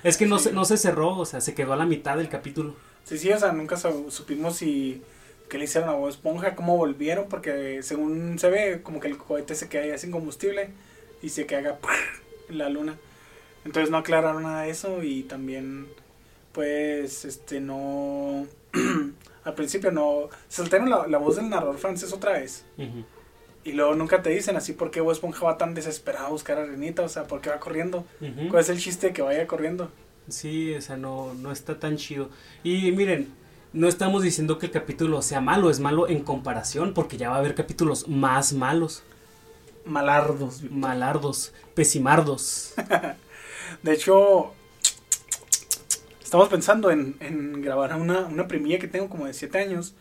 Es 0.02 0.16
que 0.16 0.26
no, 0.26 0.38
Sí. 0.38 0.44
se, 0.48 0.52
no 0.52 0.64
se 0.64 0.76
cerró, 0.76 1.16
o 1.16 1.24
sea, 1.26 1.40
se 1.40 1.54
quedó 1.54 1.72
a 1.72 1.76
la 1.76 1.86
mitad 1.86 2.16
del 2.16 2.28
capítulo. 2.28 2.74
Sí, 3.04 3.18
sí, 3.18 3.30
o 3.32 3.38
sea, 3.38 3.52
nunca 3.52 3.76
su- 3.76 4.10
supimos 4.10 4.56
si 4.56 5.02
qué 5.48 5.58
le 5.58 5.64
hicieron 5.64 5.90
a 5.90 5.94
Bob 5.94 6.08
Esponja, 6.08 6.54
cómo 6.54 6.76
volvieron, 6.76 7.26
porque 7.28 7.82
según 7.82 8.38
se 8.38 8.48
ve, 8.50 8.80
como 8.82 9.00
que 9.00 9.08
el 9.08 9.16
cohete 9.18 9.54
se 9.54 9.68
queda 9.68 9.82
ahí 9.84 9.98
sin 9.98 10.10
combustible 10.10 10.70
y 11.22 11.28
se 11.28 11.46
queda 11.46 11.78
en 12.48 12.58
la 12.58 12.68
luna. 12.68 12.96
Entonces 13.64 13.90
no 13.90 13.98
aclararon 13.98 14.42
nada 14.42 14.62
de 14.62 14.70
eso 14.70 15.02
y 15.02 15.22
también, 15.22 15.86
pues, 16.52 17.24
este, 17.24 17.60
no... 17.60 18.46
al 19.44 19.54
principio 19.54 19.90
no... 19.90 20.28
Saltaron 20.48 20.88
la, 20.90 21.06
la 21.06 21.18
voz 21.18 21.36
del 21.36 21.48
narrador 21.50 21.78
francés 21.78 22.12
otra 22.12 22.32
vez. 22.32 22.64
Ujú. 22.78 23.04
Y 23.64 23.72
luego 23.72 23.94
nunca 23.94 24.22
te 24.22 24.30
dicen 24.30 24.56
así 24.56 24.74
por 24.74 24.90
qué 24.90 25.00
Bob 25.00 25.12
Esponja 25.12 25.44
va 25.46 25.56
tan 25.56 25.74
desesperado 25.74 26.26
a 26.26 26.30
buscar 26.30 26.58
a 26.58 26.66
Renita, 26.66 27.02
o 27.02 27.08
sea, 27.08 27.24
por 27.24 27.40
qué 27.40 27.48
va 27.50 27.58
corriendo. 27.60 28.04
¿Cuál 28.50 28.62
es 28.62 28.68
el 28.68 28.78
chiste 28.78 29.08
de 29.08 29.12
que 29.14 29.22
vaya 29.22 29.46
corriendo? 29.46 29.90
Sí, 30.28 30.74
o 30.74 30.80
sea, 30.82 30.96
no, 30.96 31.32
no 31.34 31.50
está 31.50 31.78
tan 31.78 31.96
chido. 31.96 32.28
Y 32.62 32.92
miren, 32.92 33.28
no 33.72 33.88
estamos 33.88 34.22
diciendo 34.22 34.58
que 34.58 34.66
el 34.66 34.72
capítulo 34.72 35.22
sea 35.22 35.40
malo, 35.40 35.70
es 35.70 35.80
malo 35.80 36.08
en 36.08 36.20
comparación, 36.22 36.92
porque 36.94 37.16
ya 37.16 37.30
va 37.30 37.36
a 37.36 37.38
haber 37.38 37.54
capítulos 37.54 38.06
más 38.06 38.52
malos, 38.52 39.02
Malardos. 39.86 40.62
malardos, 40.70 41.52
pesimardos. 41.74 42.74
De 43.82 43.92
hecho, 43.92 44.52
estamos 46.22 46.48
pensando 46.48 46.90
en, 46.90 47.16
en 47.20 47.62
grabar 47.62 47.96
una, 47.96 48.20
una 48.26 48.46
primilla 48.46 48.78
que 48.78 48.88
tengo 48.88 49.08
como 49.08 49.26
de 49.26 49.34
7 49.34 49.58
años, 49.58 49.94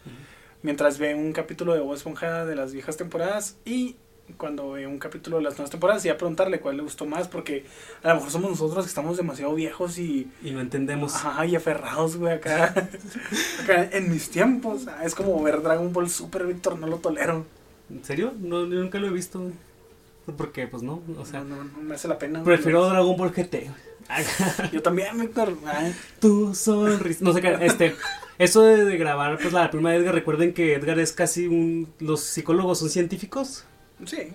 mientras 0.64 0.98
ve 0.98 1.14
un 1.16 1.32
capítulo 1.34 1.74
de 1.74 1.80
Bob 1.82 1.94
Esponja 1.94 2.46
de 2.46 2.56
las 2.56 2.74
viejas 2.74 2.98
temporadas 2.98 3.58
y 3.66 3.96
cuando 4.38 4.72
ve 4.72 4.88
un 4.88 5.00
capítulo 5.00 5.38
de 5.38 5.44
las 5.44 5.54
nuevas 5.58 5.70
temporadas 5.70 6.06
y 6.06 6.10
a 6.10 6.18
preguntarle 6.18 6.62
cuál 6.62 6.78
le 6.78 6.84
gustó 6.84 7.06
más, 7.06 7.28
porque 7.28 7.66
a 8.02 8.08
lo 8.10 8.16
mejor 8.16 8.32
somos 8.32 8.52
nosotros 8.52 8.86
que 8.86 8.90
estamos 8.90 9.18
demasiado 9.18 9.54
viejos 9.54 9.98
y, 10.00 10.32
Y 10.42 10.52
no 10.52 10.62
entendemos. 10.62 11.14
ajá, 11.14 11.46
y 11.46 11.56
aferrados, 11.58 12.16
güey, 12.16 12.34
acá, 12.34 12.74
acá 13.64 13.90
en 13.92 14.10
mis 14.10 14.30
tiempos. 14.30 14.84
Es 15.04 15.14
como 15.14 15.42
ver 15.44 15.62
Dragon 15.62 15.92
Ball 15.92 16.10
Super, 16.10 16.46
Víctor, 16.48 16.80
no 16.80 16.88
lo 16.88 16.98
tolero. 16.98 17.46
¿En 17.90 18.04
serio? 18.06 18.34
No, 18.40 18.62
yo 18.66 18.80
nunca 18.80 18.98
lo 18.98 19.08
he 19.08 19.12
visto. 19.12 19.40
güey. 19.42 19.54
Porque, 20.38 20.68
pues 20.68 20.84
no, 20.84 21.02
o 21.20 21.26
sea, 21.26 21.42
no, 21.42 21.58
no, 21.58 21.64
no 21.66 21.82
me 21.82 21.96
hace 21.96 22.08
la 22.08 22.18
pena. 22.18 22.40
güey. 22.42 22.56
prefiero 22.56 22.88
Dragon 22.88 23.18
Ball 23.18 23.32
GT. 23.32 23.70
Yo 24.72 24.82
también, 24.82 25.20
Víctor. 25.20 25.54
Tu 26.22 26.56
sonrisa. 26.56 27.26
No 27.26 27.34
sé 27.34 27.42
qué, 27.42 27.58
este. 27.62 27.96
Eso 28.38 28.64
de, 28.64 28.84
de 28.86 28.98
grabar, 28.98 29.38
pues 29.40 29.54
la 29.54 29.70
prima 29.70 29.92
de 29.92 29.98
Edgar, 29.98 30.16
recuerden 30.16 30.54
que 30.54 30.74
Edgar 30.74 31.00
es 31.00 31.12
casi 31.14 31.48
un. 31.48 31.94
Los 32.00 32.22
psicólogos 32.22 32.80
son 32.80 32.90
científicos. 32.90 33.66
Sí. 34.06 34.30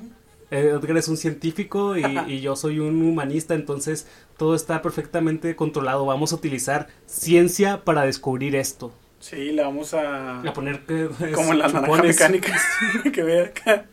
Eh, 0.51 0.73
Edgar 0.81 0.97
es 0.97 1.09
un 1.09 1.17
científico 1.17 1.97
y, 1.97 2.05
y 2.27 2.41
yo 2.41 2.57
soy 2.57 2.79
un 2.79 3.03
humanista, 3.03 3.55
entonces 3.55 4.07
todo 4.37 4.55
está 4.55 4.81
perfectamente 4.83 5.57
controlado. 5.57 6.07
Vamos 6.07 6.33
a 6.33 6.37
utilizar 6.37 6.89
ciencia 7.07 7.85
para 7.85 8.03
descubrir 8.03 8.57
esto. 8.57 8.93
Sí, 9.21 9.53
le 9.53 9.63
vamos 9.63 9.95
a... 9.95 10.41
A 10.41 10.53
poner 10.53 10.81
que. 10.87 11.09
Como 11.35 11.53
en 11.53 11.59
las 11.59 11.75
naranjas 11.75 12.05
mecánicas 12.05 12.63
que 13.13 13.23
ve 13.23 13.47
acá. 13.47 13.87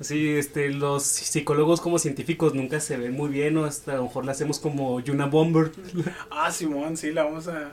Sí, 0.00 0.30
este, 0.30 0.70
los 0.70 1.02
psicólogos 1.02 1.82
como 1.82 1.98
científicos 1.98 2.54
nunca 2.54 2.80
se 2.80 2.96
ven 2.96 3.12
muy 3.12 3.28
bien, 3.28 3.58
o 3.58 3.66
hasta 3.66 3.92
a 3.92 3.96
lo 3.96 4.04
mejor 4.04 4.24
le 4.24 4.30
hacemos 4.30 4.58
como 4.58 4.98
Yuna 5.00 5.26
Bomber. 5.26 5.72
Ah, 6.30 6.50
Simón, 6.50 6.96
sí, 6.96 7.10
la 7.10 7.24
vamos 7.24 7.48
a... 7.48 7.72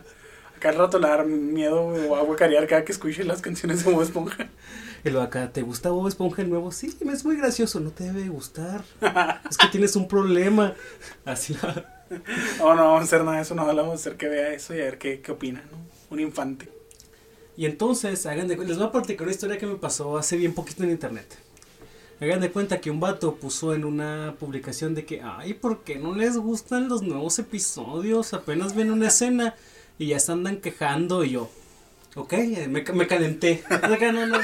Acá 0.58 0.70
al 0.70 0.76
rato 0.76 0.98
le 0.98 1.08
va 1.08 1.14
a 1.14 1.18
dar 1.18 1.28
miedo 1.28 1.82
o 1.82 2.16
a 2.16 2.24
huecarear 2.24 2.66
cada 2.66 2.84
que 2.84 2.92
escuche 2.92 3.24
las 3.24 3.42
canciones 3.42 3.86
de 3.86 3.92
Bob 3.92 4.02
Esponja. 4.02 4.50
Y 5.04 5.10
luego 5.10 5.24
acá, 5.24 5.54
¿te 5.54 5.62
gusta 5.62 5.92
Bob 5.92 6.08
Esponja 6.08 6.42
el 6.42 6.50
nuevo? 6.50 6.72
Sí, 6.72 6.98
es 7.00 7.24
muy 7.24 7.38
gracioso, 7.38 7.80
no 7.80 7.92
te 7.92 8.06
debe 8.06 8.28
gustar. 8.28 8.84
Es 9.48 9.56
que 9.56 9.68
tienes 9.68 9.96
un 9.96 10.08
problema. 10.08 10.74
Así 11.26 11.56
la... 11.62 12.04
No, 12.58 12.74
no 12.76 12.86
vamos 12.86 13.02
a 13.02 13.04
hacer 13.04 13.24
nada 13.24 13.38
de 13.38 13.44
eso, 13.44 13.54
no 13.54 13.68
vamos 13.68 13.92
a 13.92 13.94
hacer 13.94 14.18
que 14.18 14.28
vea 14.28 14.52
eso 14.52 14.74
y 14.74 14.80
a 14.80 14.86
ver 14.86 14.98
qué, 14.98 15.22
qué 15.22 15.32
opina, 15.32 15.64
¿no? 15.72 15.78
Un 16.10 16.22
infante. 16.22 16.70
Y 17.56 17.68
entonces, 17.68 18.26
hagan 18.26 18.48
de 18.48 18.58
les 18.58 18.78
voy 18.78 18.88
a 18.88 18.92
platicar 18.92 19.24
una 19.24 19.32
historia 19.32 19.60
que 19.60 19.68
me 19.68 19.76
pasó 19.76 20.18
hace 20.18 20.38
bien 20.38 20.56
poquito 20.56 20.84
en 20.84 20.90
internet. 20.90 21.38
Hagan 22.20 22.42
de 22.42 22.52
cuenta 22.52 22.82
que 22.82 22.90
un 22.90 23.00
vato 23.00 23.36
puso 23.36 23.76
en 23.76 23.86
una 23.86 24.36
publicación 24.40 24.96
de 24.96 25.06
que, 25.06 25.22
ay, 25.22 25.54
¿por 25.54 25.84
qué 25.84 25.98
no 25.98 26.16
les 26.16 26.36
gustan 26.36 26.90
los 26.90 27.04
nuevos 27.04 27.38
episodios? 27.38 28.34
Apenas 28.34 28.76
ven 28.76 28.92
una 28.92 29.10
escena 29.10 29.54
y 29.98 30.08
ya 30.08 30.20
se 30.20 30.32
andan 30.32 30.58
quejando 30.58 31.24
y 31.24 31.32
yo, 31.32 31.50
ok, 32.16 32.34
eh, 32.34 32.68
me, 32.70 32.84
me 32.84 33.08
calenté. 33.08 33.64
No, 34.14 34.26
no. 34.28 34.40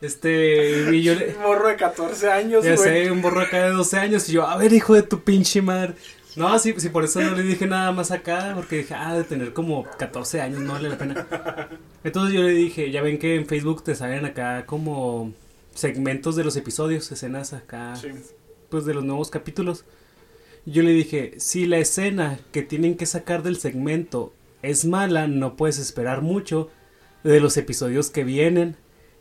Este, 0.00 0.94
y 0.96 1.02
yo 1.02 1.14
le... 1.14 1.34
Un 1.36 1.42
morro 1.42 1.68
de 1.68 1.76
14 1.76 2.30
años, 2.30 2.64
Ya 2.64 2.74
güey. 2.74 3.04
sé, 3.04 3.10
un 3.10 3.20
borro 3.20 3.40
acá 3.42 3.64
de 3.64 3.70
12 3.70 3.98
años. 3.98 4.28
Y 4.28 4.32
yo, 4.32 4.46
a 4.46 4.56
ver, 4.56 4.72
hijo 4.72 4.94
de 4.94 5.02
tu 5.02 5.20
pinche 5.22 5.60
madre. 5.60 5.94
No, 6.36 6.58
sí, 6.58 6.74
sí, 6.78 6.88
por 6.88 7.04
eso 7.04 7.20
no 7.20 7.32
le 7.32 7.42
dije 7.42 7.66
nada 7.66 7.92
más 7.92 8.10
acá. 8.10 8.52
Porque 8.54 8.78
dije, 8.78 8.94
ah, 8.94 9.14
de 9.14 9.24
tener 9.24 9.52
como 9.52 9.84
14 9.98 10.40
años, 10.40 10.60
no 10.60 10.72
vale 10.72 10.88
la 10.88 10.96
pena. 10.96 11.68
Entonces 12.02 12.34
yo 12.34 12.42
le 12.42 12.52
dije, 12.52 12.90
ya 12.90 13.02
ven 13.02 13.18
que 13.18 13.34
en 13.34 13.46
Facebook 13.46 13.84
te 13.84 13.94
salen 13.94 14.24
acá 14.24 14.64
como 14.64 15.34
segmentos 15.74 16.34
de 16.34 16.44
los 16.44 16.56
episodios, 16.56 17.10
escenas 17.12 17.52
acá, 17.52 17.94
Sí. 17.96 18.08
pues 18.70 18.86
de 18.86 18.94
los 18.94 19.04
nuevos 19.04 19.28
capítulos. 19.28 19.84
Yo 20.66 20.82
le 20.82 20.90
dije, 20.92 21.34
si 21.38 21.66
la 21.66 21.78
escena 21.78 22.38
que 22.52 22.62
tienen 22.62 22.96
que 22.96 23.06
sacar 23.06 23.42
del 23.42 23.56
segmento 23.56 24.32
es 24.62 24.84
mala, 24.84 25.26
no 25.26 25.56
puedes 25.56 25.78
esperar 25.78 26.22
mucho 26.22 26.68
de 27.24 27.40
los 27.40 27.56
episodios 27.56 28.10
que 28.10 28.24
vienen. 28.24 28.76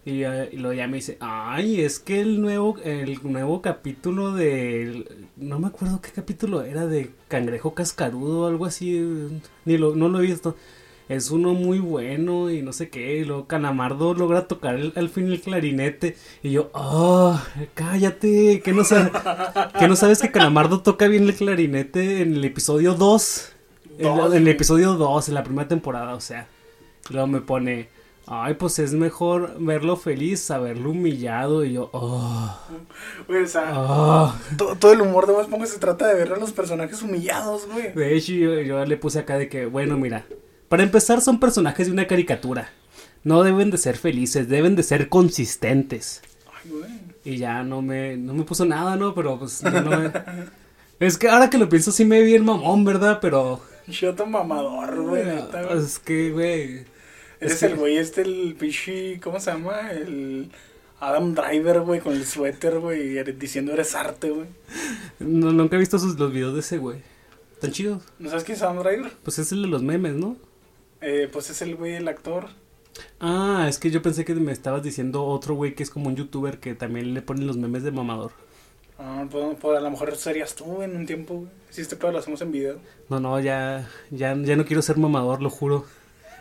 Y, 0.06 0.20
ya- 0.20 0.46
y 0.52 0.58
luego 0.58 0.74
ya 0.74 0.88
me 0.88 0.98
dice, 0.98 1.18
ay, 1.20 1.82
es 1.82 2.00
que 2.00 2.22
el 2.22 2.42
nuevo, 2.42 2.78
el 2.84 3.20
nuevo 3.24 3.62
capítulo 3.62 4.34
de, 4.34 5.06
no 5.38 5.60
me 5.60 5.68
acuerdo 5.68 6.02
qué 6.02 6.10
capítulo 6.12 6.64
era, 6.64 6.88
de 6.88 7.12
Cangrejo 7.28 7.74
Cascarudo 7.74 8.42
o 8.42 8.48
algo 8.48 8.66
así, 8.66 9.02
ni 9.66 9.78
lo, 9.78 9.96
no 9.96 10.10
lo 10.10 10.20
he 10.20 10.24
visto. 10.24 10.56
Es 11.10 11.32
uno 11.32 11.54
muy 11.56 11.80
bueno 11.80 12.50
y 12.52 12.62
no 12.62 12.72
sé 12.72 12.90
qué. 12.90 13.18
Y 13.18 13.26
luego 13.26 13.48
Calamardo 13.48 14.14
logra 14.14 14.48
tocar 14.48 14.76
el- 14.76 14.94
al 14.96 15.10
fin 15.10 15.28
el 15.32 15.42
clarinete. 15.42 16.16
Y 16.44 16.52
yo, 16.52 16.70
oh, 16.74 17.42
cállate, 17.74 18.62
que 18.62 18.72
no, 18.74 18.84
sabes, 18.84 19.12
que 19.80 19.88
no 19.88 19.96
sabes 19.96 20.22
que 20.22 20.32
Calamardo 20.32 20.82
toca 20.82 21.08
bien 21.08 21.24
el 21.24 21.34
clarinete 21.36 22.22
en 22.22 22.36
el 22.36 22.46
episodio 22.46 22.94
2. 22.94 23.52
En, 23.98 24.08
en 24.08 24.34
el 24.34 24.48
episodio 24.48 24.94
2, 24.94 25.30
en 25.30 25.34
la 25.36 25.44
primera 25.44 25.68
temporada, 25.68 26.14
o 26.14 26.22
sea. 26.22 26.48
Luego 27.10 27.26
me 27.28 27.42
pone, 27.42 27.90
ay, 28.28 28.54
pues 28.54 28.78
es 28.78 28.94
mejor 28.94 29.56
verlo 29.60 29.98
feliz 29.98 30.52
a 30.52 30.60
verlo 30.60 30.92
humillado. 30.92 31.66
Y 31.66 31.74
yo, 31.74 31.90
oh, 31.92 32.56
Güey, 33.28 33.44
o 33.44 33.48
sea, 33.48 33.74
oh. 33.76 34.34
to- 34.58 34.76
todo 34.80 34.94
el 34.94 35.02
humor 35.02 35.26
de 35.26 35.34
Bob 35.34 35.42
Esponja 35.42 35.66
se 35.66 35.80
trata 35.80 36.08
de 36.08 36.14
ver 36.14 36.34
a 36.34 36.38
los 36.38 36.52
personajes 36.52 37.02
humillados, 37.02 37.68
güey. 37.68 37.92
De 37.94 38.16
hecho, 38.16 38.32
yo, 38.34 38.62
yo 38.62 38.86
le 38.86 38.96
puse 38.98 39.18
acá 39.20 39.40
de 39.40 39.50
que, 39.50 39.66
bueno, 39.66 39.98
mira, 39.98 40.26
para 40.70 40.84
empezar 40.84 41.22
son 41.22 41.40
personajes 41.40 41.88
de 41.88 41.94
una 41.94 42.08
caricatura. 42.08 42.70
No 43.24 43.44
deben 43.44 43.70
de 43.72 43.78
ser 43.78 43.98
felices, 43.98 44.48
deben 44.48 44.76
de 44.76 44.84
ser 44.84 45.10
consistentes. 45.10 46.22
Ay, 46.64 46.72
güey. 46.72 46.92
Y 47.26 47.38
ya 47.38 47.64
no 47.64 47.82
me, 47.82 48.16
no 48.16 48.34
me 48.34 48.44
puso 48.44 48.66
nada, 48.66 48.96
¿no? 48.96 49.14
Pero 49.14 49.38
pues 49.40 49.62
no 49.64 49.72
me- 49.90 50.12
Es 51.00 51.18
que 51.18 51.30
ahora 51.30 51.50
que 51.50 51.58
lo 51.58 51.70
pienso 51.70 51.92
sí 51.92 52.04
me 52.06 52.22
vi 52.22 52.34
el 52.36 52.44
mamón, 52.44 52.84
¿verdad? 52.86 53.20
Pero... 53.22 53.62
Shoto 53.88 54.26
mamador, 54.26 55.02
güey. 55.02 55.24
güey. 55.24 55.78
Es 55.78 56.00
que, 56.00 56.32
güey... 56.32 56.86
Eres 57.42 57.54
es 57.54 57.60
que- 57.60 57.66
el 57.68 57.76
güey 57.76 57.98
este, 57.98 58.22
el 58.22 58.56
pichi, 58.60 59.18
¿cómo 59.20 59.40
se 59.40 59.52
llama? 59.52 59.92
El 59.92 60.52
Adam 61.00 61.34
Driver, 61.34 61.82
güey, 61.82 62.02
con 62.02 62.14
el 62.14 62.26
suéter, 62.26 62.80
güey, 62.80 63.22
diciendo 63.34 63.72
eres 63.72 63.96
arte, 63.96 64.30
güey. 64.30 64.48
No, 65.20 65.52
nunca 65.54 65.78
he 65.78 65.80
visto 65.80 65.98
sus, 66.00 66.20
los 66.20 66.32
videos 66.34 66.54
de 66.54 66.60
ese 66.60 66.78
güey. 66.78 67.00
Tan 67.62 67.72
chidos. 67.72 68.04
¿No 68.20 68.30
sabes 68.30 68.44
quién 68.44 68.58
es 68.58 68.62
Adam 68.64 68.80
Driver? 68.84 69.12
Pues 69.24 69.40
es 69.40 69.52
el 69.54 69.62
de 69.62 69.68
los 69.70 69.82
memes, 69.82 70.16
¿no? 70.16 70.36
Eh, 71.02 71.30
pues 71.32 71.50
es 71.50 71.62
el 71.62 71.76
güey, 71.76 71.96
el 71.96 72.08
actor. 72.08 72.48
Ah, 73.20 73.66
es 73.70 73.78
que 73.80 73.92
yo 73.92 74.02
pensé 74.02 74.26
que 74.26 74.34
me 74.36 74.52
estabas 74.52 74.84
diciendo 74.84 75.24
otro 75.26 75.56
güey 75.56 75.74
que 75.76 75.84
es 75.84 75.90
como 75.90 76.08
un 76.08 76.16
youtuber 76.16 76.60
que 76.60 76.76
también 76.76 77.14
le 77.14 77.22
ponen 77.22 77.48
los 77.48 77.58
memes 77.58 77.84
de 77.84 77.92
mamador. 77.92 78.32
Ah, 78.98 79.26
pues, 79.32 79.56
pues, 79.62 79.78
a 79.78 79.82
lo 79.82 79.90
mejor 79.92 80.14
serías 80.18 80.56
tú 80.56 80.82
en 80.82 80.96
un 80.96 81.06
tiempo, 81.06 81.36
güey. 81.36 81.50
Si 81.70 81.82
este 81.82 81.96
pedo 81.96 82.12
lo 82.12 82.18
hacemos 82.20 82.42
en 82.42 82.52
video. 82.52 82.80
No, 83.08 83.20
no, 83.20 83.40
ya, 83.40 83.88
ya, 84.10 84.36
ya 84.36 84.56
no 84.58 84.66
quiero 84.66 84.82
ser 84.82 84.98
mamador, 84.98 85.42
lo 85.42 85.50
juro. 85.50 85.86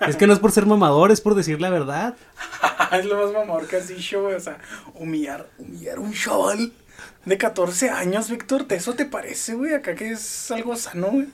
Es 0.07 0.17
que 0.17 0.27
no 0.27 0.33
es 0.33 0.39
por 0.39 0.53
ser 0.53 0.67
mamador, 0.67 1.11
es 1.13 1.21
por 1.21 1.35
decir 1.35 1.61
la 1.61 1.71
verdad. 1.71 2.17
es 2.93 3.05
lo 3.05 3.17
más 3.23 3.33
mamador 3.33 3.67
que 3.69 3.77
has 3.77 3.89
dicho, 3.89 4.23
güey. 4.23 4.35
O 4.35 4.41
sea, 4.41 4.59
humillar, 4.95 5.49
humillar 5.59 5.99
a 5.99 6.01
un 6.01 6.13
chaval 6.13 6.73
de 7.25 7.39
14 7.39 7.91
años, 7.91 8.31
Víctor. 8.31 8.65
¿te- 8.65 8.77
¿Eso 8.77 8.95
te 8.95 9.05
parece, 9.05 9.55
güey? 9.55 9.75
Acá 9.75 9.95
que 9.95 10.11
es 10.13 10.51
algo 10.51 10.75
sano, 10.77 11.09
güey. 11.09 11.27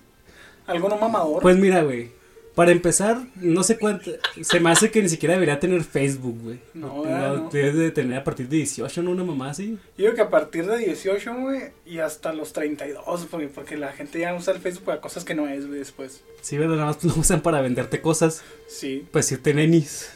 Algo 0.66 0.89
no 0.89 0.97
mamador. 0.97 1.41
Pues 1.43 1.57
mira, 1.57 1.83
güey. 1.83 2.12
Para 2.55 2.70
empezar, 2.70 3.20
no 3.34 3.64
sé 3.64 3.78
cuánto. 3.78 4.12
Se 4.42 4.61
me 4.61 4.70
hace 4.70 4.90
que 4.90 5.02
ni 5.02 5.09
siquiera 5.09 5.34
debería 5.34 5.59
tener 5.59 5.82
Facebook, 5.82 6.38
güey. 6.40 6.61
No, 6.72 7.02
¿verdad? 7.02 7.36
No. 7.36 7.50
Debe 7.50 7.72
de 7.72 7.90
tener 7.90 8.16
a 8.18 8.22
partir 8.22 8.48
de 8.48 8.59
18, 8.59 9.02
¿no? 9.02 9.11
Una 9.11 9.24
mamá 9.24 9.50
así. 9.50 9.76
Yo 9.98 10.05
digo 10.05 10.14
que 10.14 10.20
a 10.20 10.30
partir 10.30 10.64
de 10.66 10.78
18, 10.78 11.34
güey, 11.34 11.62
y 11.84 11.98
hasta 11.98 12.32
los 12.32 12.52
32, 12.52 13.26
porque, 13.28 13.48
porque 13.48 13.76
la 13.76 13.90
gente 13.92 14.20
ya 14.20 14.32
usa 14.34 14.55
el 14.55 14.61
Facebook 14.61 14.84
para 14.84 15.00
cosas 15.00 15.24
que 15.24 15.34
no 15.34 15.48
es, 15.48 15.66
güey, 15.66 15.80
después. 15.80 16.22
Sí, 16.42 16.57
¿verdad? 16.57 16.76
Nada 16.76 16.86
más 16.92 17.02
lo 17.02 17.14
usan 17.16 17.40
para 17.40 17.61
venderte 17.61 18.00
cosas. 18.00 18.42
Sí. 18.68 19.05
Pues 19.11 19.26
decirte 19.26 19.52
nenis. 19.52 20.11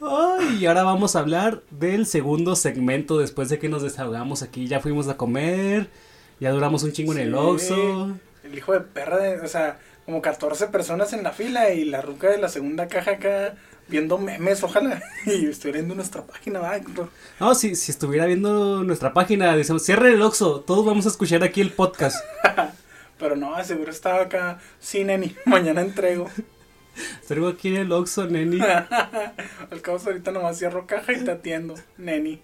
Ay, 0.00 0.58
y 0.60 0.66
ahora 0.66 0.82
vamos 0.82 1.16
a 1.16 1.20
hablar 1.20 1.62
del 1.70 2.06
segundo 2.06 2.56
segmento 2.56 3.18
después 3.18 3.48
de 3.48 3.58
que 3.58 3.68
nos 3.68 3.82
desahogamos 3.82 4.42
aquí. 4.42 4.66
Ya 4.66 4.80
fuimos 4.80 5.08
a 5.08 5.16
comer, 5.16 5.88
ya 6.40 6.50
duramos 6.50 6.82
un 6.82 6.92
chingo 6.92 7.12
en 7.12 7.20
el. 7.20 7.34
Oxxo. 7.34 8.16
El 8.44 8.56
hijo 8.56 8.72
de 8.72 8.80
perra, 8.80 9.16
de- 9.18 9.40
o 9.40 9.48
sea, 9.48 9.78
como 10.06 10.22
14 10.22 10.68
personas 10.68 11.12
en 11.12 11.24
la 11.24 11.32
fila 11.32 11.70
y 11.70 11.84
la 11.84 12.00
ruca 12.00 12.30
de 12.30 12.38
la 12.38 12.48
segunda 12.48 12.86
caja 12.86 13.10
acá 13.12 13.56
viendo 13.88 14.18
memes, 14.18 14.62
ojalá. 14.62 15.02
Y 15.26 15.46
estuviera 15.46 15.78
viendo 15.78 15.96
nuestra 15.96 16.24
página, 16.24 16.60
¿verdad? 16.60 16.76
Héctor? 16.76 17.10
No, 17.40 17.54
si, 17.54 17.74
si 17.74 17.90
estuviera 17.90 18.24
viendo 18.26 18.84
nuestra 18.84 19.12
página, 19.12 19.56
decimos, 19.56 19.84
cierren 19.84 20.14
el 20.14 20.22
Oxxo, 20.22 20.60
todos 20.60 20.86
vamos 20.86 21.06
a 21.06 21.08
escuchar 21.08 21.42
aquí 21.42 21.60
el 21.60 21.72
podcast. 21.72 22.16
Pero 23.18 23.34
no, 23.34 23.62
seguro 23.64 23.90
estaba 23.90 24.22
acá, 24.22 24.60
sí, 24.78 25.02
neni, 25.02 25.34
mañana 25.44 25.80
entrego. 25.80 26.30
Traigo 27.26 27.48
aquí 27.48 27.68
en 27.68 27.76
el 27.76 27.92
Oxxo, 27.92 28.26
neni. 28.26 28.60
Al 28.60 29.82
cabo 29.82 29.98
ahorita 29.98 30.30
nomás 30.30 30.58
cierro 30.58 30.86
caja 30.86 31.12
y 31.12 31.24
te 31.24 31.32
atiendo, 31.32 31.74
neni. 31.98 32.42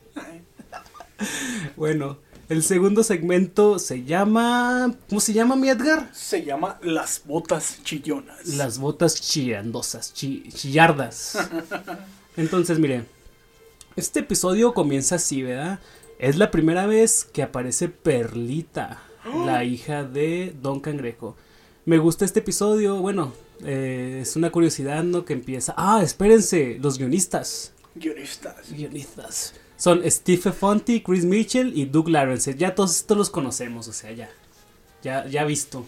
Bueno, 1.77 2.19
el 2.49 2.63
segundo 2.63 3.03
segmento 3.03 3.79
se 3.79 4.05
llama... 4.05 4.95
¿Cómo 5.09 5.21
se 5.21 5.33
llama, 5.33 5.57
mi 5.57 5.69
Edgar? 5.71 6.11
Se 6.13 6.45
llama 6.45 6.79
Las 6.83 7.23
Botas 7.25 7.81
Chillonas. 7.83 8.47
Las 8.47 8.79
botas 8.79 9.21
chillandosas, 9.21 10.13
chi- 10.13 10.49
chillardas. 10.53 11.39
Entonces, 12.37 12.79
mire, 12.79 13.05
este 13.97 14.21
episodio 14.21 14.75
comienza 14.75 15.15
así, 15.17 15.43
¿verdad? 15.43 15.81
Es 16.19 16.37
la 16.37 16.51
primera 16.51 16.87
vez 16.87 17.25
que 17.25 17.43
aparece 17.43 17.89
Perlita, 17.89 19.03
la 19.47 19.65
hija 19.65 20.05
de 20.05 20.55
Don 20.61 20.81
Cangrejo. 20.81 21.37
Me 21.85 21.99
gusta 21.99 22.25
este 22.25 22.41
episodio, 22.41 22.97
bueno, 23.01 23.33
eh, 23.65 24.21
es 24.23 24.37
una 24.37 24.51
curiosidad, 24.51 25.03
¿no? 25.05 25.25
Que 25.25 25.33
empieza... 25.33 25.75
Ah, 25.77 26.01
espérense, 26.03 26.79
los 26.81 26.99
guionistas. 26.99 27.73
Guionistas. 27.95 28.71
Guionistas. 28.71 29.55
Son 29.83 30.01
Steve 30.09 30.53
Fonti, 30.53 31.01
Chris 31.01 31.25
Mitchell 31.25 31.77
y 31.77 31.87
Doug 31.87 32.09
Lawrence. 32.09 32.55
Ya 32.55 32.73
todos 32.73 32.95
estos 32.95 33.19
los 33.19 33.31
conocemos, 33.31 33.89
o 33.89 33.93
sea, 33.93 34.13
ya. 34.13 34.31
Ya, 35.03 35.27
ya 35.27 35.45
visto. 35.45 35.85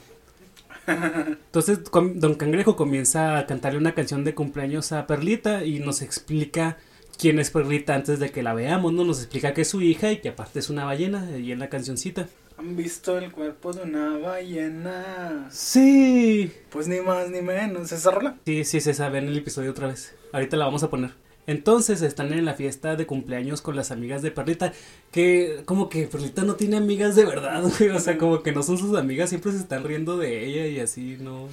Entonces, 0.88 1.78
Don 1.92 2.34
Cangrejo 2.34 2.74
comienza 2.74 3.38
a 3.38 3.46
cantarle 3.46 3.78
una 3.78 3.94
canción 3.94 4.24
de 4.24 4.34
cumpleaños 4.34 4.90
a 4.90 5.06
Perlita 5.06 5.64
y 5.64 5.78
nos 5.78 6.02
explica 6.02 6.76
quién 7.20 7.38
es 7.38 7.52
Perlita 7.52 7.94
antes 7.94 8.18
de 8.18 8.32
que 8.32 8.42
la 8.42 8.52
veamos, 8.52 8.92
¿no? 8.92 9.04
Nos 9.04 9.20
explica 9.20 9.54
que 9.54 9.60
es 9.60 9.68
su 9.68 9.80
hija 9.80 10.10
y 10.10 10.20
que 10.20 10.30
aparte 10.30 10.58
es 10.58 10.70
una 10.70 10.84
ballena, 10.84 11.38
y 11.38 11.52
en 11.52 11.60
la 11.60 11.68
cancioncita. 11.68 12.26
¿Han 12.58 12.74
visto 12.74 13.16
el 13.16 13.30
cuerpo 13.30 13.72
de 13.72 13.82
una 13.84 14.18
ballena? 14.18 15.46
Sí. 15.52 16.50
Pues 16.70 16.88
ni 16.88 17.00
más 17.00 17.30
ni 17.30 17.42
menos. 17.42 17.92
¿Esa 17.92 18.10
rola? 18.10 18.38
Sí, 18.44 18.64
sí, 18.64 18.80
se 18.80 18.92
sabe 18.92 19.18
en 19.18 19.28
el 19.28 19.38
episodio 19.38 19.70
otra 19.70 19.86
vez. 19.86 20.16
Ahorita 20.32 20.56
la 20.56 20.64
vamos 20.64 20.82
a 20.82 20.90
poner. 20.90 21.23
Entonces 21.46 22.00
están 22.02 22.32
en 22.32 22.44
la 22.44 22.54
fiesta 22.54 22.96
de 22.96 23.06
cumpleaños 23.06 23.60
con 23.60 23.76
las 23.76 23.90
amigas 23.90 24.22
de 24.22 24.30
Perlita. 24.30 24.72
Que 25.12 25.62
como 25.66 25.88
que 25.88 26.06
Perlita 26.06 26.42
no 26.42 26.54
tiene 26.56 26.76
amigas 26.76 27.16
de 27.16 27.24
verdad, 27.24 27.62
güey. 27.78 27.90
O 27.90 28.00
sea, 28.00 28.16
como 28.18 28.42
que 28.42 28.52
no 28.52 28.62
son 28.62 28.78
sus 28.78 28.96
amigas, 28.96 29.28
siempre 29.28 29.52
se 29.52 29.58
están 29.58 29.84
riendo 29.84 30.16
de 30.16 30.44
ella 30.46 30.66
y 30.66 30.80
así, 30.80 31.16
¿no? 31.20 31.48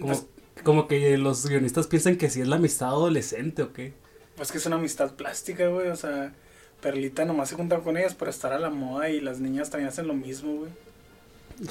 Como, 0.00 0.08
Pues- 0.12 0.26
como 0.62 0.86
que 0.86 1.18
los 1.18 1.46
guionistas 1.46 1.88
piensan 1.88 2.16
que 2.16 2.30
sí 2.30 2.40
es 2.40 2.48
la 2.48 2.56
amistad 2.56 2.88
adolescente 2.90 3.62
o 3.62 3.72
qué. 3.72 3.92
Pues 4.36 4.52
que 4.52 4.58
es 4.58 4.66
una 4.66 4.76
amistad 4.76 5.12
plástica, 5.14 5.66
güey. 5.68 5.88
O 5.88 5.96
sea, 5.96 6.32
Perlita 6.80 7.24
nomás 7.24 7.48
se 7.48 7.56
junta 7.56 7.78
con 7.80 7.96
ellas 7.96 8.14
para 8.14 8.30
estar 8.30 8.52
a 8.52 8.58
la 8.58 8.70
moda 8.70 9.08
y 9.10 9.20
las 9.20 9.40
niñas 9.40 9.70
también 9.70 9.88
hacen 9.88 10.06
lo 10.06 10.14
mismo, 10.14 10.54
güey. 10.56 10.70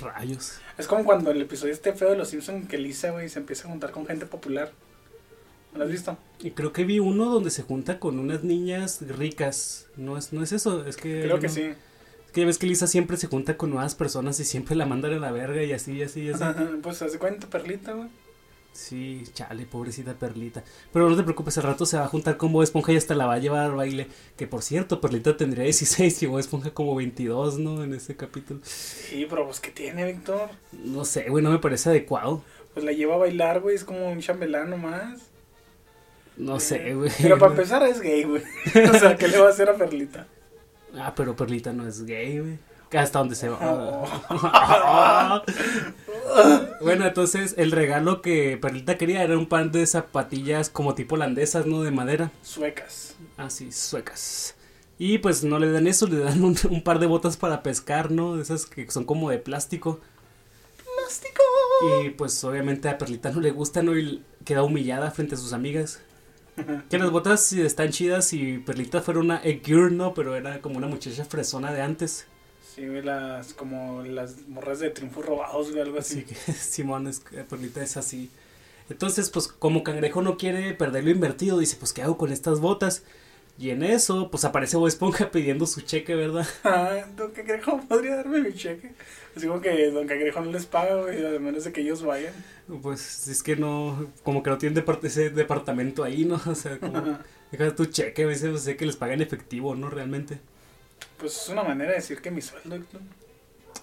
Rayos. 0.02 0.60
Es 0.78 0.88
como 0.88 1.04
cuando 1.04 1.32
el 1.32 1.42
episodio 1.42 1.74
este 1.74 1.94
feo 1.94 2.10
de 2.10 2.18
los 2.18 2.30
Simpsons 2.30 2.68
que 2.70 2.78
Lisa, 2.78 3.12
güey, 3.12 3.28
se 3.30 3.40
empieza 3.40 3.68
a 3.68 3.72
juntar 3.72 3.92
con 3.92 4.06
gente 4.06 4.26
popular. 4.26 4.72
¿No 5.74 5.80
lo 5.80 5.86
has 5.86 5.92
visto? 5.92 6.18
Y 6.40 6.52
creo 6.52 6.72
que 6.72 6.84
vi 6.86 7.00
uno 7.00 7.26
donde 7.30 7.50
se 7.50 7.64
junta 7.64 8.00
con 8.00 8.20
unas 8.20 8.44
niñas 8.44 9.00
ricas. 9.08 9.88
No 9.98 10.18
es, 10.18 10.32
no 10.34 10.44
es 10.44 10.52
eso, 10.52 10.86
es 10.86 10.96
que... 10.98 11.22
Creo 11.24 11.40
que 11.40 11.48
no- 11.48 11.54
sí. 11.54 11.62
Es 11.62 12.32
que 12.32 12.42
ya 12.42 12.48
ves 12.48 12.58
que 12.58 12.68
Lisa 12.68 12.88
siempre 12.88 13.18
se 13.18 13.28
junta 13.28 13.58
con 13.58 13.70
nuevas 13.70 13.94
personas 13.96 14.40
y 14.40 14.44
siempre 14.46 14.76
la 14.76 14.86
mandan 14.86 15.14
a 15.14 15.20
la 15.20 15.32
verga 15.32 15.64
y 15.64 15.72
así, 15.72 15.94
y 15.94 16.04
así, 16.04 16.22
y 16.22 16.30
así. 16.30 16.44
pues 16.82 17.02
hace 17.02 17.20
cuenta, 17.20 17.48
Perlita, 17.48 17.94
güey. 17.94 18.10
Sí, 18.72 19.24
chale, 19.36 19.68
pobrecita 19.68 20.16
Perlita. 20.16 20.64
Pero 20.92 21.08
no 21.08 21.16
te 21.16 21.22
preocupes, 21.22 21.56
al 21.60 21.64
rato 21.66 21.86
se 21.86 21.96
va 21.96 22.06
a 22.06 22.08
juntar 22.08 22.38
con 22.38 22.52
Bob 22.52 22.64
Esponja 22.64 22.92
y 22.92 22.98
hasta 22.98 23.14
la 23.14 23.28
va 23.28 23.36
a 23.36 23.38
llevar 23.38 23.66
al 23.66 23.76
baile. 23.76 24.08
Que 24.36 24.48
por 24.48 24.64
cierto, 24.64 25.00
Perlita 25.00 25.38
tendría 25.38 25.64
16 25.66 26.24
y 26.24 26.26
Bob 26.26 26.40
Esponja 26.40 26.72
como 26.72 26.96
22, 26.96 27.60
¿no? 27.60 27.84
En 27.84 27.94
ese 27.94 28.16
capítulo. 28.16 28.62
Sí, 28.64 29.28
pero 29.30 29.46
pues 29.46 29.60
¿qué 29.60 29.70
tiene, 29.70 30.12
Víctor? 30.12 30.50
No 30.72 31.06
sé, 31.06 31.30
güey, 31.30 31.44
no 31.44 31.52
me 31.52 31.60
parece 31.60 31.90
adecuado. 31.90 32.44
Pues 32.74 32.84
la 32.84 32.94
lleva 32.94 33.14
a 33.14 33.20
bailar, 33.20 33.60
güey, 33.62 33.76
es 33.76 33.84
como 33.84 34.10
un 34.12 34.20
chambelán 34.22 34.72
nomás. 34.72 35.22
No 36.38 36.60
sé, 36.60 36.94
güey. 36.96 37.12
Pero 37.22 37.38
para 37.38 37.52
empezar 37.52 37.84
es 37.84 38.02
gay, 38.02 38.24
güey. 38.24 38.44
O 38.94 38.98
sea, 38.98 39.16
¿qué 39.16 39.28
le 39.28 39.38
va 39.40 39.48
a 39.48 39.50
hacer 39.50 39.70
a 39.70 39.76
Perlita? 39.76 40.28
Ah, 40.96 41.14
pero 41.16 41.36
Perlita 41.36 41.74
no 41.74 41.88
es 41.88 42.06
gay, 42.06 42.40
güey. 42.40 42.58
Hasta 42.98 43.20
donde 43.20 43.36
se 43.36 43.50
va. 43.50 43.58
Oh. 43.62 45.42
bueno, 46.82 47.08
entonces 47.08 47.56
el 47.58 47.72
regalo 47.72 48.22
que 48.22 48.58
Perlita 48.62 48.98
quería 48.98 49.24
era 49.24 49.38
un 49.38 49.48
par 49.48 49.72
de 49.72 49.86
zapatillas 49.88 50.70
como 50.70 50.94
tipo 50.94 51.16
holandesas, 51.16 51.66
¿no? 51.66 51.82
De 51.82 51.90
madera. 51.90 52.32
Suecas. 52.44 53.16
Así, 53.36 53.72
suecas. 53.72 54.56
Y 55.00 55.18
pues 55.18 55.44
no 55.44 55.58
le 55.58 55.72
dan 55.72 55.88
eso, 55.88 56.06
le 56.08 56.20
dan 56.20 56.44
un, 56.44 56.56
un 56.70 56.84
par 56.84 57.00
de 57.00 57.08
botas 57.08 57.36
para 57.36 57.64
pescar, 57.64 58.12
¿no? 58.12 58.36
De 58.36 58.44
esas 58.44 58.68
que 58.68 58.90
son 58.92 59.06
como 59.06 59.32
de 59.32 59.40
plástico. 59.40 60.00
Plástico. 60.96 61.42
Y 62.04 62.12
pues 62.12 62.44
obviamente 62.44 62.90
a 62.90 63.00
Perlita 63.00 63.32
no 63.32 63.42
le 63.42 63.52
gusta, 63.52 63.82
¿no? 63.82 63.98
Y 63.98 64.24
queda 64.46 64.62
humillada 64.62 65.10
frente 65.10 65.34
a 65.34 65.40
sus 65.40 65.54
amigas. 65.54 66.00
Que 66.90 67.00
las 67.00 67.12
botas 67.12 67.44
sí 67.44 67.62
están 67.62 67.90
chidas 67.90 68.34
y 68.34 68.60
Perlita 68.60 69.02
fuera 69.02 69.20
una 69.20 69.42
egg 69.44 69.64
girl, 69.66 69.96
¿no? 69.96 70.14
Pero 70.14 70.36
era 70.36 70.62
como 70.62 70.78
una 70.78 70.88
muchacha 70.88 71.26
fresona 71.26 71.74
de 71.74 71.82
antes. 71.82 72.28
Sí, 72.76 72.88
güey, 72.88 73.04
las, 73.04 73.54
como 73.54 74.04
las 74.04 74.48
morras 74.48 74.80
de 74.80 74.90
triunfos 74.90 75.26
robados, 75.26 75.70
güey, 75.72 75.82
algo 75.82 76.00
así. 76.00 76.24
Así 76.26 76.36
que 76.36 76.52
Simón 76.54 77.08
es, 77.08 77.22
Perlita 77.50 77.84
es 77.84 77.98
así. 77.98 78.30
Entonces, 78.90 79.30
pues 79.30 79.48
como 79.48 79.84
Cangrejo 79.84 80.22
no 80.22 80.38
quiere 80.38 80.74
perder 80.74 81.04
lo 81.04 81.12
invertido, 81.12 81.60
dice, 81.60 81.78
pues 81.80 81.94
¿qué 81.94 82.02
hago 82.02 82.18
con 82.18 82.32
estas 82.32 82.60
botas? 82.60 83.04
Y 83.58 83.70
en 83.70 83.84
eso, 83.84 84.32
pues 84.32 84.46
aparece 84.46 84.78
Bob 84.78 84.88
Esponja 84.88 85.30
pidiendo 85.32 85.66
su 85.66 85.82
cheque, 85.82 86.16
¿verdad? 86.16 86.48
Ah, 86.64 87.06
Don 87.16 87.32
Cangrejo 87.32 87.80
podría 87.88 88.18
darme 88.18 88.42
mi 88.42 88.54
cheque. 88.54 88.94
Así 89.36 89.48
como 89.48 89.62
que 89.62 89.90
Don 89.90 90.08
Cangrejo 90.08 90.42
no 90.42 90.52
les 90.52 90.66
paga, 90.66 90.96
güey, 91.02 91.26
a 91.26 91.40
menos 91.40 91.64
de 91.64 91.72
que 91.72 91.82
ellos 91.82 92.04
vayan. 92.04 92.34
Pues 92.82 93.28
es 93.28 93.42
que 93.42 93.56
no, 93.56 94.12
como 94.24 94.44
que 94.44 94.50
no 94.52 94.58
tienen 94.58 94.84
depart- 94.84 95.04
ese 95.04 95.30
departamento 95.32 96.04
ahí, 96.04 96.26
¿no? 96.26 96.40
O 96.48 96.56
sea, 96.56 96.78
como, 96.80 97.18
deja 97.52 97.76
tu 97.76 97.86
cheque, 97.86 98.24
a 98.24 98.28
veces 98.28 98.62
sé 98.62 98.76
que 98.78 98.86
les 98.86 98.96
pagan 98.96 99.22
efectivo, 99.22 99.76
¿no? 99.76 99.90
Realmente. 99.90 100.40
Pues 101.18 101.36
es 101.36 101.50
una 101.50 101.64
manera 101.64 101.92
de 101.92 101.98
decir 101.98 102.22
que 102.22 102.32
mi 102.32 102.42
sueldo. 102.42 102.78
¿no? 102.78 102.84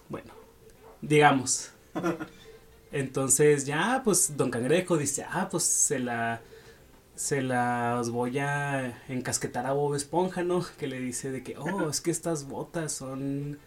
Bueno, 0.08 0.32
digamos. 1.02 1.72
Entonces 2.92 3.66
ya, 3.66 4.02
pues 4.04 4.36
Don 4.36 4.50
Cangrejo 4.50 4.96
dice, 4.96 5.24
ah, 5.28 5.48
pues 5.50 5.62
se 5.64 5.98
la, 6.00 6.40
se 7.14 7.40
las 7.42 8.10
voy 8.10 8.38
a 8.38 9.02
encasquetar 9.08 9.66
a 9.66 9.72
Bob 9.72 9.94
Esponja, 9.94 10.42
¿no? 10.42 10.64
Que 10.78 10.88
le 10.88 10.98
dice 10.98 11.30
de 11.30 11.42
que, 11.42 11.56
oh, 11.56 11.88
es 11.88 12.00
que 12.00 12.10
estas 12.10 12.44
botas 12.48 12.92
son 12.92 13.58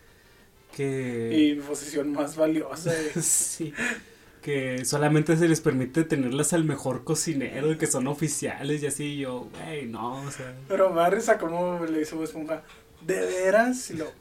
que... 0.76 1.30
Y 1.34 1.56
posición 1.56 2.12
más 2.12 2.36
valiosa. 2.36 2.92
güey. 2.92 3.12
sí, 3.24 3.74
que 4.42 4.84
solamente 4.86 5.38
se 5.38 5.48
les 5.48 5.62
permite 5.62 6.04
tenerlas 6.04 6.54
al 6.54 6.66
mejor 6.66 7.04
cocinero, 7.04 7.78
que 7.78 7.88
son 7.88 8.08
oficiales 8.08 8.84
y 8.84 8.88
así, 8.88 9.04
y 9.06 9.18
yo, 9.20 9.48
güey, 9.54 9.86
no, 9.88 10.22
o 10.22 10.32
sea... 10.32 10.54
Pero 10.68 10.90
me 10.90 11.02
da 11.02 11.10
risa 11.10 11.38
como 11.38 11.84
le 11.86 12.00
dice 12.00 12.16
Bob 12.16 12.26
Esponja, 12.26 12.64
¿de 13.06 13.20
veras? 13.20 13.90
Y 13.92 13.96
lo, 13.96 14.12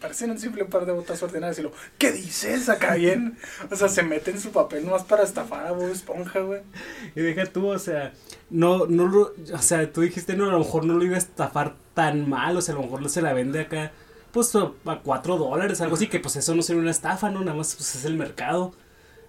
parecen 0.00 0.30
un 0.30 0.38
simple 0.38 0.64
par 0.64 0.86
de 0.86 0.92
botas 0.92 1.22
ordenadas. 1.22 1.58
Y 1.58 1.62
lo, 1.62 1.72
¿qué 1.98 2.12
dices? 2.12 2.68
Acá 2.68 2.94
bien. 2.94 3.38
O 3.70 3.76
sea, 3.76 3.88
se 3.88 4.02
mete 4.02 4.30
en 4.30 4.40
su 4.40 4.50
papel 4.50 4.84
nomás 4.84 5.04
para 5.04 5.22
estafar 5.22 5.66
a 5.66 5.72
Bob 5.72 5.90
Esponja, 5.90 6.40
güey. 6.40 6.60
Y 7.14 7.20
deja 7.20 7.46
tú, 7.46 7.68
o 7.68 7.78
sea, 7.78 8.12
no, 8.50 8.86
no 8.86 9.06
lo, 9.06 9.34
o 9.52 9.62
sea, 9.62 9.90
tú 9.92 10.02
dijiste, 10.02 10.36
no, 10.36 10.48
a 10.48 10.52
lo 10.52 10.58
mejor 10.58 10.84
no 10.84 10.94
lo 10.94 11.04
iba 11.04 11.14
a 11.16 11.18
estafar 11.18 11.76
tan 11.94 12.28
mal, 12.28 12.56
o 12.56 12.60
sea, 12.60 12.74
a 12.74 12.78
lo 12.78 12.84
mejor 12.84 13.08
se 13.08 13.22
la 13.22 13.32
vende 13.32 13.60
acá, 13.60 13.92
pues 14.32 14.54
a 14.56 14.70
a 14.86 14.98
cuatro 15.00 15.36
dólares, 15.38 15.80
algo 15.80 15.94
así, 15.96 16.06
que 16.08 16.20
pues 16.20 16.36
eso 16.36 16.54
no 16.54 16.62
sería 16.62 16.82
una 16.82 16.90
estafa, 16.90 17.30
¿no? 17.30 17.40
Nada 17.40 17.56
más, 17.56 17.74
pues 17.74 17.94
es 17.94 18.04
el 18.04 18.14
mercado. 18.16 18.72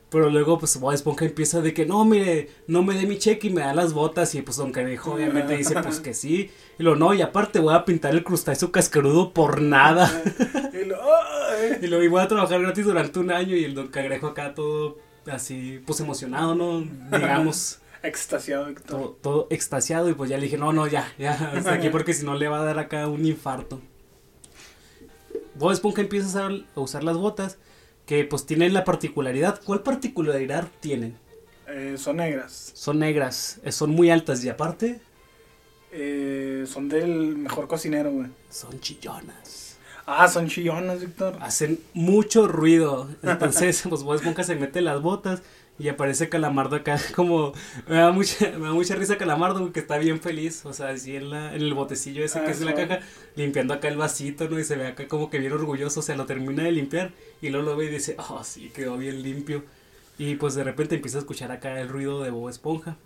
Pero 0.09 0.29
luego, 0.29 0.59
pues, 0.59 0.79
Bob 0.79 0.93
Esponja 0.93 1.25
empieza 1.25 1.59
de 1.61 1.73
que, 1.73 1.87
no, 1.87 2.05
mire, 2.05 2.47
no 2.67 2.83
me 2.83 2.93
dé 2.93 3.07
mi 3.07 3.17
cheque 3.17 3.47
y 3.47 3.49
me 3.49 3.61
da 3.61 3.73
las 3.73 3.93
botas. 3.93 4.35
Y 4.35 4.43
pues 4.43 4.57
Don 4.57 4.71
Cangrejo 4.71 5.13
obviamente 5.13 5.57
dice, 5.57 5.73
pues 5.81 5.99
que 6.01 6.13
sí. 6.13 6.51
Y 6.77 6.83
lo, 6.83 6.95
no, 6.95 7.15
y 7.15 7.23
aparte 7.23 7.57
voy 7.57 7.73
a 7.73 7.83
pintar 7.83 8.13
el 8.13 8.23
crustáceo 8.23 8.71
cascarudo 8.71 9.33
por 9.33 9.59
nada. 9.61 10.11
Y 10.73 10.85
lo, 10.85 10.97
"Ay". 11.01 11.79
Y 11.81 11.87
luego 11.87 12.11
voy 12.11 12.21
a 12.21 12.27
trabajar 12.27 12.61
gratis 12.61 12.85
durante 12.85 13.17
un 13.17 13.31
año 13.31 13.55
y 13.55 13.63
el 13.63 13.73
Don 13.73 13.87
Cangrejo 13.87 14.27
acá 14.27 14.53
todo 14.53 14.97
así, 15.31 15.81
pues 15.85 15.99
emocionado, 15.99 16.53
¿no? 16.53 16.81
Digamos. 17.11 17.79
extasiado, 18.03 18.67
todo, 18.85 19.17
todo 19.21 19.47
extasiado 19.49 20.09
y 20.09 20.13
pues 20.13 20.29
ya 20.29 20.37
le 20.37 20.43
dije, 20.43 20.57
no, 20.57 20.73
no, 20.73 20.85
ya, 20.87 21.11
ya, 21.17 21.51
hasta 21.55 21.73
aquí 21.73 21.89
porque 21.89 22.13
si 22.13 22.25
no 22.25 22.35
le 22.35 22.49
va 22.49 22.59
a 22.59 22.65
dar 22.65 22.77
acá 22.77 23.07
un 23.07 23.25
infarto. 23.25 23.81
Bob 25.55 25.71
Esponja 25.71 26.01
empieza 26.01 26.25
a 26.25 26.29
usar, 26.29 26.65
a 26.75 26.79
usar 26.79 27.03
las 27.03 27.17
botas 27.17 27.57
que 28.05 28.23
pues 28.25 28.45
tienen 28.45 28.73
la 28.73 28.83
particularidad. 28.83 29.61
¿Cuál 29.63 29.81
particularidad 29.81 30.67
tienen? 30.79 31.17
Eh, 31.67 31.95
son 31.97 32.17
negras. 32.17 32.71
Son 32.75 32.99
negras, 32.99 33.59
eh, 33.63 33.71
son 33.71 33.91
muy 33.91 34.09
altas 34.09 34.43
y 34.43 34.49
aparte 34.49 34.99
Eh, 35.95 36.65
son 36.67 36.89
del 36.89 37.35
mejor 37.37 37.67
cocinero, 37.67 38.11
güey. 38.11 38.27
son 38.49 38.79
chillonas. 38.79 39.77
Ah, 40.07 40.27
son 40.27 40.47
chillonas, 40.49 40.99
Víctor. 41.01 41.37
Hacen 41.39 41.79
mucho 41.93 42.47
ruido. 42.47 43.07
Entonces, 43.21 43.83
pues 43.89 44.01
Bob 44.03 44.15
Esponja 44.15 44.43
se 44.43 44.55
mete 44.55 44.81
las 44.81 45.01
botas 45.01 45.43
y 45.79 45.87
aparece 45.87 46.29
Calamardo 46.29 46.75
acá 46.75 46.99
como... 47.15 47.53
Me 47.87 47.97
da 47.97 48.11
mucha, 48.11 48.51
me 48.51 48.67
da 48.67 48.73
mucha 48.73 48.95
risa 48.95 49.17
Calamardo 49.17 49.59
porque 49.59 49.79
está 49.79 49.97
bien 49.97 50.21
feliz. 50.21 50.65
O 50.65 50.73
sea, 50.73 50.89
así 50.89 51.15
en, 51.15 51.29
la, 51.29 51.55
en 51.55 51.61
el 51.61 51.73
botecillo 51.73 52.23
ese 52.23 52.41
que 52.43 52.51
es 52.51 52.61
la 52.61 52.75
caja, 52.75 52.99
limpiando 53.35 53.73
acá 53.73 53.87
el 53.87 53.97
vasito, 53.97 54.47
¿no? 54.47 54.59
Y 54.59 54.63
se 54.63 54.75
ve 54.75 54.87
acá 54.87 55.07
como 55.07 55.29
que 55.29 55.39
bien 55.39 55.51
orgulloso. 55.51 56.01
O 56.01 56.03
sea, 56.03 56.15
lo 56.15 56.25
termina 56.25 56.63
de 56.63 56.71
limpiar 56.71 57.11
y 57.41 57.49
luego 57.49 57.71
lo 57.71 57.77
ve 57.77 57.85
y 57.85 57.89
dice, 57.89 58.15
oh, 58.17 58.43
sí, 58.43 58.71
quedó 58.73 58.97
bien 58.97 59.23
limpio. 59.23 59.63
Y 60.17 60.35
pues 60.35 60.53
de 60.53 60.63
repente 60.63 60.95
empieza 60.95 61.17
a 61.17 61.21
escuchar 61.21 61.51
acá 61.51 61.79
el 61.81 61.89
ruido 61.89 62.21
de 62.21 62.29
Bob 62.29 62.49
Esponja. 62.49 62.97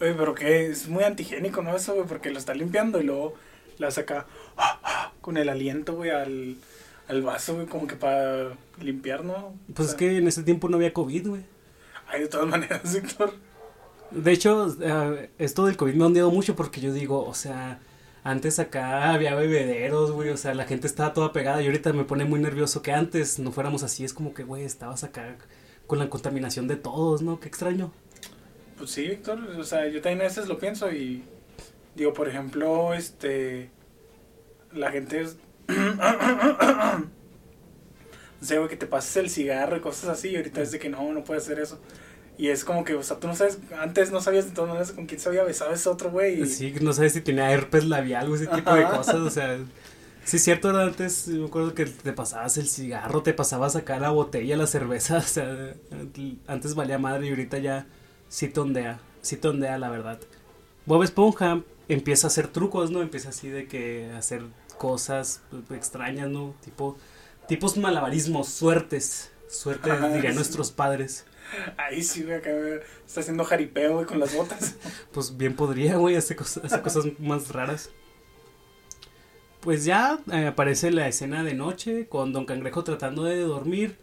Oye, 0.00 0.14
pero 0.14 0.34
que 0.34 0.66
es 0.66 0.88
muy 0.88 1.02
antigénico, 1.02 1.60
¿no? 1.62 1.74
Eso, 1.74 1.94
güey, 1.94 2.06
porque 2.06 2.30
lo 2.30 2.38
está 2.38 2.54
limpiando 2.54 3.00
y 3.00 3.04
luego 3.04 3.34
la 3.78 3.90
saca 3.90 4.26
con 5.20 5.36
el 5.36 5.48
aliento, 5.48 5.96
güey, 5.96 6.10
al, 6.10 6.56
al 7.08 7.22
vaso, 7.22 7.54
güey, 7.54 7.66
como 7.66 7.86
que 7.86 7.96
para 7.96 8.52
limpiar, 8.80 9.24
¿no? 9.24 9.54
Pues 9.74 9.88
O 9.88 9.90
es 9.90 9.96
que 9.96 10.18
en 10.18 10.28
ese 10.28 10.42
tiempo 10.42 10.68
no 10.68 10.76
había 10.76 10.92
COVID, 10.92 11.28
güey. 11.28 11.42
Ay, 12.06 12.22
de 12.22 12.28
todas 12.28 12.46
maneras, 12.46 12.94
Víctor. 13.02 13.32
De 14.10 14.32
hecho, 14.32 14.74
eh, 14.80 15.30
esto 15.38 15.66
del 15.66 15.76
COVID 15.76 15.94
me 15.94 16.04
ha 16.04 16.06
ondeado 16.06 16.30
mucho 16.30 16.56
porque 16.56 16.80
yo 16.80 16.92
digo, 16.92 17.26
o 17.26 17.34
sea, 17.34 17.80
antes 18.24 18.58
acá 18.58 19.12
había 19.12 19.34
bebederos, 19.34 20.12
güey, 20.12 20.30
o 20.30 20.36
sea, 20.36 20.54
la 20.54 20.64
gente 20.64 20.86
estaba 20.86 21.12
toda 21.12 21.32
pegada 21.32 21.62
y 21.62 21.66
ahorita 21.66 21.92
me 21.92 22.04
pone 22.04 22.24
muy 22.24 22.40
nervioso 22.40 22.82
que 22.82 22.92
antes 22.92 23.38
no 23.38 23.52
fuéramos 23.52 23.82
así, 23.82 24.04
es 24.04 24.14
como 24.14 24.32
que, 24.32 24.44
güey, 24.44 24.64
estabas 24.64 25.04
acá 25.04 25.36
con 25.86 25.98
la 25.98 26.08
contaminación 26.10 26.68
de 26.68 26.76
todos, 26.76 27.22
¿no? 27.22 27.40
Qué 27.40 27.48
extraño. 27.48 27.92
Pues 28.76 28.90
sí, 28.90 29.08
Víctor, 29.08 29.40
o 29.58 29.64
sea, 29.64 29.88
yo 29.88 30.00
también 30.00 30.20
a 30.20 30.24
veces 30.24 30.46
lo 30.46 30.58
pienso 30.58 30.90
y 30.92 31.24
digo, 31.94 32.12
por 32.12 32.28
ejemplo, 32.28 32.94
este, 32.94 33.70
la 34.72 34.90
gente. 34.90 35.26
No 38.40 38.46
sé, 38.46 38.56
güey, 38.58 38.68
que 38.68 38.76
te 38.76 38.86
pases 38.86 39.16
el 39.16 39.30
cigarro 39.30 39.76
y 39.76 39.80
cosas 39.80 40.10
así, 40.10 40.28
y 40.28 40.36
ahorita 40.36 40.62
es 40.62 40.70
de 40.70 40.78
que 40.78 40.88
no, 40.88 41.12
no 41.12 41.24
puedes 41.24 41.42
hacer 41.44 41.58
eso. 41.58 41.80
Y 42.36 42.48
es 42.50 42.64
como 42.64 42.84
que, 42.84 42.94
o 42.94 43.02
sea, 43.02 43.18
tú 43.18 43.26
no 43.26 43.34
sabes, 43.34 43.58
antes 43.80 44.12
no 44.12 44.20
sabías 44.20 44.44
de 44.44 44.52
todas 44.52 44.68
maneras 44.68 44.92
con 44.92 45.06
quién 45.06 45.18
se 45.20 45.28
había 45.28 45.42
besado 45.42 45.72
ese 45.72 45.88
otro 45.88 46.10
güey. 46.12 46.42
y- 46.42 46.46
Sí, 46.46 46.72
no 46.80 46.92
sabes 46.92 47.14
si 47.14 47.20
tenía 47.20 47.50
herpes 47.50 47.84
labial 47.86 48.30
o 48.30 48.36
ese 48.36 48.46
tipo 48.46 48.72
de 48.74 48.84
cosas, 48.84 49.16
o 49.16 49.30
sea... 49.30 49.58
Sí, 50.24 50.36
es 50.36 50.44
cierto, 50.44 50.70
era 50.70 50.82
antes, 50.82 51.26
me 51.28 51.46
acuerdo 51.46 51.74
que 51.74 51.86
te 51.86 52.12
pasabas 52.12 52.58
el 52.58 52.68
cigarro, 52.68 53.22
te 53.22 53.32
pasabas 53.32 53.74
acá 53.76 53.98
la 53.98 54.10
botella, 54.10 54.56
la 54.56 54.66
cerveza, 54.68 55.16
o 55.18 55.22
sea, 55.22 55.74
antes 56.46 56.74
valía 56.76 56.98
madre 56.98 57.26
y 57.26 57.30
ahorita 57.30 57.58
ya 57.58 57.86
sí 58.28 58.46
tondea, 58.48 59.00
sí 59.22 59.36
tondea 59.36 59.78
la 59.78 59.88
verdad. 59.88 60.20
Bob 60.88 61.02
Esponja 61.02 61.60
empieza 61.86 62.26
a 62.26 62.28
hacer 62.28 62.48
trucos, 62.48 62.90
¿no? 62.90 63.02
Empieza 63.02 63.28
así 63.28 63.48
de 63.48 63.66
que 63.66 64.10
hacer 64.16 64.42
cosas 64.78 65.42
pues, 65.50 65.78
extrañas, 65.78 66.30
¿no? 66.30 66.54
Tipo, 66.64 66.96
tipos 67.46 67.76
malabarismos, 67.76 68.48
suertes, 68.48 69.30
suertes 69.50 69.92
dirían 70.14 70.32
sí. 70.32 70.36
nuestros 70.36 70.70
padres. 70.70 71.26
Ahí 71.76 72.02
sí, 72.02 72.22
güey, 72.22 72.36
acá 72.36 72.50
está 73.06 73.20
haciendo 73.20 73.44
jaripeo, 73.44 73.96
güey, 73.96 74.06
con 74.06 74.18
las 74.18 74.34
botas. 74.34 74.76
Pues 75.12 75.36
bien 75.36 75.56
podría, 75.56 75.96
güey, 75.96 76.16
hace 76.16 76.34
cosas, 76.34 76.62
más 77.18 77.50
raras. 77.50 77.90
Pues 79.60 79.84
ya 79.84 80.20
eh, 80.32 80.46
aparece 80.46 80.90
la 80.90 81.06
escena 81.06 81.44
de 81.44 81.52
noche 81.52 82.08
con 82.08 82.32
Don 82.32 82.46
Cangrejo 82.46 82.82
tratando 82.82 83.24
de 83.24 83.40
dormir 83.40 83.98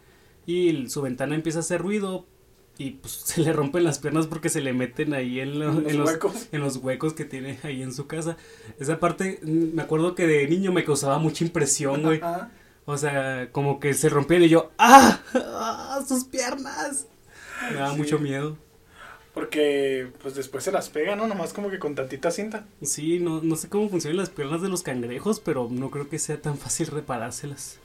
y 0.46 0.88
su 0.88 1.02
ventana 1.02 1.34
empieza 1.34 1.58
a 1.58 1.62
hacer 1.62 1.82
ruido 1.82 2.26
y 2.78 2.90
pues 2.92 3.12
se 3.24 3.40
le 3.40 3.52
rompen 3.52 3.84
las 3.84 3.98
piernas 3.98 4.26
porque 4.26 4.48
se 4.48 4.60
le 4.60 4.72
meten 4.72 5.14
ahí 5.14 5.40
en, 5.40 5.58
lo- 5.58 5.72
Los 5.80 5.90
en 5.92 5.98
los, 5.98 6.08
huecos. 6.10 6.48
en 6.52 6.60
los 6.60 6.76
huecos 6.76 7.12
que 7.14 7.24
tiene 7.24 7.58
ahí 7.62 7.82
en 7.82 7.92
su 7.92 8.06
casa. 8.06 8.36
Esa 8.78 8.98
parte, 9.00 9.40
mm, 9.42 9.74
me 9.74 9.82
acuerdo 9.82 10.14
que 10.14 10.26
de 10.26 10.46
niño 10.48 10.72
me 10.72 10.84
causaba 10.84 11.18
mucha 11.18 11.44
impresión, 11.44 12.02
güey. 12.02 12.20
O 12.84 12.96
sea, 12.98 13.48
como 13.50 13.80
que 13.80 13.94
se 13.94 14.08
rompían 14.08 14.44
y 14.44 14.48
yo, 14.48 14.70
¡ah! 14.78 15.20
¡Ah! 15.34 16.00
¡Sus 16.06 16.24
piernas! 16.24 17.06
Me 17.70 17.76
daba 17.76 17.92
Sí. 17.92 17.96
mucho 17.98 18.18
miedo. 18.18 18.56
Porque, 19.34 20.08
pues 20.22 20.34
después 20.34 20.64
se 20.64 20.72
las 20.72 20.88
pega, 20.88 21.14
¿no? 21.14 21.26
Nomás 21.26 21.52
como 21.52 21.68
que 21.68 21.78
con 21.78 21.94
tantita 21.94 22.30
cinta. 22.30 22.64
Sí, 22.82 23.18
no, 23.18 23.42
no 23.42 23.56
sé 23.56 23.68
cómo 23.68 23.88
funcionan 23.90 24.16
las 24.16 24.30
piernas 24.30 24.62
de 24.62 24.68
los 24.70 24.82
cangrejos, 24.82 25.40
pero 25.40 25.68
no 25.70 25.90
creo 25.90 26.08
que 26.08 26.18
sea 26.18 26.40
tan 26.40 26.56
fácil 26.56 26.86
reparárselas. 26.88 27.78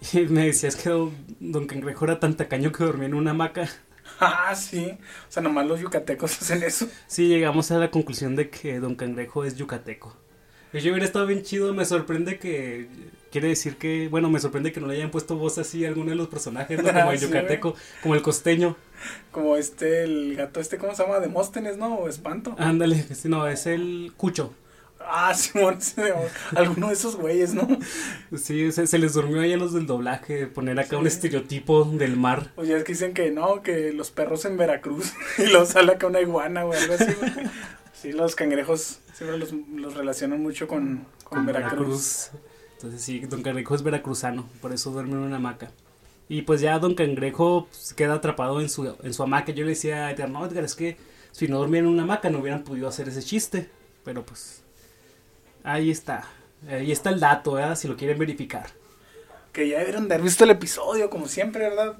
Y 0.14 0.20
me 0.22 0.46
decías 0.46 0.74
que 0.76 0.88
don, 0.90 1.12
don 1.38 1.66
Cangrejo 1.66 2.04
era 2.06 2.18
tan 2.18 2.36
tacaño 2.36 2.72
que 2.72 2.82
dormía 2.84 3.06
en 3.06 3.14
una 3.14 3.32
hamaca. 3.32 3.68
Ah, 4.20 4.54
sí. 4.54 4.98
O 5.28 5.32
sea, 5.32 5.42
nomás 5.42 5.66
los 5.66 5.80
yucatecos 5.80 6.32
hacen 6.42 6.62
eso. 6.62 6.88
Sí, 7.06 7.28
llegamos 7.28 7.70
a 7.70 7.78
la 7.78 7.90
conclusión 7.90 8.36
de 8.36 8.50
que 8.50 8.78
Don 8.80 8.94
Cangrejo 8.94 9.44
es 9.44 9.56
yucateco. 9.56 10.16
Yo 10.72 10.90
hubiera 10.90 11.04
estado 11.04 11.26
bien 11.26 11.42
chido, 11.42 11.74
me 11.74 11.84
sorprende 11.84 12.38
que... 12.38 12.88
Quiere 13.30 13.48
decir 13.48 13.76
que, 13.78 14.08
bueno, 14.08 14.28
me 14.28 14.40
sorprende 14.40 14.72
que 14.72 14.80
no 14.80 14.86
le 14.86 14.96
hayan 14.96 15.10
puesto 15.10 15.36
voz 15.36 15.56
así 15.56 15.84
a 15.86 15.88
alguno 15.88 16.10
de 16.10 16.16
los 16.16 16.28
personajes, 16.28 16.82
¿no? 16.82 16.92
como 16.92 17.12
el 17.12 17.18
Sí, 17.18 17.26
yucateco, 17.26 17.74
como 18.02 18.14
el 18.14 18.20
costeño. 18.22 18.76
Como 19.30 19.56
este, 19.56 20.04
el 20.04 20.36
gato 20.36 20.60
este, 20.60 20.76
¿cómo 20.76 20.94
se 20.94 21.02
llama? 21.02 21.18
Demóstenes, 21.18 21.78
¿no? 21.78 21.94
O 21.94 22.08
Espanto. 22.08 22.54
Ándale, 22.58 23.02
sí, 23.14 23.28
no, 23.30 23.46
es 23.48 23.66
el 23.66 24.12
cucho. 24.18 24.52
Ah, 25.06 25.34
Simón, 25.36 25.78
alguno 26.54 26.88
de 26.88 26.94
esos 26.94 27.16
güeyes, 27.16 27.54
¿no? 27.54 27.66
Sí, 28.36 28.72
se, 28.72 28.86
se 28.86 28.98
les 28.98 29.14
durmió 29.14 29.40
ahí 29.40 29.52
a 29.52 29.56
los 29.56 29.72
del 29.72 29.86
doblaje 29.86 30.46
poner 30.46 30.78
acá 30.80 30.98
un 30.98 31.06
estereotipo 31.06 31.84
del 31.84 32.16
mar. 32.16 32.52
O 32.56 32.64
ya 32.64 32.76
es 32.76 32.84
que 32.84 32.92
dicen 32.92 33.14
que 33.14 33.30
no, 33.30 33.62
que 33.62 33.92
los 33.92 34.10
perros 34.10 34.44
en 34.44 34.56
Veracruz 34.56 35.12
y 35.38 35.46
los 35.46 35.70
sale 35.70 35.92
acá 35.92 36.06
una 36.06 36.20
iguana 36.20 36.64
o 36.64 36.72
algo 36.72 36.94
así, 36.94 37.12
güey. 37.12 37.32
Sí, 37.92 38.12
los 38.12 38.34
cangrejos 38.34 39.00
siempre 39.14 39.38
los, 39.38 39.52
los 39.52 39.94
relacionan 39.94 40.42
mucho 40.42 40.66
con, 40.66 41.06
con 41.24 41.46
Veracruz. 41.46 42.30
Entonces 42.74 43.02
sí, 43.02 43.20
Don 43.20 43.42
Cangrejo 43.42 43.76
es 43.76 43.84
veracruzano, 43.84 44.48
por 44.60 44.72
eso 44.72 44.90
duerme 44.90 45.12
en 45.12 45.18
una 45.18 45.36
hamaca. 45.36 45.70
Y 46.28 46.42
pues 46.42 46.60
ya 46.60 46.78
Don 46.80 46.94
Cangrejo 46.94 47.68
pues, 47.68 47.94
queda 47.94 48.14
atrapado 48.14 48.60
en 48.60 48.68
su, 48.68 48.96
en 49.02 49.14
su 49.14 49.22
hamaca. 49.22 49.52
Yo 49.52 49.64
le 49.64 49.70
decía 49.70 50.06
a 50.06 50.10
Edgar, 50.10 50.30
no, 50.30 50.44
Edgar, 50.44 50.64
es 50.64 50.74
que 50.74 50.96
si 51.30 51.46
no 51.46 51.58
dormía 51.58 51.80
en 51.80 51.86
una 51.86 52.02
hamaca 52.02 52.28
no 52.30 52.40
hubieran 52.40 52.64
podido 52.64 52.88
hacer 52.88 53.08
ese 53.08 53.22
chiste. 53.22 53.68
Pero 54.04 54.24
pues 54.26 54.61
ahí 55.64 55.90
está. 55.90 56.24
Ahí 56.68 56.92
está 56.92 57.10
el 57.10 57.20
dato, 57.20 57.52
¿verdad? 57.52 57.76
Si 57.76 57.88
lo 57.88 57.96
quieren 57.96 58.18
verificar. 58.18 58.66
Que 59.52 59.68
ya 59.68 59.78
debieron 59.80 60.08
de 60.08 60.14
haber 60.14 60.24
visto 60.24 60.44
el 60.44 60.50
episodio, 60.50 61.10
como 61.10 61.26
siempre, 61.28 61.68
¿verdad? 61.68 61.96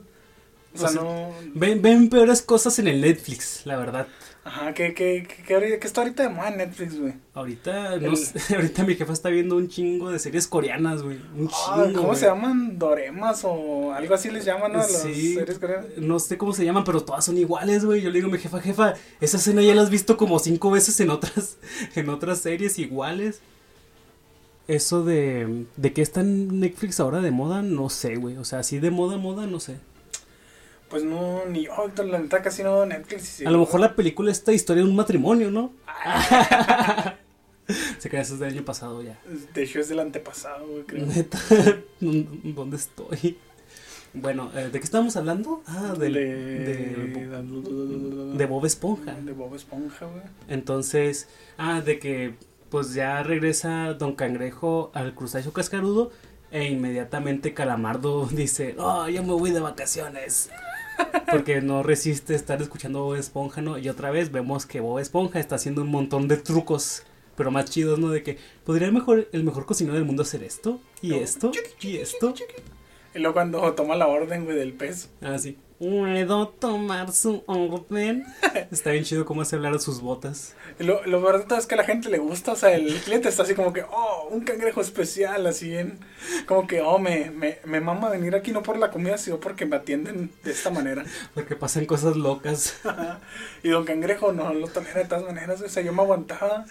O 0.75 0.79
sea, 0.79 0.89
O 0.89 0.93
sea, 0.93 1.03
no... 1.03 1.31
Ven, 1.55 1.83
ven 1.83 2.09
peores 2.09 2.41
cosas 2.41 2.79
en 2.79 2.89
el 2.89 3.01
Netflix, 3.03 3.63
la 3.67 3.77
verdad. 3.77 4.07
Ajá, 4.45 4.73
que, 4.73 4.95
que, 4.95 5.25
que, 5.47 5.79
que, 5.79 5.87
está 5.87 6.01
ahorita 6.01 6.23
de 6.25 6.29
moda 6.31 6.49
en 6.49 6.57
Netflix, 6.57 6.99
güey. 6.99 7.13
Ahorita, 7.35 7.97
no 7.99 8.09
El- 8.09 8.17
sé, 8.17 8.55
ahorita 8.57 8.83
mi 8.85 8.95
jefa 8.97 9.13
está 9.13 9.29
viendo 9.29 9.57
un 9.57 9.69
chingo 9.69 10.11
de 10.11 10.19
series 10.19 10.49
coreanas, 10.49 11.03
güey. 11.03 11.19
Un 11.37 11.51
Ah, 11.69 11.85
chingo. 11.85 12.01
¿Cómo 12.01 12.15
se 12.15 12.27
llaman? 12.27 12.79
Doremas 12.79 13.43
o 13.45 13.93
algo 13.93 14.15
así 14.15 14.31
les 14.31 14.45
llaman, 14.47 14.73
¿no? 14.73 14.79
A 14.79 14.83
las 14.83 15.03
Sí, 15.03 15.35
series 15.35 15.59
coreanas. 15.59 15.87
no 15.99 16.19
sé 16.19 16.39
cómo 16.39 16.55
se 16.55 16.65
llaman, 16.65 16.85
pero 16.85 17.03
todas 17.05 17.25
son 17.25 17.37
iguales, 17.37 17.85
güey. 17.85 18.01
Yo 18.01 18.09
le 18.09 18.17
digo 18.17 18.29
a 18.29 18.33
mi 18.33 18.39
jefa, 18.39 18.61
jefa, 18.61 18.95
esa 19.21 19.37
escena 19.37 19.61
ya 19.63 19.75
la 19.75 19.83
has 19.83 19.91
visto 19.91 20.17
como 20.17 20.39
cinco 20.39 20.71
veces 20.71 20.99
en 21.01 21.11
otras, 21.11 21.59
en 21.95 22.09
otras 22.09 22.39
series 22.39 22.79
iguales. 22.79 23.43
Eso 24.69 25.05
de, 25.05 25.67
de 25.77 25.93
que 25.93 26.03
está 26.03 26.21
en 26.21 26.61
Netflix 26.61 27.01
ahora 27.01 27.21
de 27.21 27.31
moda, 27.31 27.63
no 27.63 27.89
sé, 27.89 28.17
güey. 28.17 28.37
O 28.37 28.45
sea, 28.45 28.61
así 28.61 28.79
de 28.79 28.91
moda, 28.91 29.19
moda, 29.19 29.47
no 29.47 29.61
sé. 29.61 29.77
Pues 30.89 31.05
no, 31.05 31.45
ni 31.47 31.65
yo, 31.65 31.73
Héctor, 31.87 32.07
la 32.07 32.19
neta 32.19 32.43
casi 32.43 32.63
no 32.63 32.85
Netflix. 32.85 33.23
sí, 33.23 33.47
a 33.47 33.51
lo 33.51 33.59
mejor 33.59 33.81
la 33.81 33.97
película 33.97 34.31
es 34.31 34.39
esta 34.39 34.53
historia 34.53 34.85
de 34.85 34.91
un 34.91 34.95
matrimonio, 34.95 35.51
¿no? 35.51 35.73
se 37.99 38.11
crea 38.11 38.21
eso 38.21 38.35
es 38.35 38.41
del 38.41 38.51
año 38.51 38.65
pasado 38.65 39.03
ya. 39.03 39.19
De 39.55 39.63
hecho 39.63 39.81
es 39.81 39.89
del 39.89 40.01
antepasado, 40.01 40.67
güey, 40.67 40.83
creo. 40.85 41.07
Neta, 41.07 41.39
¿dónde 42.01 42.77
estoy? 42.77 43.39
Bueno, 44.15 44.51
eh, 44.55 44.69
¿de 44.71 44.79
qué 44.79 44.85
estábamos 44.85 45.17
hablando? 45.17 45.63
Ah, 45.67 45.95
del, 45.99 46.13
de, 46.13 47.27
de 48.37 48.47
Bob 48.47 48.67
Esponja. 48.67 49.15
De 49.15 49.33
Bob 49.33 49.55
Esponja, 49.55 50.05
güey. 50.05 50.21
Entonces, 50.49 51.29
ah, 51.57 51.81
de 51.81 51.99
que 51.99 52.35
pues 52.73 52.95
ya 52.95 53.23
regresa 53.23 53.93
Don 53.93 54.14
Cangrejo 54.14 54.91
al 54.95 55.14
crustáceo 55.14 55.53
cascarudo 55.53 56.11
e 56.51 56.68
inmediatamente 56.68 57.53
Calamardo 57.53 58.25
dice, 58.33 58.75
oh, 58.79 59.07
yo 59.11 59.23
me 59.23 59.35
voy 59.35 59.51
de 59.51 59.61
vacaciones. 59.61 60.49
Porque 61.31 61.61
no 61.61 61.83
resiste 61.83 62.35
estar 62.35 62.62
escuchando 62.62 63.01
a 63.01 63.03
Bob 63.03 63.16
Esponja, 63.16 63.61
¿no? 63.61 63.77
Y 63.77 63.91
otra 63.91 64.11
vez 64.11 64.33
vemos 64.33 64.64
que 64.64 64.81
Bob 64.81 65.01
Esponja 65.01 65.39
está 65.39 65.57
haciendo 65.57 65.83
un 65.83 65.91
montón 65.91 66.29
de 66.29 66.39
trucos, 66.39 67.03
pero 67.37 67.51
más 67.51 67.66
chidos, 67.66 67.99
¿no? 67.99 68.09
De 68.09 68.23
que 68.23 68.39
podría 68.64 68.87
el 68.87 68.95
mejor, 68.95 69.29
el 69.33 69.45
mejor 69.45 69.66
cocinero 69.66 69.97
del 69.97 70.07
mundo 70.07 70.23
hacer 70.23 70.43
esto, 70.43 70.81
y 71.03 71.12
esto, 71.12 71.53
y 71.83 71.99
esto. 71.99 72.35
Y 73.15 73.19
luego 73.19 73.35
cuando 73.35 73.73
toma 73.75 73.97
la 73.97 74.07
orden, 74.07 74.45
güey, 74.45 74.57
del 74.57 74.73
pez. 74.73 75.11
Ah, 75.21 75.39
sí. 75.39 75.59
¿Puedo 75.79 76.49
tomar 76.49 77.11
su 77.11 77.43
orden? 77.47 78.25
Está 78.71 78.93
bien 78.93 79.03
chido 79.03 79.25
cómo 79.25 79.43
hace 79.43 79.57
hablar 79.57 79.75
a 79.75 79.81
sus 79.81 80.01
botas. 80.01 80.55
Y 80.79 80.85
lo, 80.85 81.05
lo 81.07 81.21
todo 81.43 81.59
es 81.59 81.67
que 81.67 81.75
a 81.75 81.79
la 81.79 81.83
gente 81.85 82.09
le 82.09 82.19
gusta, 82.19 82.53
o 82.53 82.57
sea, 82.57 82.73
el 82.73 82.95
cliente 83.01 83.29
está 83.29 83.43
así 83.43 83.55
como 83.55 83.73
que, 83.73 83.83
oh, 83.83 84.29
un 84.31 84.43
cangrejo 84.45 84.81
especial, 84.81 85.45
así 85.45 85.77
en, 85.77 85.99
como 86.47 86.69
que, 86.69 86.81
oh, 86.83 87.01
me, 87.01 87.33
me, 87.33 87.59
me 87.65 87.81
mama 87.81 88.11
venir 88.11 88.37
aquí 88.37 88.53
no 88.53 88.63
por 88.63 88.79
la 88.79 88.93
comida, 88.93 89.19
sino 89.19 89.41
porque 89.41 89.67
me 89.67 89.75
atienden 89.75 90.31
de 90.45 90.53
esta 90.53 90.71
manera. 90.71 91.05
Porque 91.35 91.57
pasan 91.57 91.85
cosas 91.87 92.17
locas. 92.17 92.77
y 93.65 93.71
don 93.71 93.85
cangrejo 93.85 94.33
no 94.33 94.55
lo 94.55 94.69
tolera 94.69 95.01
de 95.01 95.09
todas 95.09 95.25
maneras, 95.25 95.61
o 95.61 95.69
sea, 95.69 95.83
yo 95.83 95.93
me 95.93 96.03
aguantaba. 96.03 96.65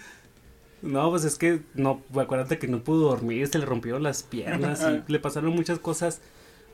No, 0.82 1.10
pues 1.10 1.24
es 1.24 1.38
que 1.38 1.60
no, 1.74 2.02
acuérdate 2.16 2.58
que 2.58 2.66
no 2.66 2.82
pudo 2.82 3.10
dormir, 3.10 3.46
se 3.46 3.58
le 3.58 3.64
rompieron 3.66 4.02
las 4.02 4.24
piernas 4.24 4.84
y 5.08 5.10
le 5.10 5.18
pasaron 5.20 5.54
muchas 5.54 5.78
cosas, 5.78 6.20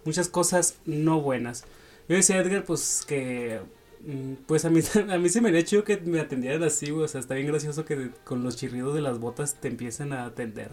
muchas 0.05 0.29
cosas 0.29 0.79
no 0.87 1.21
buenas. 1.21 1.65
Yo 2.09 2.17
decía 2.17 2.37
a 2.37 2.39
Edgar, 2.41 2.65
pues 2.65 3.05
que, 3.07 3.61
mm, 4.01 4.45
pues 4.47 4.65
a 4.65 4.71
mí, 4.71 4.81
a 5.11 5.19
mí 5.19 5.29
se 5.29 5.43
me 5.43 5.51
haría 5.51 5.63
chido 5.63 5.85
que 5.85 5.99
me 5.99 6.21
atendieran 6.21 6.63
así, 6.63 6.91
o 6.91 7.07
sea, 7.07 7.21
está 7.21 7.35
bien 7.35 7.49
gracioso 7.49 7.85
que 7.85 8.11
con 8.25 8.43
los 8.43 8.57
chirridos 8.57 8.95
de 8.95 9.03
las 9.03 9.19
botas 9.19 9.57
te 9.61 9.69
empiecen 9.69 10.15
a 10.15 10.25
atender. 10.25 10.71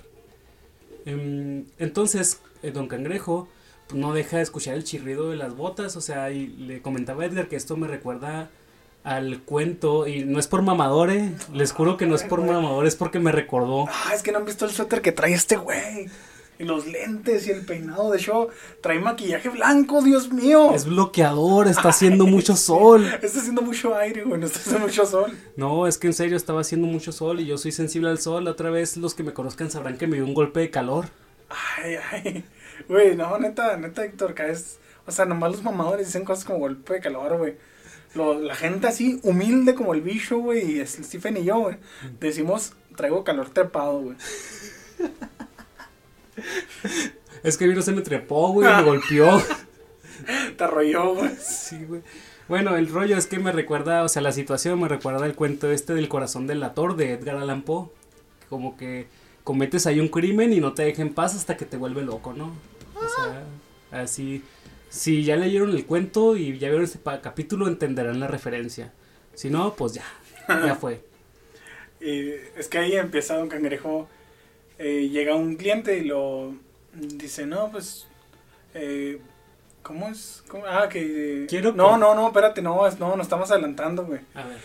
Em, 1.06 1.66
Entonces, 1.78 2.42
eh, 2.64 2.72
Don 2.72 2.88
Cangrejo 2.88 3.50
pues, 3.88 4.00
no 4.00 4.14
deja 4.14 4.38
de 4.38 4.44
escuchar 4.44 4.76
el 4.76 4.86
chirrido 4.86 5.30
de 5.30 5.36
las 5.36 5.56
botas, 5.56 5.96
o 5.98 6.02
sea, 6.02 6.32
y 6.32 6.48
le 6.48 6.82
comentaba 6.82 7.24
a 7.24 7.26
Edgar 7.28 7.48
que 7.50 7.58
esto 7.58 7.76
me 7.78 7.88
recuerda 7.88 8.50
al 9.06 9.44
cuento, 9.44 10.08
y 10.08 10.26
no 10.26 10.40
es 10.40 10.48
por 10.48 10.64
mamador, 10.64 11.12
eh, 11.12 11.32
les 11.54 11.72
juro 11.72 11.96
que 11.96 12.08
no 12.08 12.16
es 12.16 12.24
por 12.24 12.42
mamador, 12.42 12.88
es 12.88 12.96
porque 12.96 13.20
me 13.20 13.32
recordó. 13.32 13.86
Ah, 13.88 14.14
es 14.16 14.24
que 14.24 14.32
no 14.32 14.40
han 14.40 14.46
visto 14.46 14.66
el 14.66 14.72
suéter 14.72 15.02
que 15.04 15.12
trae 15.12 15.32
este 15.32 15.56
güey. 15.58 16.10
Y 16.58 16.64
los 16.64 16.88
lentes 16.88 17.48
y 17.48 17.52
el 17.52 17.66
peinado, 17.66 18.10
de 18.12 18.18
hecho, 18.18 18.48
trae 18.82 18.98
maquillaje 18.98 19.50
blanco, 19.50 20.02
Dios 20.02 20.32
mío. 20.32 20.74
Es 20.74 20.86
bloqueador, 20.86 21.68
está 21.68 21.90
haciendo 21.90 22.26
mucho 22.26 22.56
sol. 22.56 23.06
Está 23.22 23.40
haciendo 23.40 23.62
mucho 23.62 23.96
aire, 23.96 24.24
güey, 24.24 24.40
no 24.40 24.48
está 24.48 24.60
haciendo 24.60 24.88
mucho 24.88 25.06
sol. 25.06 25.38
No, 25.56 25.86
es 25.86 26.00
que 26.00 26.08
en 26.08 26.14
serio 26.14 26.36
estaba 26.36 26.62
haciendo 26.62 26.88
mucho 26.88 27.12
sol 27.12 27.42
y 27.42 27.46
yo 27.46 27.60
soy 27.60 27.74
sensible 27.74 28.10
al 28.10 28.20
sol. 28.20 28.48
Otra 28.48 28.72
vez 28.72 28.98
los 28.98 29.14
que 29.14 29.24
me 29.24 29.34
conozcan 29.34 29.70
sabrán 29.70 29.98
que 29.98 30.08
me 30.08 30.16
dio 30.16 30.26
un 30.26 30.34
golpe 30.34 30.62
de 30.62 30.72
calor. 30.72 31.06
Ay, 31.78 31.98
ay. 32.12 32.46
Güey, 32.88 33.16
no, 33.16 33.38
neta, 33.38 33.78
neta, 33.78 34.04
Héctor, 34.04 34.34
caes. 34.34 34.80
O 35.06 35.12
sea, 35.12 35.26
nomás 35.26 35.52
los 35.52 35.64
mamadores 35.64 36.08
dicen 36.08 36.26
cosas 36.26 36.46
como 36.46 36.60
golpe 36.60 36.94
de 36.94 37.02
calor, 37.02 37.38
güey. 37.38 37.56
Lo- 38.16 38.40
la 38.40 38.56
gente 38.56 38.88
así, 38.88 39.20
humilde 39.24 39.76
como 39.76 39.94
el 39.94 40.02
bicho, 40.02 40.38
güey, 40.40 40.80
y 40.82 40.86
Stephen 40.88 41.38
y 41.38 41.44
yo, 41.44 41.60
güey, 41.60 41.76
decimos, 42.20 42.74
traigo 42.96 43.24
calor 43.24 43.50
trepado, 43.50 44.00
güey. 44.00 44.16
Es 47.44 47.58
que 47.58 47.68
vino 47.68 47.82
se 47.82 47.92
me 47.92 48.02
trepó, 48.02 48.52
güey, 48.52 48.68
me 48.74 48.82
golpeó. 48.84 49.42
Te 50.58 50.64
arrolló, 50.64 51.14
güey. 51.16 51.32
Sí, 51.40 51.84
güey. 51.88 52.02
Bueno, 52.48 52.76
el 52.76 52.88
rollo 52.90 53.18
es 53.18 53.28
que 53.28 53.38
me 53.40 53.52
recuerda, 53.52 54.04
o 54.04 54.10
sea, 54.10 54.22
la 54.22 54.32
situación 54.32 54.80
me 54.82 54.88
recuerda 54.88 55.26
el 55.26 55.36
cuento 55.36 55.72
este 55.72 55.94
del 55.94 56.10
corazón 56.10 56.48
del 56.48 56.64
ator 56.64 56.96
de 56.96 57.12
Edgar 57.14 57.38
Allan 57.38 57.62
Poe. 57.62 57.90
Como 58.50 58.78
que 58.78 59.08
cometes 59.44 59.86
ahí 59.86 60.00
un 60.00 60.08
crimen 60.08 60.54
y 60.54 60.60
no 60.60 60.74
te 60.74 60.84
deja 60.84 61.02
en 61.02 61.14
paz 61.14 61.36
hasta 61.36 61.56
que 61.58 61.66
te 61.66 61.78
vuelve 61.78 62.02
loco, 62.04 62.34
¿no? 62.34 62.46
O 62.96 63.08
sea, 63.92 64.02
así. 64.02 64.44
Si 64.96 65.24
ya 65.24 65.36
leyeron 65.36 65.72
el 65.72 65.86
cuento 65.86 66.36
y 66.38 66.58
ya 66.58 66.70
vieron 66.70 66.84
este 66.86 67.00
capítulo, 67.22 67.68
entenderán 67.68 68.20
la 68.20 68.28
referencia. 68.28 68.94
Si 69.34 69.50
no, 69.50 69.74
pues 69.76 69.94
ya, 69.94 70.04
ya 70.48 70.76
fue. 70.80 71.02
Y 72.00 72.30
es 72.58 72.68
que 72.70 72.78
ahí 72.78 72.94
empieza 72.96 73.36
Don 73.38 73.50
Cangrejo. 73.50 74.08
eh, 74.78 75.10
llega 75.10 75.36
un 75.36 75.56
cliente 75.56 75.98
y 75.98 76.04
lo 76.06 76.54
dice, 76.94 77.46
no, 77.46 77.72
pues. 77.72 78.08
Eh, 78.74 79.20
¿Cómo 79.84 80.10
es? 80.10 80.44
¿Cómo? 80.48 80.66
Ah, 80.66 80.90
que. 80.90 81.44
eh, 81.44 81.46
Quiero 81.48 81.72
No, 81.74 81.98
no, 81.98 82.16
no, 82.16 82.28
espérate, 82.28 82.62
no, 82.62 82.88
es- 82.88 83.00
no, 83.00 83.16
nos 83.16 83.26
estamos 83.26 83.52
adelantando, 83.52 84.06
güey. 84.06 84.22
A 84.34 84.44
ver. 84.44 84.58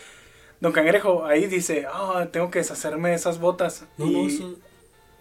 Don 0.61 0.73
Cangrejo 0.73 1.25
ahí 1.27 1.47
dice, 1.47 1.87
ah, 1.93 2.29
tengo 2.33 2.51
que 2.51 2.59
deshacerme 2.61 3.11
de 3.11 3.15
esas 3.17 3.39
botas. 3.39 3.85
No, 3.99 4.07
y 4.07 4.13
no, 4.13 4.27
eso- 4.29 4.59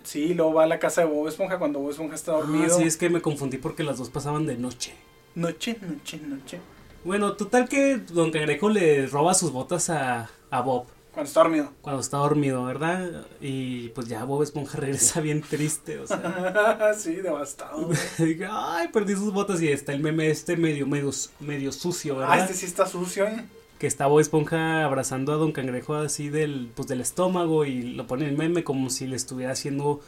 sí, 0.04 0.34
luego 0.34 0.54
va 0.54 0.64
a 0.64 0.68
la 0.68 0.80
casa 0.80 1.02
de 1.02 1.08
Bob 1.08 1.28
Esponja 1.28 1.58
cuando 1.60 1.80
Bob 1.80 1.91
Esponja 1.91 2.16
está 2.16 2.32
Ah, 2.34 2.36
dormido. 2.38 2.78
sí, 2.78 2.84
es 2.84 2.97
que 2.97 3.10
me 3.10 3.22
confundí 3.22 3.58
porque 3.58 3.84
las 3.84 3.97
dos 3.97 4.10
pasaban 4.10 4.45
de 4.45 4.58
noche. 4.58 4.93
Noche, 5.36 5.78
noche, 5.82 6.20
noche. 6.26 6.60
Bueno, 7.04 7.34
total 7.34 7.70
que 7.70 7.97
Don 7.97 8.32
Cangrejo 8.32 8.70
le 8.70 9.08
roba 9.08 9.34
sus 9.34 9.52
botas 9.52 9.89
a, 9.89 10.30
a 10.50 10.62
Bob 10.62 10.86
Cuando 11.14 11.28
está 11.28 11.41
dormido. 11.41 11.72
cuando 11.82 12.02
está 12.02 12.18
dormido, 12.18 12.66
¿verdad? 12.66 13.26
Y 13.39 13.89
pues 13.89 14.08
ya 14.08 14.24
Bob 14.26 14.43
Esponja 14.43 14.78
regresa 14.80 15.22
bien 15.22 15.41
triste, 15.41 16.00
o 16.00 16.08
sea. 16.08 16.93
sí, 16.97 17.16
devastado. 17.16 17.89
Ay, 18.52 18.88
perdí 18.89 19.14
sus 19.16 19.32
botas 19.34 19.62
y 19.62 19.70
está 19.70 19.93
el 19.93 20.02
meme 20.02 20.30
este 20.30 20.58
medio, 20.58 20.86
medio, 20.88 21.12
medio 21.39 21.72
sucio, 21.72 22.16
ah, 22.16 22.20
¿verdad? 22.20 22.39
este 22.41 22.54
sí 22.54 22.66
está 22.66 22.86
sucio, 22.86 23.26
¿eh? 23.28 23.45
Que 23.80 23.88
está 23.88 24.05
Bob 24.07 24.19
Esponja 24.19 24.84
abrazando 24.84 25.34
a 25.34 25.38
Don 25.38 25.51
Cangrejo 25.53 25.95
así 25.95 26.30
del, 26.30 26.69
pues, 26.75 26.88
del 26.88 27.01
estómago 27.01 27.65
y 27.65 27.82
lo 27.93 28.05
pone 28.07 28.27
en 28.27 28.38
meme 28.38 28.63
como 28.63 28.89
si 28.89 29.07
le 29.07 29.15
estuviera 29.15 29.53
haciendo 29.53 30.01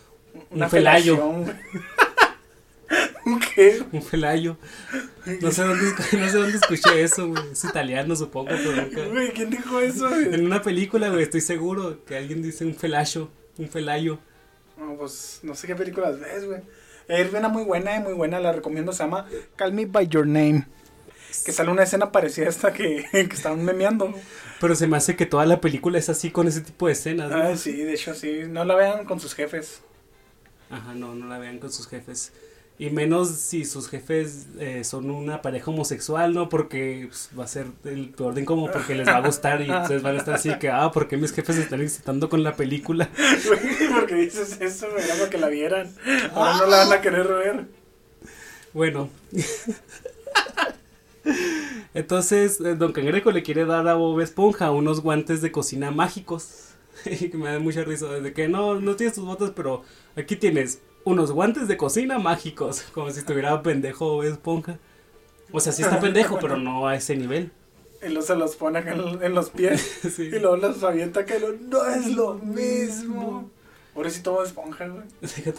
Una 0.51 0.65
Un 0.65 0.71
felayo. 0.71 1.15
felación, 1.15 1.43
güey. 1.43 1.55
¿Un 3.25 3.39
qué? 3.39 3.83
un 3.91 4.01
felayo. 4.01 4.57
No 5.41 5.51
sé 5.51 5.61
dónde, 5.63 5.85
no 6.19 6.29
sé 6.29 6.37
dónde 6.37 6.57
escuché 6.57 7.01
eso, 7.03 7.27
güey. 7.29 7.51
Es 7.51 7.63
italiano, 7.63 8.15
supongo, 8.15 8.49
pero 8.49 8.75
nunca. 8.75 9.05
Güey, 9.07 9.31
¿quién 9.31 9.49
dijo 9.51 9.79
eso? 9.79 10.09
güey? 10.09 10.33
En 10.33 10.45
una 10.45 10.61
película, 10.61 11.09
güey, 11.09 11.23
estoy 11.23 11.41
seguro 11.41 12.03
que 12.05 12.17
alguien 12.17 12.41
dice 12.41 12.65
un 12.65 12.73
felacho, 12.75 13.29
un 13.57 13.69
felayo. 13.69 14.17
No, 14.77 14.95
pues 14.95 15.39
no 15.43 15.53
sé 15.55 15.67
qué 15.67 15.75
películas 15.75 16.19
ves, 16.19 16.45
güey. 16.45 16.61
Es 17.07 17.31
una 17.33 17.47
muy 17.49 17.63
buena, 17.63 17.95
eh, 17.95 17.99
muy 17.99 18.13
buena, 18.13 18.39
la 18.39 18.51
recomiendo. 18.51 18.91
Se 18.91 19.03
llama 19.03 19.27
Call 19.55 19.73
Me 19.73 19.85
By 19.85 20.07
Your 20.07 20.25
Name. 20.25 20.65
Que 21.45 21.51
sale 21.51 21.71
una 21.71 21.83
escena 21.83 22.11
parecida 22.11 22.47
a 22.47 22.49
esta 22.49 22.73
que, 22.73 23.05
que 23.11 23.35
estaban 23.35 23.63
memeando. 23.63 24.13
Pero 24.59 24.75
se 24.75 24.87
me 24.87 24.97
hace 24.97 25.15
que 25.15 25.25
toda 25.25 25.45
la 25.45 25.59
película 25.59 25.97
es 25.97 26.09
así 26.09 26.31
con 26.31 26.47
ese 26.47 26.61
tipo 26.61 26.87
de 26.87 26.93
escenas, 26.93 27.31
¿no? 27.31 27.37
Ah, 27.37 27.57
sí, 27.57 27.71
de 27.71 27.93
hecho, 27.93 28.13
sí. 28.13 28.43
No 28.47 28.63
la 28.63 28.75
vean 28.75 29.05
con 29.05 29.19
sus 29.19 29.33
jefes. 29.33 29.81
Ajá, 30.69 30.93
no, 30.93 31.15
no 31.15 31.27
la 31.27 31.39
vean 31.39 31.59
con 31.59 31.71
sus 31.71 31.87
jefes. 31.87 32.31
Y 32.81 32.89
menos 32.89 33.29
si 33.29 33.65
sus 33.65 33.89
jefes 33.89 34.47
eh, 34.59 34.83
son 34.83 35.11
una 35.11 35.43
pareja 35.43 35.69
homosexual, 35.69 36.33
¿no? 36.33 36.49
Porque 36.49 37.05
pues, 37.09 37.29
va 37.37 37.43
a 37.43 37.47
ser 37.47 37.67
el 37.83 38.09
peor 38.09 38.33
de 38.33 38.41
incómodo 38.41 38.71
porque 38.71 38.95
les 38.95 39.07
va 39.07 39.17
a 39.17 39.21
gustar 39.21 39.61
y 39.61 39.69
ustedes 39.69 40.01
van 40.01 40.15
a 40.15 40.17
estar 40.17 40.33
así 40.33 40.57
que, 40.57 40.69
ah, 40.69 40.91
¿por 40.91 41.07
qué 41.07 41.15
mis 41.15 41.31
jefes 41.31 41.57
se 41.57 41.61
están 41.61 41.81
excitando 41.81 42.27
con 42.27 42.41
la 42.41 42.55
película? 42.55 43.07
Porque 43.93 44.15
dices 44.15 44.57
eso, 44.61 44.87
era 44.97 45.13
para 45.13 45.29
que 45.29 45.37
la 45.37 45.49
vieran. 45.49 45.93
Ahora 46.33 46.57
no 46.57 46.65
la 46.65 46.77
van 46.77 46.93
a 46.93 47.01
querer 47.01 47.27
ver. 47.27 47.65
Bueno. 48.73 49.09
Entonces, 51.93 52.59
eh, 52.61 52.75
Don 52.75 52.93
Cangrejo 52.93 53.31
le 53.31 53.43
quiere 53.43 53.65
dar 53.65 53.87
a 53.87 53.95
Bob 53.95 54.19
Esponja 54.21 54.71
unos 54.71 55.01
guantes 55.01 55.41
de 55.41 55.51
cocina 55.51 55.91
mágicos. 55.91 56.67
Y 57.05 57.29
que 57.29 57.37
me 57.37 57.49
da 57.51 57.57
mucha 57.59 57.83
risa. 57.83 58.07
Desde 58.07 58.33
que 58.33 58.47
no, 58.47 58.79
no 58.79 58.95
tienes 58.95 59.15
tus 59.15 59.25
botas, 59.25 59.51
pero 59.55 59.83
aquí 60.15 60.35
tienes 60.35 60.81
unos 61.05 61.31
guantes 61.31 61.67
de 61.67 61.77
cocina 61.77 62.19
mágicos. 62.19 62.81
Como 62.93 63.09
si 63.11 63.19
estuviera 63.19 63.61
pendejo 63.63 64.15
Bob 64.15 64.23
Esponja. 64.23 64.77
O 65.53 65.59
sea, 65.59 65.73
sí 65.73 65.81
está 65.83 65.99
pendejo, 65.99 66.37
pero 66.39 66.57
no 66.57 66.87
a 66.87 66.95
ese 66.95 67.15
nivel. 67.15 67.51
Y 68.01 68.07
luego 68.09 68.21
se 68.23 68.35
los 68.35 68.55
pone 68.55 68.79
acá 68.79 68.93
en, 68.93 69.23
en 69.23 69.33
los 69.35 69.49
pies. 69.49 69.99
Sí. 70.15 70.23
Y 70.23 70.39
luego 70.39 70.57
los 70.57 70.83
avienta 70.83 71.25
que 71.25 71.39
lo, 71.39 71.53
no 71.53 71.85
es 71.85 72.07
lo 72.07 72.35
mismo. 72.35 73.49
Pobrecito 73.93 74.31
Bob 74.33 74.43
esponja, 74.45 74.87
güey. 74.87 75.03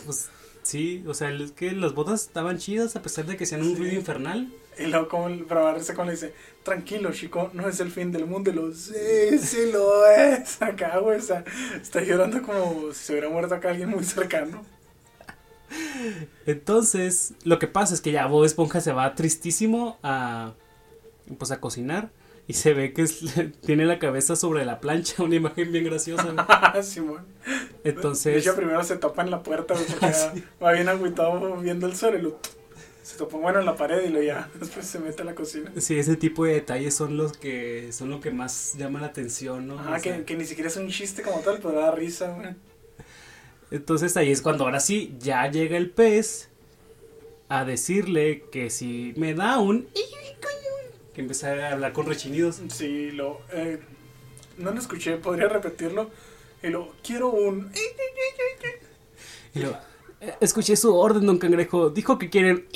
Pues 0.07 0.29
sí, 0.63 1.05
o 1.07 1.15
sea, 1.15 1.31
es 1.31 1.53
que 1.53 1.73
las 1.73 1.95
botas 1.95 2.23
estaban 2.23 2.59
chidas 2.59 2.97
a 2.97 3.03
pesar 3.03 3.27
de 3.27 3.37
que 3.37 3.47
sean 3.47 3.63
un 3.63 3.71
Sí. 3.71 3.77
ruido 3.77 3.95
infernal. 3.97 4.51
Y 4.79 4.87
luego 4.87 5.09
como 5.09 5.29
el 5.29 5.45
bravarse 5.45 5.95
con 5.95 6.07
le 6.07 6.13
dice, 6.13 6.33
tranquilo 6.63 7.13
chico, 7.13 7.51
no 7.53 7.69
es 7.69 7.79
el 7.81 7.91
fin 7.91 8.11
del 8.13 8.27
mundo. 8.27 8.51
Y 8.51 8.55
lo, 8.55 8.73
sí, 8.73 9.39
sí 9.39 9.71
lo 9.73 10.07
es. 10.07 10.61
Acá, 10.63 10.99
güey, 10.99 11.19
o 11.19 11.23
sea, 11.23 11.45
está 11.81 12.03
llorando 12.03 12.43
como 12.43 12.93
si 12.93 13.05
se 13.05 13.13
hubiera 13.13 13.29
muerto 13.29 13.55
acá 13.55 13.71
alguien 13.71 13.91
muy 13.91 14.05
cercano. 14.05 14.65
Entonces, 16.47 17.35
lo 17.45 17.59
que 17.59 17.67
pasa 17.67 17.95
es 17.95 18.01
que 18.01 18.13
ya 18.13 18.27
Bob 18.27 18.45
Esponja 18.45 18.81
se 18.81 18.93
va 18.93 19.15
tristísimo 19.15 19.99
a 20.03 20.55
pues 21.39 21.51
a 21.51 21.61
cocinar 21.61 22.11
y 22.47 22.55
se 22.55 22.75
ve 22.75 22.93
que 22.93 23.03
es- 23.03 23.23
tiene 23.65 23.87
la 23.87 23.99
cabeza 23.99 24.37
sobre 24.37 24.65
la 24.65 24.81
plancha, 24.81 25.23
una 25.23 25.37
imagen 25.37 25.73
bien 25.73 25.85
graciosa. 25.85 26.33
¿no? 26.33 26.45
Simón. 26.83 27.25
De 27.85 27.91
Entonces, 27.91 28.37
hecho, 28.45 28.55
primero 28.57 28.83
se 28.85 28.97
topa 28.97 29.23
en 29.23 29.31
la 29.31 29.43
puerta, 29.43 29.75
porque 29.75 29.95
ya 30.01 30.35
va 30.63 30.73
bien 30.73 30.89
agüitado 30.89 31.57
viendo 31.59 31.87
el 31.87 31.97
sol 31.97 32.17
y 32.19 32.23
lo, 32.23 32.39
se 33.03 33.17
topó 33.17 33.39
bueno 33.39 33.59
en 33.61 33.67
la 33.67 33.77
pared 33.77 34.05
y 34.05 34.09
lo 34.11 34.23
ya, 34.23 34.49
después 34.61 34.87
se 34.87 34.99
mete 34.99 35.23
a 35.23 35.25
la 35.25 35.35
cocina. 35.35 35.73
sí, 35.79 35.99
ese 35.99 36.17
tipo 36.17 36.45
de 36.45 36.55
detalles 36.55 36.95
son 36.95 37.17
los 37.17 37.37
que 37.37 37.93
son 37.93 38.11
lo 38.11 38.21
que 38.21 38.31
más 38.31 38.75
llama 38.79 39.01
la 39.01 39.09
atención, 39.09 39.67
¿no? 39.67 39.83
Sea, 39.83 40.01
que, 40.01 40.25
que 40.25 40.37
ni 40.37 40.45
siquiera 40.45 40.69
es 40.69 40.77
un 40.77 40.89
chiste 40.89 41.23
como 41.23 41.41
tal, 41.41 41.59
pero 41.59 41.73
da 41.73 41.91
risa, 41.91 42.31
güey. 42.31 42.55
Entonces 43.71 44.17
ahí 44.17 44.31
es 44.31 44.43
cuando 44.43 44.65
ahora 44.65 44.81
sí 44.81 45.15
ya 45.19 45.51
llega 45.51 45.77
el 45.77 45.91
pez 45.91 46.49
a 47.49 47.65
decirle 47.65 48.45
que 48.53 48.71
si 48.71 49.15
me 49.17 49.35
da 49.35 49.59
un 49.59 49.89
que 51.15 51.21
empieza 51.21 51.53
a 51.53 51.73
hablar 51.73 51.93
con 51.93 52.07
rechinidos. 52.07 52.61
Sí, 52.69 53.11
lo. 53.11 53.41
Eh, 53.53 53.79
no 54.57 54.71
lo 54.71 54.79
escuché, 54.81 55.17
podría 55.19 55.49
repetirlo. 55.49 56.11
Y 56.63 56.69
lo. 56.69 56.93
Quiero 57.03 57.29
un. 57.31 57.71
Y 59.55 59.59
"Eh, 59.61 59.73
escuché 60.41 60.77
su 60.77 60.95
orden, 60.95 61.27
don 61.27 61.39
Cangrejo. 61.39 61.91
Dijo 61.91 62.19
que 62.19 62.31
quieren. 62.31 62.67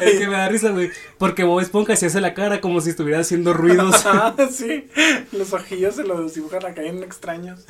es 0.00 0.18
que 0.18 0.26
me 0.26 0.32
da 0.36 0.48
risa, 0.48 0.70
güey. 0.70 0.90
Porque 1.18 1.44
Bob 1.44 1.60
Esponja 1.60 1.96
se 1.96 2.06
hace 2.06 2.20
la 2.20 2.34
cara 2.34 2.60
como 2.60 2.80
si 2.80 2.90
estuviera 2.90 3.20
haciendo 3.20 3.52
ruidos. 3.52 4.04
Ah, 4.06 4.34
sí. 4.50 4.88
Los 5.32 5.52
ojillos 5.52 5.96
se 5.96 6.04
los 6.04 6.34
dibujan 6.34 6.64
acá 6.66 6.82
en 6.82 7.02
extraños. 7.02 7.64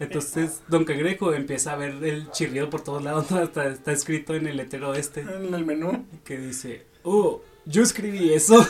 Entonces, 0.00 0.60
don 0.68 0.84
Cangrejo 0.84 1.32
empieza 1.34 1.72
a 1.72 1.76
ver 1.76 2.02
el 2.04 2.30
chirrido 2.30 2.70
por 2.70 2.82
todos 2.82 3.02
lados. 3.02 3.32
Hasta 3.32 3.66
está 3.68 3.92
escrito 3.92 4.34
en 4.34 4.46
el 4.46 4.56
letrero 4.56 4.94
este 4.94 5.22
En 5.22 5.52
el 5.54 5.64
menú. 5.64 6.06
que 6.24 6.38
dice: 6.38 6.86
Oh, 7.02 7.42
yo 7.64 7.82
escribí 7.82 8.32
eso. 8.32 8.64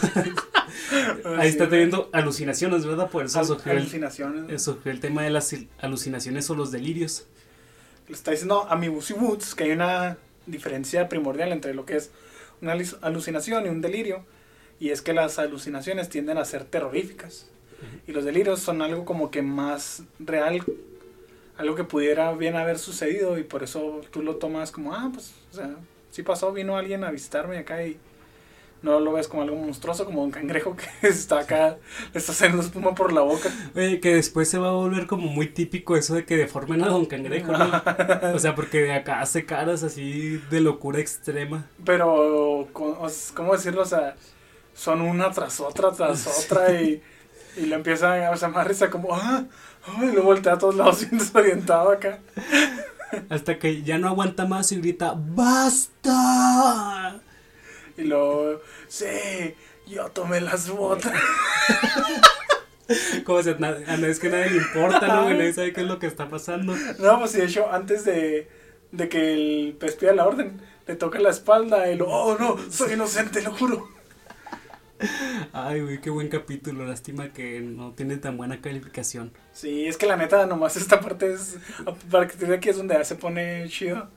Ahí 1.39 1.49
está 1.49 1.69
teniendo 1.69 2.09
alucinaciones, 2.13 2.87
¿verdad? 2.87 3.11
Por 3.11 3.25
eso 3.27 3.41
al- 3.41 3.47
surgió 3.47 3.73
el, 3.73 3.79
Alucinaciones. 3.79 4.51
eh, 4.51 4.59
surgió 4.59 4.91
el 4.93 5.01
tema 5.01 5.23
de 5.23 5.31
las 5.31 5.55
alucinaciones 5.81 6.49
o 6.51 6.55
los 6.55 6.71
delirios. 6.71 7.27
Le 8.09 8.15
está 8.15 8.31
diciendo 8.31 8.67
a 8.69 8.77
Woods 8.77 9.55
que 9.55 9.65
hay 9.65 9.71
una 9.73 10.17
diferencia 10.47 11.09
primordial 11.09 11.53
entre 11.53 11.75
lo 11.75 11.85
que 11.85 11.97
es 11.97 12.11
una 12.63 12.75
alucinación 13.03 13.67
y 13.67 13.69
un 13.69 13.81
delirio. 13.81 14.25
Y 14.81 14.91
es 14.91 15.03
que 15.03 15.13
las 15.13 15.39
alucinaciones 15.39 16.09
tienden 16.09 16.39
a 16.39 16.45
ser 16.45 16.65
terroríficas. 16.65 17.49
Y 18.07 18.13
los 18.13 18.25
delirios 18.25 18.61
son 18.61 18.83
algo 18.83 19.05
como 19.05 19.31
que 19.31 19.43
más 19.43 20.03
real. 20.19 20.63
Algo 21.57 21.75
que 21.75 21.85
pudiera 21.85 22.33
bien 22.33 22.57
haber 22.57 22.79
sucedido. 22.79 23.39
Y 23.39 23.45
por 23.45 23.63
eso 23.63 24.01
tú 24.11 24.23
lo 24.23 24.37
tomas 24.37 24.71
como, 24.71 24.95
ah, 24.95 25.11
pues, 25.13 25.35
o 25.53 25.57
sea, 25.57 25.77
sí 26.11 26.23
pasó, 26.23 26.53
vino 26.53 26.77
alguien 26.77 27.05
a 27.05 27.11
visitarme 27.11 27.59
acá 27.59 27.85
y 27.85 27.99
no 28.83 29.01
lo 29.01 29.13
ves 29.13 29.29
como 29.29 29.43
algo 29.43 29.57
monstruoso, 29.57 30.05
como 30.05 30.23
un 30.23 30.31
cangrejo 30.31 30.77
que 30.77 30.87
está 31.09 31.41
acá, 31.41 31.77
le 32.13 32.19
está 32.19 32.33
haciendo 32.33 32.63
espuma 32.63 32.95
por 32.95 33.13
la 33.13 33.23
boca. 33.23 33.51
Oye, 33.75 34.01
que 34.01 34.15
después 34.15 34.49
se 34.49 34.59
va 34.59 34.69
a 34.69 34.73
volver 34.73 35.07
como 35.07 35.29
muy 35.29 35.49
típico 35.49 35.97
eso 35.97 36.15
de 36.15 36.25
que 36.25 36.37
deformen 36.37 36.83
a 36.83 36.89
Don 36.89 37.07
Cangrejo, 37.07 37.53
¿no? 37.53 37.71
O 38.35 38.39
sea, 38.39 38.55
porque 38.55 38.83
de 38.83 38.93
acá 38.93 39.21
hace 39.21 39.45
caras 39.45 39.83
así 39.83 40.41
de 40.51 40.61
locura 40.61 41.01
extrema. 41.01 41.67
Pero, 41.85 42.69
¿cómo 42.73 43.53
decirlo? 43.53 43.83
O 43.83 43.87
sea, 43.87 44.15
son 44.75 45.03
una 45.03 45.31
tras 45.31 45.61
otra, 45.61 45.91
tras 45.91 46.45
otra 46.45 46.81
y, 46.81 47.03
y 47.57 47.63
le 47.63 47.75
empieza 47.75 48.29
a 48.29 48.33
hacer 48.33 48.51
más 48.51 48.67
risa 48.67 48.91
como, 48.91 49.15
ah, 49.15 49.45
ah", 49.87 50.05
y 50.05 50.13
lo 50.13 50.23
voltea 50.23 50.55
a 50.55 50.59
todos 50.59 50.77
lados 50.77 51.01
bien 51.11 51.19
desorientado 51.19 51.91
acá. 51.91 52.21
Hasta 53.29 53.59
que 53.59 53.83
ya 53.83 53.99
no 53.99 54.09
aguanta 54.09 54.47
más 54.47 54.71
y 54.71 54.77
grita, 54.77 55.15
¡Basta! 55.17 57.08
Y 57.99 58.05
luego, 58.05 58.61
sí, 58.87 59.55
yo 59.87 60.09
tomé 60.11 60.41
las 60.41 60.71
botas. 60.71 61.13
Como 63.25 63.43
si 63.43 63.51
a 63.51 64.09
es 64.09 64.19
que 64.19 64.31
nadie 64.31 64.51
le 64.51 64.57
importa, 64.59 65.07
¿no? 65.07 65.25
güey? 65.25 65.37
Nadie 65.37 65.53
sabe 65.53 65.73
qué 65.73 65.83
es 65.83 65.87
lo 65.87 65.99
que 65.99 66.07
está 66.07 66.31
pasando. 66.31 66.75
No, 66.99 67.19
pues 67.19 67.33
sí, 67.33 67.39
de 67.39 67.45
hecho, 67.45 67.71
antes 67.71 68.05
de, 68.05 68.49
de 68.93 69.09
que 69.09 69.35
el 69.35 69.77
pez 69.79 69.97
pida 69.97 70.15
la 70.15 70.27
orden, 70.27 70.61
le 70.87 70.95
toca 70.95 71.19
la 71.19 71.31
espalda 71.31 71.91
y 71.91 71.97
lo, 71.97 72.09
oh 72.09 72.39
no, 72.39 72.57
soy 72.71 72.95
inocente, 72.95 73.43
lo 73.43 73.53
juro. 73.53 73.89
Ay, 75.53 75.81
güey, 75.81 76.01
qué 76.01 76.11
buen 76.11 76.29
capítulo. 76.29 76.87
Lástima 76.87 77.33
que 77.33 77.61
no 77.61 77.93
tiene 77.93 78.17
tan 78.17 78.37
buena 78.37 78.61
calificación. 78.61 79.33
Sí, 79.53 79.87
es 79.87 79.97
que 79.97 80.07
la 80.07 80.17
neta, 80.17 80.47
nomás 80.47 80.77
esta 80.77 81.01
parte 81.01 81.33
es, 81.33 81.57
a 81.87 81.95
partir 81.95 82.49
de 82.49 82.57
aquí 82.57 82.69
es 82.69 82.77
donde 82.77 82.95
ya 82.95 83.05
se 83.05 83.17
pone 83.17 83.69
chido. 83.69 84.09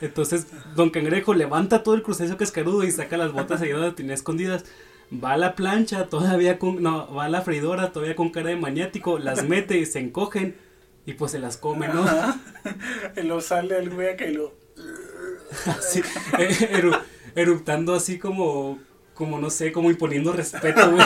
Entonces, 0.00 0.46
Don 0.76 0.90
Cangrejo 0.90 1.34
levanta 1.34 1.82
todo 1.82 1.94
el 1.94 2.02
crustáceo 2.02 2.36
cascarudo 2.36 2.84
y 2.84 2.90
saca 2.92 3.16
las 3.16 3.32
botas 3.32 3.60
ahí 3.60 3.70
donde 3.70 3.92
tenía 3.92 4.14
escondidas. 4.14 4.64
Va 5.12 5.32
a 5.32 5.36
la 5.36 5.54
plancha 5.56 6.06
todavía 6.06 6.58
con. 6.58 6.82
No, 6.82 7.12
va 7.14 7.24
a 7.24 7.28
la 7.28 7.40
freidora 7.42 7.92
todavía 7.92 8.14
con 8.14 8.30
cara 8.30 8.50
de 8.50 8.56
maniático. 8.56 9.18
Las 9.18 9.44
mete 9.48 9.78
y 9.78 9.86
se 9.86 9.98
encogen. 10.00 10.56
Y 11.06 11.14
pues 11.14 11.32
se 11.32 11.38
las 11.38 11.56
come, 11.56 11.88
¿no? 11.88 12.02
Ajá. 12.02 12.38
Y 13.16 13.22
luego 13.22 13.40
sale 13.40 13.78
el 13.78 13.88
güey 13.90 14.14
y 14.28 14.34
lo, 14.34 14.54
Así, 15.66 16.00
eh, 16.38 16.48
eru- 16.74 17.00
eruptando 17.34 17.94
así 17.94 18.18
como. 18.18 18.78
Como 19.14 19.40
no 19.40 19.50
sé, 19.50 19.72
como 19.72 19.90
imponiendo 19.90 20.32
respeto, 20.32 20.92
güey. 20.92 21.04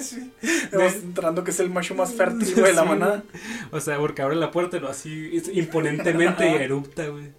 sí. 0.00 0.32
Demostrando 0.72 1.44
que 1.44 1.52
es 1.52 1.60
el 1.60 1.70
macho 1.70 1.94
más 1.94 2.12
fértil, 2.12 2.52
güey, 2.54 2.66
de 2.66 2.72
la 2.72 2.84
manada. 2.84 3.22
O 3.70 3.78
sea, 3.78 3.98
porque 3.98 4.22
abre 4.22 4.34
la 4.34 4.50
puerta, 4.50 4.78
lo 4.80 4.88
así 4.88 5.40
imponentemente 5.52 6.50
y 6.50 6.54
erupta, 6.54 7.06
güey. 7.06 7.30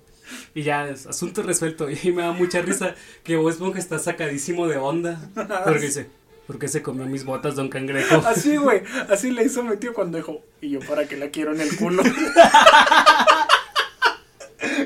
Y 0.53 0.63
ya, 0.63 0.87
es 0.87 1.05
asunto 1.07 1.43
resuelto. 1.43 1.87
Y 2.03 2.11
me 2.11 2.21
da 2.23 2.31
mucha 2.31 2.61
risa 2.61 2.95
que 3.23 3.35
Bob 3.35 3.49
Esponja 3.49 3.79
está 3.79 3.99
sacadísimo 3.99 4.67
de 4.67 4.77
onda. 4.77 5.19
Porque 5.63 5.79
dice, 5.79 6.09
¿por 6.47 6.59
qué 6.59 6.67
se 6.67 6.81
comió 6.81 7.05
mis 7.05 7.23
botas, 7.25 7.55
don 7.55 7.69
Cangrejo? 7.69 8.15
Así, 8.27 8.57
güey. 8.57 8.81
Así 9.09 9.31
le 9.31 9.43
hizo 9.43 9.63
mi 9.63 9.77
tío 9.77 9.93
cuando 9.93 10.17
dijo, 10.17 10.41
¿y 10.61 10.69
yo 10.71 10.79
para 10.81 11.07
qué 11.07 11.17
la 11.17 11.29
quiero 11.29 11.53
en 11.53 11.61
el 11.61 11.75
culo? 11.75 12.03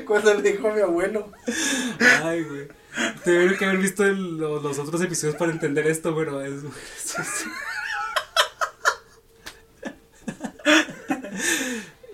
cuando 0.06 0.34
le 0.34 0.52
dijo 0.52 0.68
a 0.68 0.74
mi 0.74 0.80
abuelo. 0.80 1.30
Ay, 2.24 2.42
güey. 2.44 2.68
Tuvieron 3.24 3.56
que 3.56 3.64
haber 3.64 3.78
visto 3.78 4.04
el- 4.04 4.36
lo- 4.38 4.60
los 4.60 4.78
otros 4.78 5.00
episodios 5.02 5.36
para 5.36 5.52
entender 5.52 5.86
esto, 5.86 6.14
pero 6.16 6.42
es... 6.44 6.62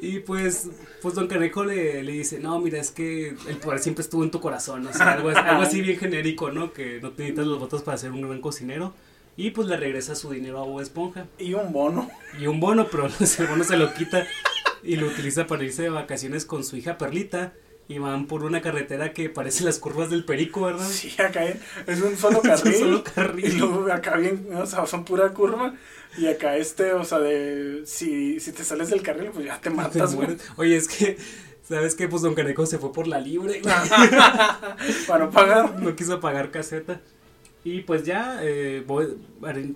y 0.01 0.17
Y 0.17 0.21
pues, 0.21 0.69
pues 1.03 1.15
Don 1.15 1.27
Canejo 1.27 1.65
le, 1.65 2.03
le 2.03 2.13
dice, 2.13 2.39
no, 2.39 2.59
mira, 2.61 2.79
es 2.79 2.91
que 2.91 3.29
el 3.49 3.57
poder 3.57 3.81
siempre 3.81 4.03
estuvo 4.03 4.25
en 4.25 4.31
tu 4.31 4.41
corazón, 4.41 4.87
o 4.87 4.93
sea, 4.93 5.13
algo, 5.13 5.31
algo 5.31 5.63
así 5.63 5.81
bien 5.81 5.99
genérico, 5.99 6.51
¿no? 6.51 6.73
Que 6.73 7.01
no 7.01 7.11
necesitas 7.11 7.47
los 7.47 7.59
votos 7.59 7.83
para 7.83 7.99
ser 7.99 8.13
un 8.13 8.27
buen 8.27 8.41
cocinero. 8.41 8.95
Y 9.37 9.51
pues 9.51 9.69
le 9.69 9.77
regresa 9.77 10.15
su 10.15 10.31
dinero 10.31 10.61
a 10.61 10.65
Bob 10.65 10.81
Esponja. 10.81 11.27
Y 11.39 11.53
un 11.53 11.73
bono. 11.73 12.09
Y 12.41 12.47
un 12.47 12.59
bono, 12.59 12.89
pero 12.91 13.07
el 13.39 13.47
bono 13.47 13.65
se 13.65 13.77
lo 13.77 13.93
quita 13.93 14.27
y 14.83 14.97
lo 14.97 15.09
utiliza 15.09 15.47
para 15.47 15.65
irse 15.65 15.83
de 15.83 15.91
vacaciones 15.91 16.47
con 16.47 16.65
su 16.65 16.77
hija 16.77 16.97
Perlita. 16.97 17.53
Y 17.89 17.99
van 17.99 18.27
por 18.27 18.43
una 18.43 18.61
carretera 18.61 19.13
que 19.13 19.29
parece 19.29 19.63
las 19.63 19.79
curvas 19.79 20.11
del 20.11 20.25
Perico, 20.25 20.63
¿verdad? 20.63 20.89
Sí, 20.89 21.15
acá 21.21 21.45
es 21.45 22.01
un 22.03 22.17
solo 22.19 22.43
carril. 22.43 22.75
Es 22.75 22.81
un 22.81 22.89
solo 22.89 23.05
carril. 23.05 23.45
Y 23.47 23.53
luego 23.53 23.93
acá 23.93 24.17
bien, 24.17 24.49
o 24.55 24.67
sea, 24.67 24.87
son 24.87 25.05
pura 25.05 25.29
curva. 25.31 25.75
Y 26.19 26.27
acá 26.27 26.57
este, 26.57 26.95
o 26.95 27.05
sea, 27.05 27.19
de 27.19 27.83
si, 27.87 28.41
si 28.41 28.53
te 28.53 28.65
sales 28.65 28.91
del 28.91 29.03
carril, 29.03 29.31
pues 29.33 29.47
ya 29.47 29.61
te 29.61 29.71
matas, 29.71 30.15
güey. 30.15 30.37
Oye, 30.57 30.77
es 30.77 30.89
que, 30.89 31.17
¿sabes 31.69 31.95
qué? 31.95 32.09
Pues 32.09 32.23
Don 32.23 32.35
Canejo 32.35 32.67
se 32.67 32.79
fue 32.79 32.93
por 32.93 33.07
la 33.07 33.21
libre. 33.21 33.61
Para 35.07 35.27
no 35.27 35.31
pagar. 35.31 35.81
no 35.81 35.95
quiso 35.95 36.19
pagar 36.19 36.51
caseta. 36.51 37.01
Y 37.67 37.81
pues 37.81 38.05
ya, 38.05 38.39
eh, 38.43 38.85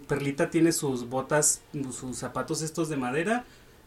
Perlita 0.06 0.48
tiene 0.48 0.70
sus 0.72 1.08
botas, 1.08 1.60
sus 1.92 2.16
zapatos 2.16 2.62
estos 2.62 2.88
de 2.88 2.96
madera. 2.96 3.44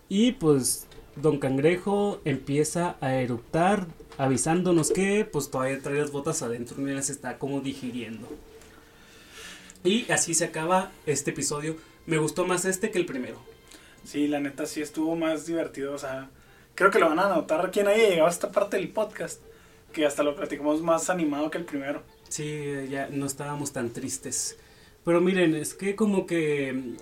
Y 0.09 0.33
pues 0.33 0.87
Don 1.15 1.39
Cangrejo 1.39 2.19
empieza 2.25 2.97
a 2.99 3.15
eructar, 3.15 3.87
avisándonos 4.17 4.91
que 4.91 5.25
pues 5.25 5.49
todavía 5.49 5.81
trae 5.81 5.99
las 5.99 6.11
botas 6.11 6.41
adentro 6.41 6.81
y 6.81 6.93
las 6.93 7.09
está 7.09 7.37
como 7.37 7.61
digiriendo. 7.61 8.27
Y 9.83 10.09
así 10.11 10.33
se 10.33 10.45
acaba 10.45 10.91
este 11.05 11.31
episodio. 11.31 11.75
Me 12.05 12.17
gustó 12.17 12.45
más 12.45 12.65
este 12.65 12.91
que 12.91 12.99
el 12.99 13.05
primero. 13.05 13.37
Sí, 14.05 14.27
la 14.27 14.39
neta 14.39 14.65
sí 14.65 14.81
estuvo 14.81 15.15
más 15.15 15.45
divertido, 15.45 15.93
o 15.93 15.97
sea, 15.97 16.29
creo 16.75 16.91
que 16.91 16.99
lo 16.99 17.09
van 17.09 17.19
a 17.19 17.29
notar 17.29 17.71
quien 17.71 17.87
haya 17.87 18.09
llegado 18.09 18.27
a 18.27 18.31
esta 18.31 18.51
parte 18.51 18.77
del 18.77 18.89
podcast, 18.89 19.41
que 19.93 20.05
hasta 20.05 20.23
lo 20.23 20.35
platicamos 20.35 20.81
más 20.81 21.09
animado 21.09 21.49
que 21.49 21.57
el 21.57 21.65
primero. 21.65 22.03
Sí, 22.27 22.87
ya 22.89 23.07
no 23.09 23.25
estábamos 23.25 23.71
tan 23.71 23.91
tristes. 23.91 24.57
Pero 25.05 25.21
miren, 25.21 25.55
es 25.55 25.73
que 25.73 25.95
como 25.95 26.25
que 26.25 26.95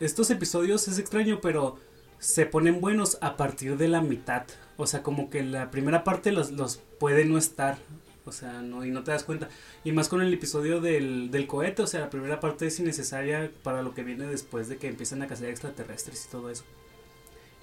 estos 0.00 0.30
episodios 0.30 0.86
es 0.88 0.98
extraño, 0.98 1.40
pero 1.40 1.78
se 2.18 2.46
ponen 2.46 2.80
buenos 2.80 3.18
a 3.20 3.36
partir 3.36 3.76
de 3.76 3.88
la 3.88 4.00
mitad. 4.00 4.44
O 4.76 4.86
sea, 4.86 5.02
como 5.02 5.30
que 5.30 5.42
la 5.42 5.70
primera 5.70 6.04
parte 6.04 6.32
los, 6.32 6.50
los 6.50 6.80
puede 6.98 7.24
no 7.24 7.38
estar. 7.38 7.78
O 8.26 8.32
sea, 8.32 8.62
no, 8.62 8.84
y 8.84 8.90
no 8.90 9.04
te 9.04 9.10
das 9.10 9.24
cuenta. 9.24 9.48
Y 9.84 9.92
más 9.92 10.08
con 10.08 10.22
el 10.22 10.32
episodio 10.32 10.80
del, 10.80 11.30
del 11.30 11.46
cohete, 11.46 11.82
o 11.82 11.86
sea, 11.86 12.00
la 12.00 12.10
primera 12.10 12.40
parte 12.40 12.66
es 12.66 12.80
innecesaria 12.80 13.50
para 13.62 13.82
lo 13.82 13.94
que 13.94 14.02
viene 14.02 14.26
después 14.26 14.68
de 14.68 14.78
que 14.78 14.88
empiezan 14.88 15.22
a 15.22 15.26
cazar 15.26 15.48
extraterrestres 15.48 16.24
y 16.26 16.30
todo 16.30 16.50
eso. 16.50 16.64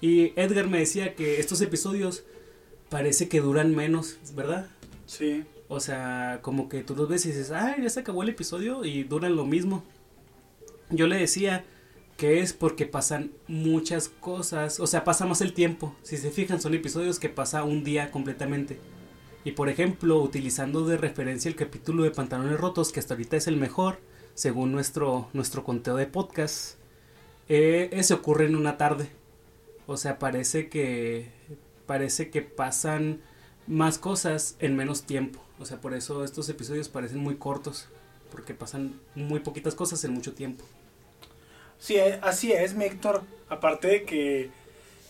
Y 0.00 0.32
Edgar 0.36 0.68
me 0.68 0.78
decía 0.78 1.14
que 1.14 1.40
estos 1.40 1.60
episodios 1.60 2.24
parece 2.88 3.28
que 3.28 3.40
duran 3.40 3.74
menos, 3.74 4.18
¿verdad? 4.34 4.68
Sí, 5.06 5.44
O 5.68 5.80
sea, 5.80 6.40
como 6.42 6.68
que 6.68 6.82
tú 6.82 6.94
los 6.94 7.08
ves 7.08 7.24
y 7.26 7.30
dices, 7.30 7.50
ay, 7.50 7.82
ya 7.82 7.88
se 7.90 8.00
acabó 8.00 8.22
el 8.22 8.28
episodio 8.28 8.84
y 8.84 9.02
duran 9.04 9.36
lo 9.36 9.44
mismo. 9.44 9.84
Yo 10.90 11.06
le 11.06 11.16
decía 11.16 11.64
que 12.16 12.40
es 12.40 12.52
porque 12.52 12.86
pasan 12.86 13.32
muchas 13.48 14.08
cosas, 14.08 14.80
o 14.80 14.86
sea, 14.86 15.04
pasa 15.04 15.26
más 15.26 15.40
el 15.40 15.54
tiempo. 15.54 15.94
Si 16.02 16.16
se 16.16 16.30
fijan, 16.30 16.60
son 16.60 16.74
episodios 16.74 17.18
que 17.18 17.28
pasa 17.28 17.64
un 17.64 17.84
día 17.84 18.10
completamente. 18.10 18.78
Y 19.44 19.52
por 19.52 19.68
ejemplo, 19.68 20.20
utilizando 20.20 20.86
de 20.86 20.96
referencia 20.96 21.48
el 21.48 21.56
capítulo 21.56 22.04
de 22.04 22.12
Pantalones 22.12 22.60
Rotos, 22.60 22.92
que 22.92 23.00
hasta 23.00 23.14
ahorita 23.14 23.36
es 23.36 23.48
el 23.48 23.56
mejor, 23.56 23.98
según 24.34 24.72
nuestro, 24.72 25.28
nuestro 25.32 25.64
conteo 25.64 25.96
de 25.96 26.06
podcast, 26.06 26.76
eh, 27.48 27.90
ocurre 28.12 28.46
en 28.46 28.56
una 28.56 28.78
tarde. 28.78 29.08
O 29.86 29.96
sea, 29.96 30.18
parece 30.18 30.68
que 30.68 31.30
parece 31.86 32.30
que 32.30 32.42
pasan 32.42 33.20
más 33.66 33.98
cosas 33.98 34.56
en 34.60 34.76
menos 34.76 35.02
tiempo. 35.02 35.40
O 35.58 35.66
sea, 35.66 35.80
por 35.80 35.94
eso 35.94 36.24
estos 36.24 36.48
episodios 36.48 36.88
parecen 36.88 37.18
muy 37.18 37.36
cortos, 37.36 37.88
porque 38.30 38.54
pasan 38.54 39.00
muy 39.14 39.40
poquitas 39.40 39.74
cosas 39.74 40.02
en 40.04 40.12
mucho 40.12 40.34
tiempo. 40.34 40.64
Sí, 41.82 41.96
eh, 41.96 42.18
así 42.22 42.52
es, 42.52 42.74
mi 42.74 42.84
Héctor. 42.84 43.22
Aparte 43.48 43.88
de 43.88 44.02
que, 44.04 44.50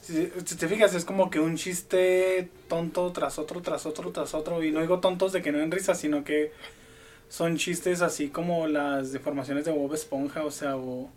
si, 0.01 0.31
si 0.45 0.57
te 0.57 0.67
fijas, 0.67 0.95
es 0.95 1.05
como 1.05 1.31
que 1.31 1.39
un 1.39 1.57
chiste 1.57 2.49
tonto 2.69 3.13
tras 3.13 3.39
otro, 3.39 3.61
tras 3.61 3.87
otro, 3.87 4.11
tras 4.11 4.35
otro. 4.35 4.65
Y 4.65 4.73
no 4.73 4.81
digo 4.81 5.01
tontos 5.01 5.33
de 5.33 5.43
que 5.43 5.53
no 5.53 5.59
den 5.59 5.71
risa, 5.71 5.95
sino 5.95 6.25
que 6.25 6.53
son 7.29 7.57
chistes 7.57 8.03
así 8.03 8.29
como 8.29 8.67
las 8.67 9.13
deformaciones 9.13 9.65
de 9.65 9.73
Bob 9.73 9.95
Esponja, 9.95 10.45
o 10.45 10.51
sea, 10.51 10.77
o 10.77 11.11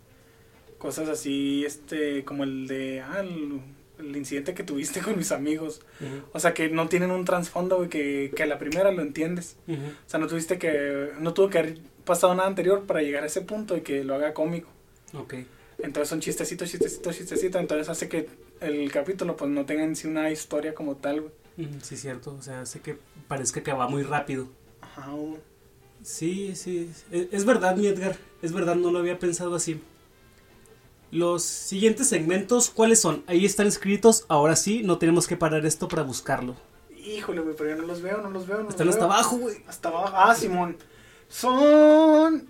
cosas 0.78 1.08
así, 1.08 1.64
este, 1.64 2.24
como 2.24 2.44
el 2.44 2.68
de, 2.68 3.00
ah, 3.00 3.20
el, 3.20 3.60
el 3.98 4.16
incidente 4.16 4.54
que 4.54 4.62
tuviste 4.62 5.00
con 5.00 5.16
mis 5.16 5.32
amigos. 5.32 5.80
O 6.32 6.40
sea, 6.40 6.54
que 6.54 6.68
no 6.68 6.88
tienen 6.88 7.10
un 7.10 7.24
trasfondo, 7.24 7.78
güey, 7.78 7.88
que, 7.88 8.32
que 8.36 8.42
a 8.42 8.46
la 8.46 8.58
primera 8.58 8.92
lo 8.92 9.02
entiendes. 9.02 9.56
O 9.68 10.08
sea, 10.08 10.20
no 10.20 10.26
tuviste 10.26 10.58
que, 10.58 11.10
no 11.18 11.34
tuvo 11.34 11.50
que 11.50 11.58
haber 11.58 11.78
pasado 12.04 12.34
nada 12.34 12.48
anterior 12.48 12.84
para 12.86 13.02
llegar 13.02 13.24
a 13.24 13.26
ese 13.26 13.40
punto 13.40 13.76
y 13.76 13.80
que 13.80 14.04
lo 14.04 14.14
haga 14.14 14.32
cómico. 14.34 14.68
Ok. 15.14 15.34
Entonces 15.78 16.08
son 16.08 16.20
chistecitos, 16.20 16.70
chistecitos, 16.70 17.16
chistecitos. 17.16 17.60
Entonces 17.60 17.88
hace 17.88 18.08
que 18.08 18.28
el 18.60 18.90
capítulo 18.90 19.36
pues 19.36 19.50
no 19.50 19.64
tenga 19.66 19.84
en 19.84 19.94
sí 19.96 20.08
una 20.08 20.30
historia 20.30 20.74
como 20.74 20.96
tal, 20.96 21.20
güey. 21.22 21.32
Ujú, 21.68 21.78
Sí, 21.82 21.96
cierto. 21.96 22.34
O 22.38 22.42
sea, 22.42 22.62
hace 22.62 22.80
que 22.80 22.98
parezca 23.28 23.62
que 23.62 23.72
va 23.72 23.88
muy 23.88 24.02
rápido. 24.02 24.48
Ajá, 24.80 25.10
güey. 25.10 25.38
Sí, 26.02 26.54
sí. 26.56 26.90
Es, 27.10 27.28
es 27.32 27.44
verdad, 27.44 27.76
mi 27.76 27.86
Edgar. 27.86 28.16
Es 28.42 28.52
verdad, 28.52 28.74
no 28.76 28.90
lo 28.90 28.98
había 28.98 29.18
pensado 29.18 29.54
así. 29.54 29.80
Los 31.10 31.42
siguientes 31.44 32.08
segmentos, 32.08 32.68
¿cuáles 32.70 33.00
son? 33.00 33.22
Ahí 33.26 33.44
están 33.46 33.66
escritos. 33.66 34.24
Ahora 34.28 34.56
sí, 34.56 34.82
no 34.82 34.98
tenemos 34.98 35.26
que 35.26 35.36
parar 35.36 35.64
esto 35.64 35.88
para 35.88 36.02
buscarlo. 36.02 36.56
Híjole, 37.04 37.40
güey, 37.40 37.54
pero 37.56 37.70
yo 37.70 37.76
no 37.76 37.86
los 37.86 38.02
veo, 38.02 38.18
no 38.20 38.30
los 38.30 38.46
veo. 38.46 38.62
No 38.62 38.68
Están 38.70 38.86
los 38.86 38.96
hasta 38.96 39.06
veo. 39.06 39.14
abajo, 39.14 39.36
güey. 39.38 39.56
Hasta 39.68 39.88
abajo. 39.88 40.12
Ah, 40.16 40.34
Simón. 40.34 40.76
Son 41.28 42.48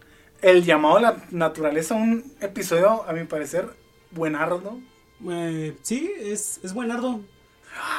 el 0.51 0.65
llamado 0.65 0.97
a 0.97 1.01
la 1.01 1.17
naturaleza, 1.31 1.95
un 1.95 2.33
episodio, 2.41 3.05
a 3.09 3.13
mi 3.13 3.25
parecer, 3.25 3.69
buenardo. 4.11 4.81
Eh, 5.29 5.77
sí, 5.83 6.13
es, 6.19 6.61
es 6.63 6.73
buenardo. 6.73 7.21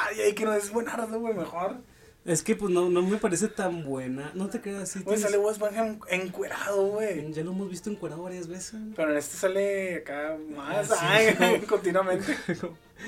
Ay, 0.06 0.20
ay, 0.26 0.34
que 0.34 0.44
no 0.44 0.52
es 0.54 0.70
buenardo, 0.70 1.20
güey, 1.20 1.34
mejor. 1.34 1.76
Es 2.24 2.42
que 2.42 2.56
pues 2.56 2.70
no, 2.72 2.90
no 2.90 3.00
me 3.02 3.16
parece 3.16 3.48
tan 3.48 3.84
buena. 3.84 4.32
No 4.34 4.48
te 4.48 4.60
creas 4.60 4.82
así. 4.82 5.00
Güey, 5.02 5.18
sale 5.18 5.38
Esponja 5.50 5.86
en- 5.86 6.00
encuerado, 6.08 6.86
güey. 6.88 7.32
Ya 7.32 7.42
lo 7.42 7.52
hemos 7.52 7.70
visto 7.70 7.88
encuerado 7.90 8.22
varias 8.24 8.48
veces. 8.48 8.74
Pero 8.96 9.12
en 9.12 9.16
este 9.18 9.36
sale 9.36 9.96
acá 9.96 10.36
más, 10.54 10.90
Ah, 10.92 11.18
sí. 11.20 11.34
ay, 11.38 11.60
continuamente. 11.68 12.36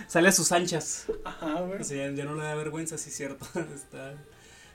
Sale 0.07 0.29
a 0.29 0.33
sus 0.33 0.53
anchas. 0.53 1.07
Ajá, 1.25 1.61
güey. 1.61 1.81
O 1.81 1.85
sea, 1.85 2.09
ya, 2.09 2.15
ya 2.17 2.25
no 2.25 2.35
le 2.35 2.45
da 2.45 2.55
vergüenza, 2.55 2.97
sí, 2.97 3.11
cierto. 3.11 3.45
está... 3.75 4.15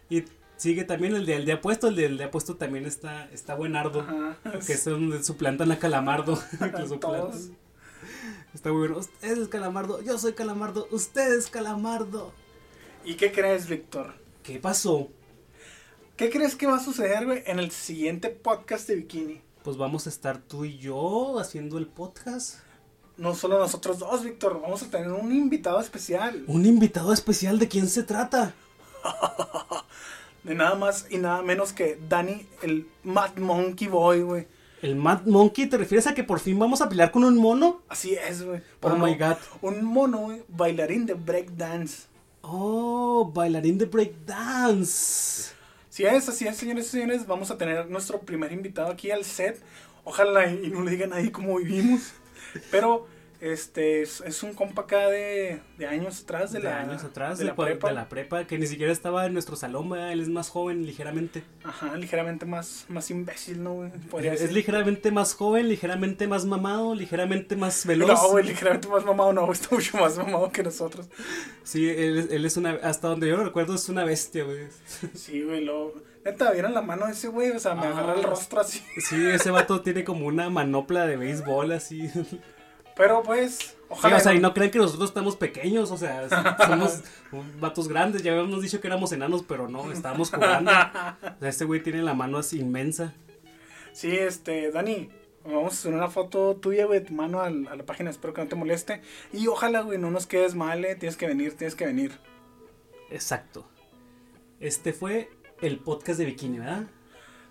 Y 0.10 0.24
sigue 0.58 0.84
también 0.84 1.16
el 1.16 1.26
de, 1.26 1.36
el 1.36 1.46
de 1.46 1.54
apuesto. 1.54 1.88
El 1.88 1.96
de, 1.96 2.06
el 2.06 2.18
de 2.18 2.26
apuesto 2.26 2.56
también 2.56 2.86
está, 2.86 3.30
está 3.32 3.56
buenardo. 3.56 4.02
Ajá. 4.02 4.38
Que 4.66 4.74
es 4.74 4.86
donde 4.86 5.24
suplantan 5.24 5.72
a 5.72 5.80
Calamardo. 5.80 6.42
que 6.78 6.88
suplantan. 6.88 7.56
Está 8.56 8.72
muy 8.72 8.88
bueno. 8.88 8.98
Usted 9.00 9.38
es 9.38 9.48
Calamardo, 9.50 10.02
yo 10.02 10.18
soy 10.18 10.32
Calamardo, 10.32 10.88
usted 10.92 11.38
es 11.38 11.50
Calamardo. 11.50 12.32
¿Y 13.04 13.16
qué 13.16 13.32
crees, 13.32 13.68
Víctor? 13.68 14.14
¿Qué 14.44 14.60
pasó? 14.60 15.10
¿Qué 16.16 16.30
crees 16.30 16.56
que 16.56 16.66
va 16.66 16.78
a 16.78 16.84
suceder, 16.84 17.26
güey, 17.26 17.44
en 17.46 17.60
el 17.60 17.72
siguiente 17.72 18.30
podcast 18.30 18.88
de 18.88 18.96
Bikini? 18.96 19.42
Pues 19.62 19.76
vamos 19.76 20.06
a 20.06 20.10
estar 20.10 20.38
tú 20.38 20.64
y 20.64 20.78
yo 20.78 21.38
haciendo 21.38 21.78
el 21.78 21.88
podcast. 21.88 22.60
No 23.18 23.36
solo 23.36 23.60
nosotros 23.60 24.00
dos, 24.00 24.24
Víctor, 24.24 24.62
vamos 24.62 24.84
a 24.84 24.90
tener 24.90 25.12
un 25.12 25.34
invitado 25.34 25.82
especial. 25.82 26.46
Un 26.48 26.66
invitado 26.66 27.12
especial, 27.12 27.60
¿de 27.60 27.68
quién 27.68 27.90
se 27.90 28.04
trata? 28.04 28.54
De 30.46 30.54
nada 30.54 30.76
más 30.76 31.08
y 31.10 31.18
nada 31.18 31.42
menos 31.42 31.74
que 31.74 31.98
Danny, 32.08 32.46
el 32.62 32.88
Mad 33.04 33.38
Monkey 33.38 33.88
Boy, 33.88 34.22
güey. 34.22 34.48
¿El 34.84 34.96
Mad 34.96 35.24
Monkey? 35.26 35.66
¿Te 35.66 35.78
refieres 35.78 36.06
a 36.06 36.14
que 36.14 36.24
por 36.24 36.40
fin 36.40 36.60
vamos 36.60 36.82
a 36.82 36.88
pelear 36.88 37.10
con 37.10 37.24
un 37.24 37.36
mono? 37.36 37.82
Así 37.90 38.14
es, 38.14 38.44
güey. 38.44 38.60
Oh 38.60 38.78
Pero 38.80 38.96
my 38.98 39.16
no, 39.16 39.28
God. 39.28 39.38
Un 39.64 39.84
mono, 39.84 40.20
güey, 40.20 40.44
bailarín 40.48 41.08
de 41.08 41.16
breakdance. 41.16 42.04
Oh, 42.42 43.32
bailarín 43.34 43.80
de 43.80 43.86
breakdance. 43.86 45.52
Si 45.90 46.06
es, 46.06 46.30
así 46.30 46.48
es, 46.48 46.58
señores 46.58 46.86
y 46.86 46.90
señores, 46.90 47.26
vamos 47.26 47.50
a 47.50 47.58
tener 47.58 47.90
nuestro 47.90 48.20
primer 48.20 48.52
invitado 48.52 48.92
aquí 48.92 49.10
al 49.10 49.26
set. 49.26 49.60
Ojalá 50.04 50.46
y 50.52 50.70
no 50.70 50.84
le 50.84 50.92
digan 50.92 51.12
ahí 51.12 51.32
cómo 51.32 51.58
vivimos. 51.58 52.14
Pero, 52.70 53.08
este, 53.42 54.02
es, 54.02 54.22
es 54.22 54.44
un 54.44 54.54
compa 54.54 54.84
acá 54.84 55.08
de, 55.10 55.60
de 55.78 55.88
años 55.88 56.22
atrás, 56.24 56.52
de, 56.52 56.60
De, 56.60 56.66
la, 56.66 56.80
años 56.82 57.04
atrás, 57.04 57.38
de 57.38 57.44
de, 57.46 57.50
la 57.52 57.56
prepa. 57.56 57.90
de 57.90 57.94
la 57.94 58.10
prepa, 58.10 58.46
que 58.48 58.58
ni 58.58 58.68
siquiera 58.68 58.92
estaba 58.92 59.26
en 59.26 59.34
nuestro 59.34 59.56
salón, 59.56 59.90
¿verdad? 59.90 60.12
él 60.12 60.22
es 60.22 60.30
más 60.30 60.50
joven, 60.50 60.86
ligeramente. 60.86 61.44
Ajá, 61.64 61.96
ligeramente 61.98 62.46
más, 62.46 62.86
más 62.90 63.10
imbécil, 63.12 63.62
¿no, 63.64 63.74
güey? 63.74 63.92
Podría 64.10 64.34
Es, 64.34 64.40
decir. 64.42 64.56
ligeramente 64.56 65.12
más 65.12 65.34
joven, 65.34 65.68
ligeramente 65.70 66.28
más 66.28 66.46
mamado, 66.46 66.96
ligeramente 66.96 67.56
más 67.56 67.86
veloz. 67.88 68.08
No, 68.10 68.30
güey, 68.30 68.46
ligeramente 68.46 68.88
más 68.88 69.06
mamado, 69.06 69.34
no, 69.34 69.52
está 69.52 69.76
mucho 69.76 69.98
más 69.98 70.18
mamado 70.18 70.52
que 70.52 70.64
nosotros. 70.64 71.08
Sí, 71.64 71.90
él, 71.90 72.18
es- 72.20 72.32
él 72.32 72.46
es 72.46 72.58
una, 72.58 72.72
hasta 72.84 73.08
donde 73.08 73.28
yo 73.28 73.38
lo 73.38 73.44
recuerdo, 73.44 73.76
es 73.76 73.90
una 73.90 74.04
bestia, 74.06 74.44
güey. 74.44 74.68
Sí, 75.14 75.44
güey, 75.44 75.64
lo... 75.64 75.94
Neta, 76.26 76.52
¿vieron 76.54 76.74
la 76.74 76.82
mano 76.82 77.06
de 77.06 77.12
ese 77.12 77.28
güey? 77.28 77.52
O 77.52 77.60
sea, 77.60 77.76
me 77.76 77.86
Ah. 77.86 77.90
agarra 77.92 78.14
el 78.16 78.24
rostro 78.24 78.60
así. 78.60 78.82
Sí, 78.98 79.16
ese 79.28 79.52
vato 79.52 79.82
tiene 79.82 80.04
como 80.04 80.26
una 80.26 80.50
manopla 80.50 81.06
de 81.06 81.18
béisbol 81.18 81.72
así. 81.72 82.10
Pero 82.96 83.24
pues, 83.24 83.58
Sí, 83.58 83.74
ojalá. 83.90 84.18
o 84.18 84.20
sea, 84.20 84.34
y 84.34 84.40
no 84.40 84.54
creen 84.54 84.72
que 84.72 84.80
nosotros 84.80 85.10
estamos 85.10 85.36
pequeños, 85.36 85.92
o 85.92 85.98
sea, 85.98 86.28
somos 86.66 87.02
vatos 87.60 87.88
grandes, 87.88 88.24
ya 88.24 88.32
habíamos 88.32 88.62
dicho 88.62 88.82
que 88.82 88.88
éramos 88.88 89.12
enanos, 89.12 89.44
pero 89.48 89.68
no, 89.68 89.92
estábamos 89.92 90.32
jugando. 90.32 90.72
O 90.72 91.40
sea, 91.40 91.50
este 91.50 91.66
güey 91.66 91.84
tiene 91.84 92.02
la 92.02 92.14
mano 92.14 92.38
así 92.38 92.60
inmensa. 92.60 93.14
Sí, 93.94 94.16
este, 94.16 94.72
Dani, 94.72 95.10
vamos 95.46 95.74
a 95.74 95.76
hacer 95.78 95.94
una 95.94 96.08
foto 96.10 96.56
tuya, 96.56 96.86
güey, 96.86 97.00
de 97.00 97.06
tu 97.06 97.14
mano 97.14 97.42
a 97.42 97.50
la 97.50 97.86
página, 97.86 98.10
espero 98.10 98.34
que 98.34 98.42
no 98.42 98.48
te 98.48 98.56
moleste. 98.56 99.02
Y 99.32 99.48
ojalá, 99.48 99.82
güey, 99.82 100.00
no 100.00 100.10
nos 100.10 100.26
quedes 100.26 100.56
mal, 100.56 100.84
eh, 100.84 100.96
tienes 100.96 101.16
que 101.16 101.28
venir, 101.28 101.56
tienes 101.56 101.76
que 101.76 101.86
venir. 101.86 102.20
Exacto. 103.12 103.68
Este 104.60 104.94
fue 104.94 105.30
el 105.62 105.80
podcast 105.80 106.18
de 106.20 106.26
Bikini, 106.26 106.60
¿verdad? 106.60 106.88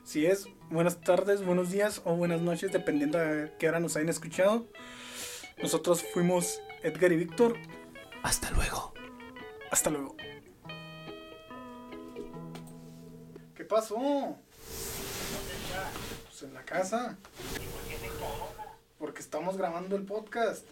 Si 0.03 0.27
es, 0.27 0.49
buenas 0.71 1.01
tardes, 1.01 1.45
buenos 1.45 1.71
días 1.71 2.03
o 2.05 2.15
buenas 2.15 2.41
noches, 2.41 2.73
dependiendo 2.73 3.19
de 3.19 3.53
qué 3.59 3.69
hora 3.69 3.81
nos 3.81 3.97
hayan 3.97 4.09
escuchado. 4.09 4.67
Nosotros 5.63 6.05
fuimos 6.13 6.61
Edgar 6.83 7.13
y 7.13 7.17
Víctor. 7.17 7.57
Hasta 8.23 8.51
luego. 8.51 8.93
Hasta 9.71 9.91
luego. 9.91 10.17
¿Qué 13.55 13.65
pasó? 13.65 14.39
Pues 16.25 16.43
en 16.43 16.55
la 16.55 16.65
casa. 16.65 17.17
Porque 18.99 19.21
estamos 19.21 19.57
grabando 19.57 19.97
el 19.97 20.05
podcast. 20.05 20.65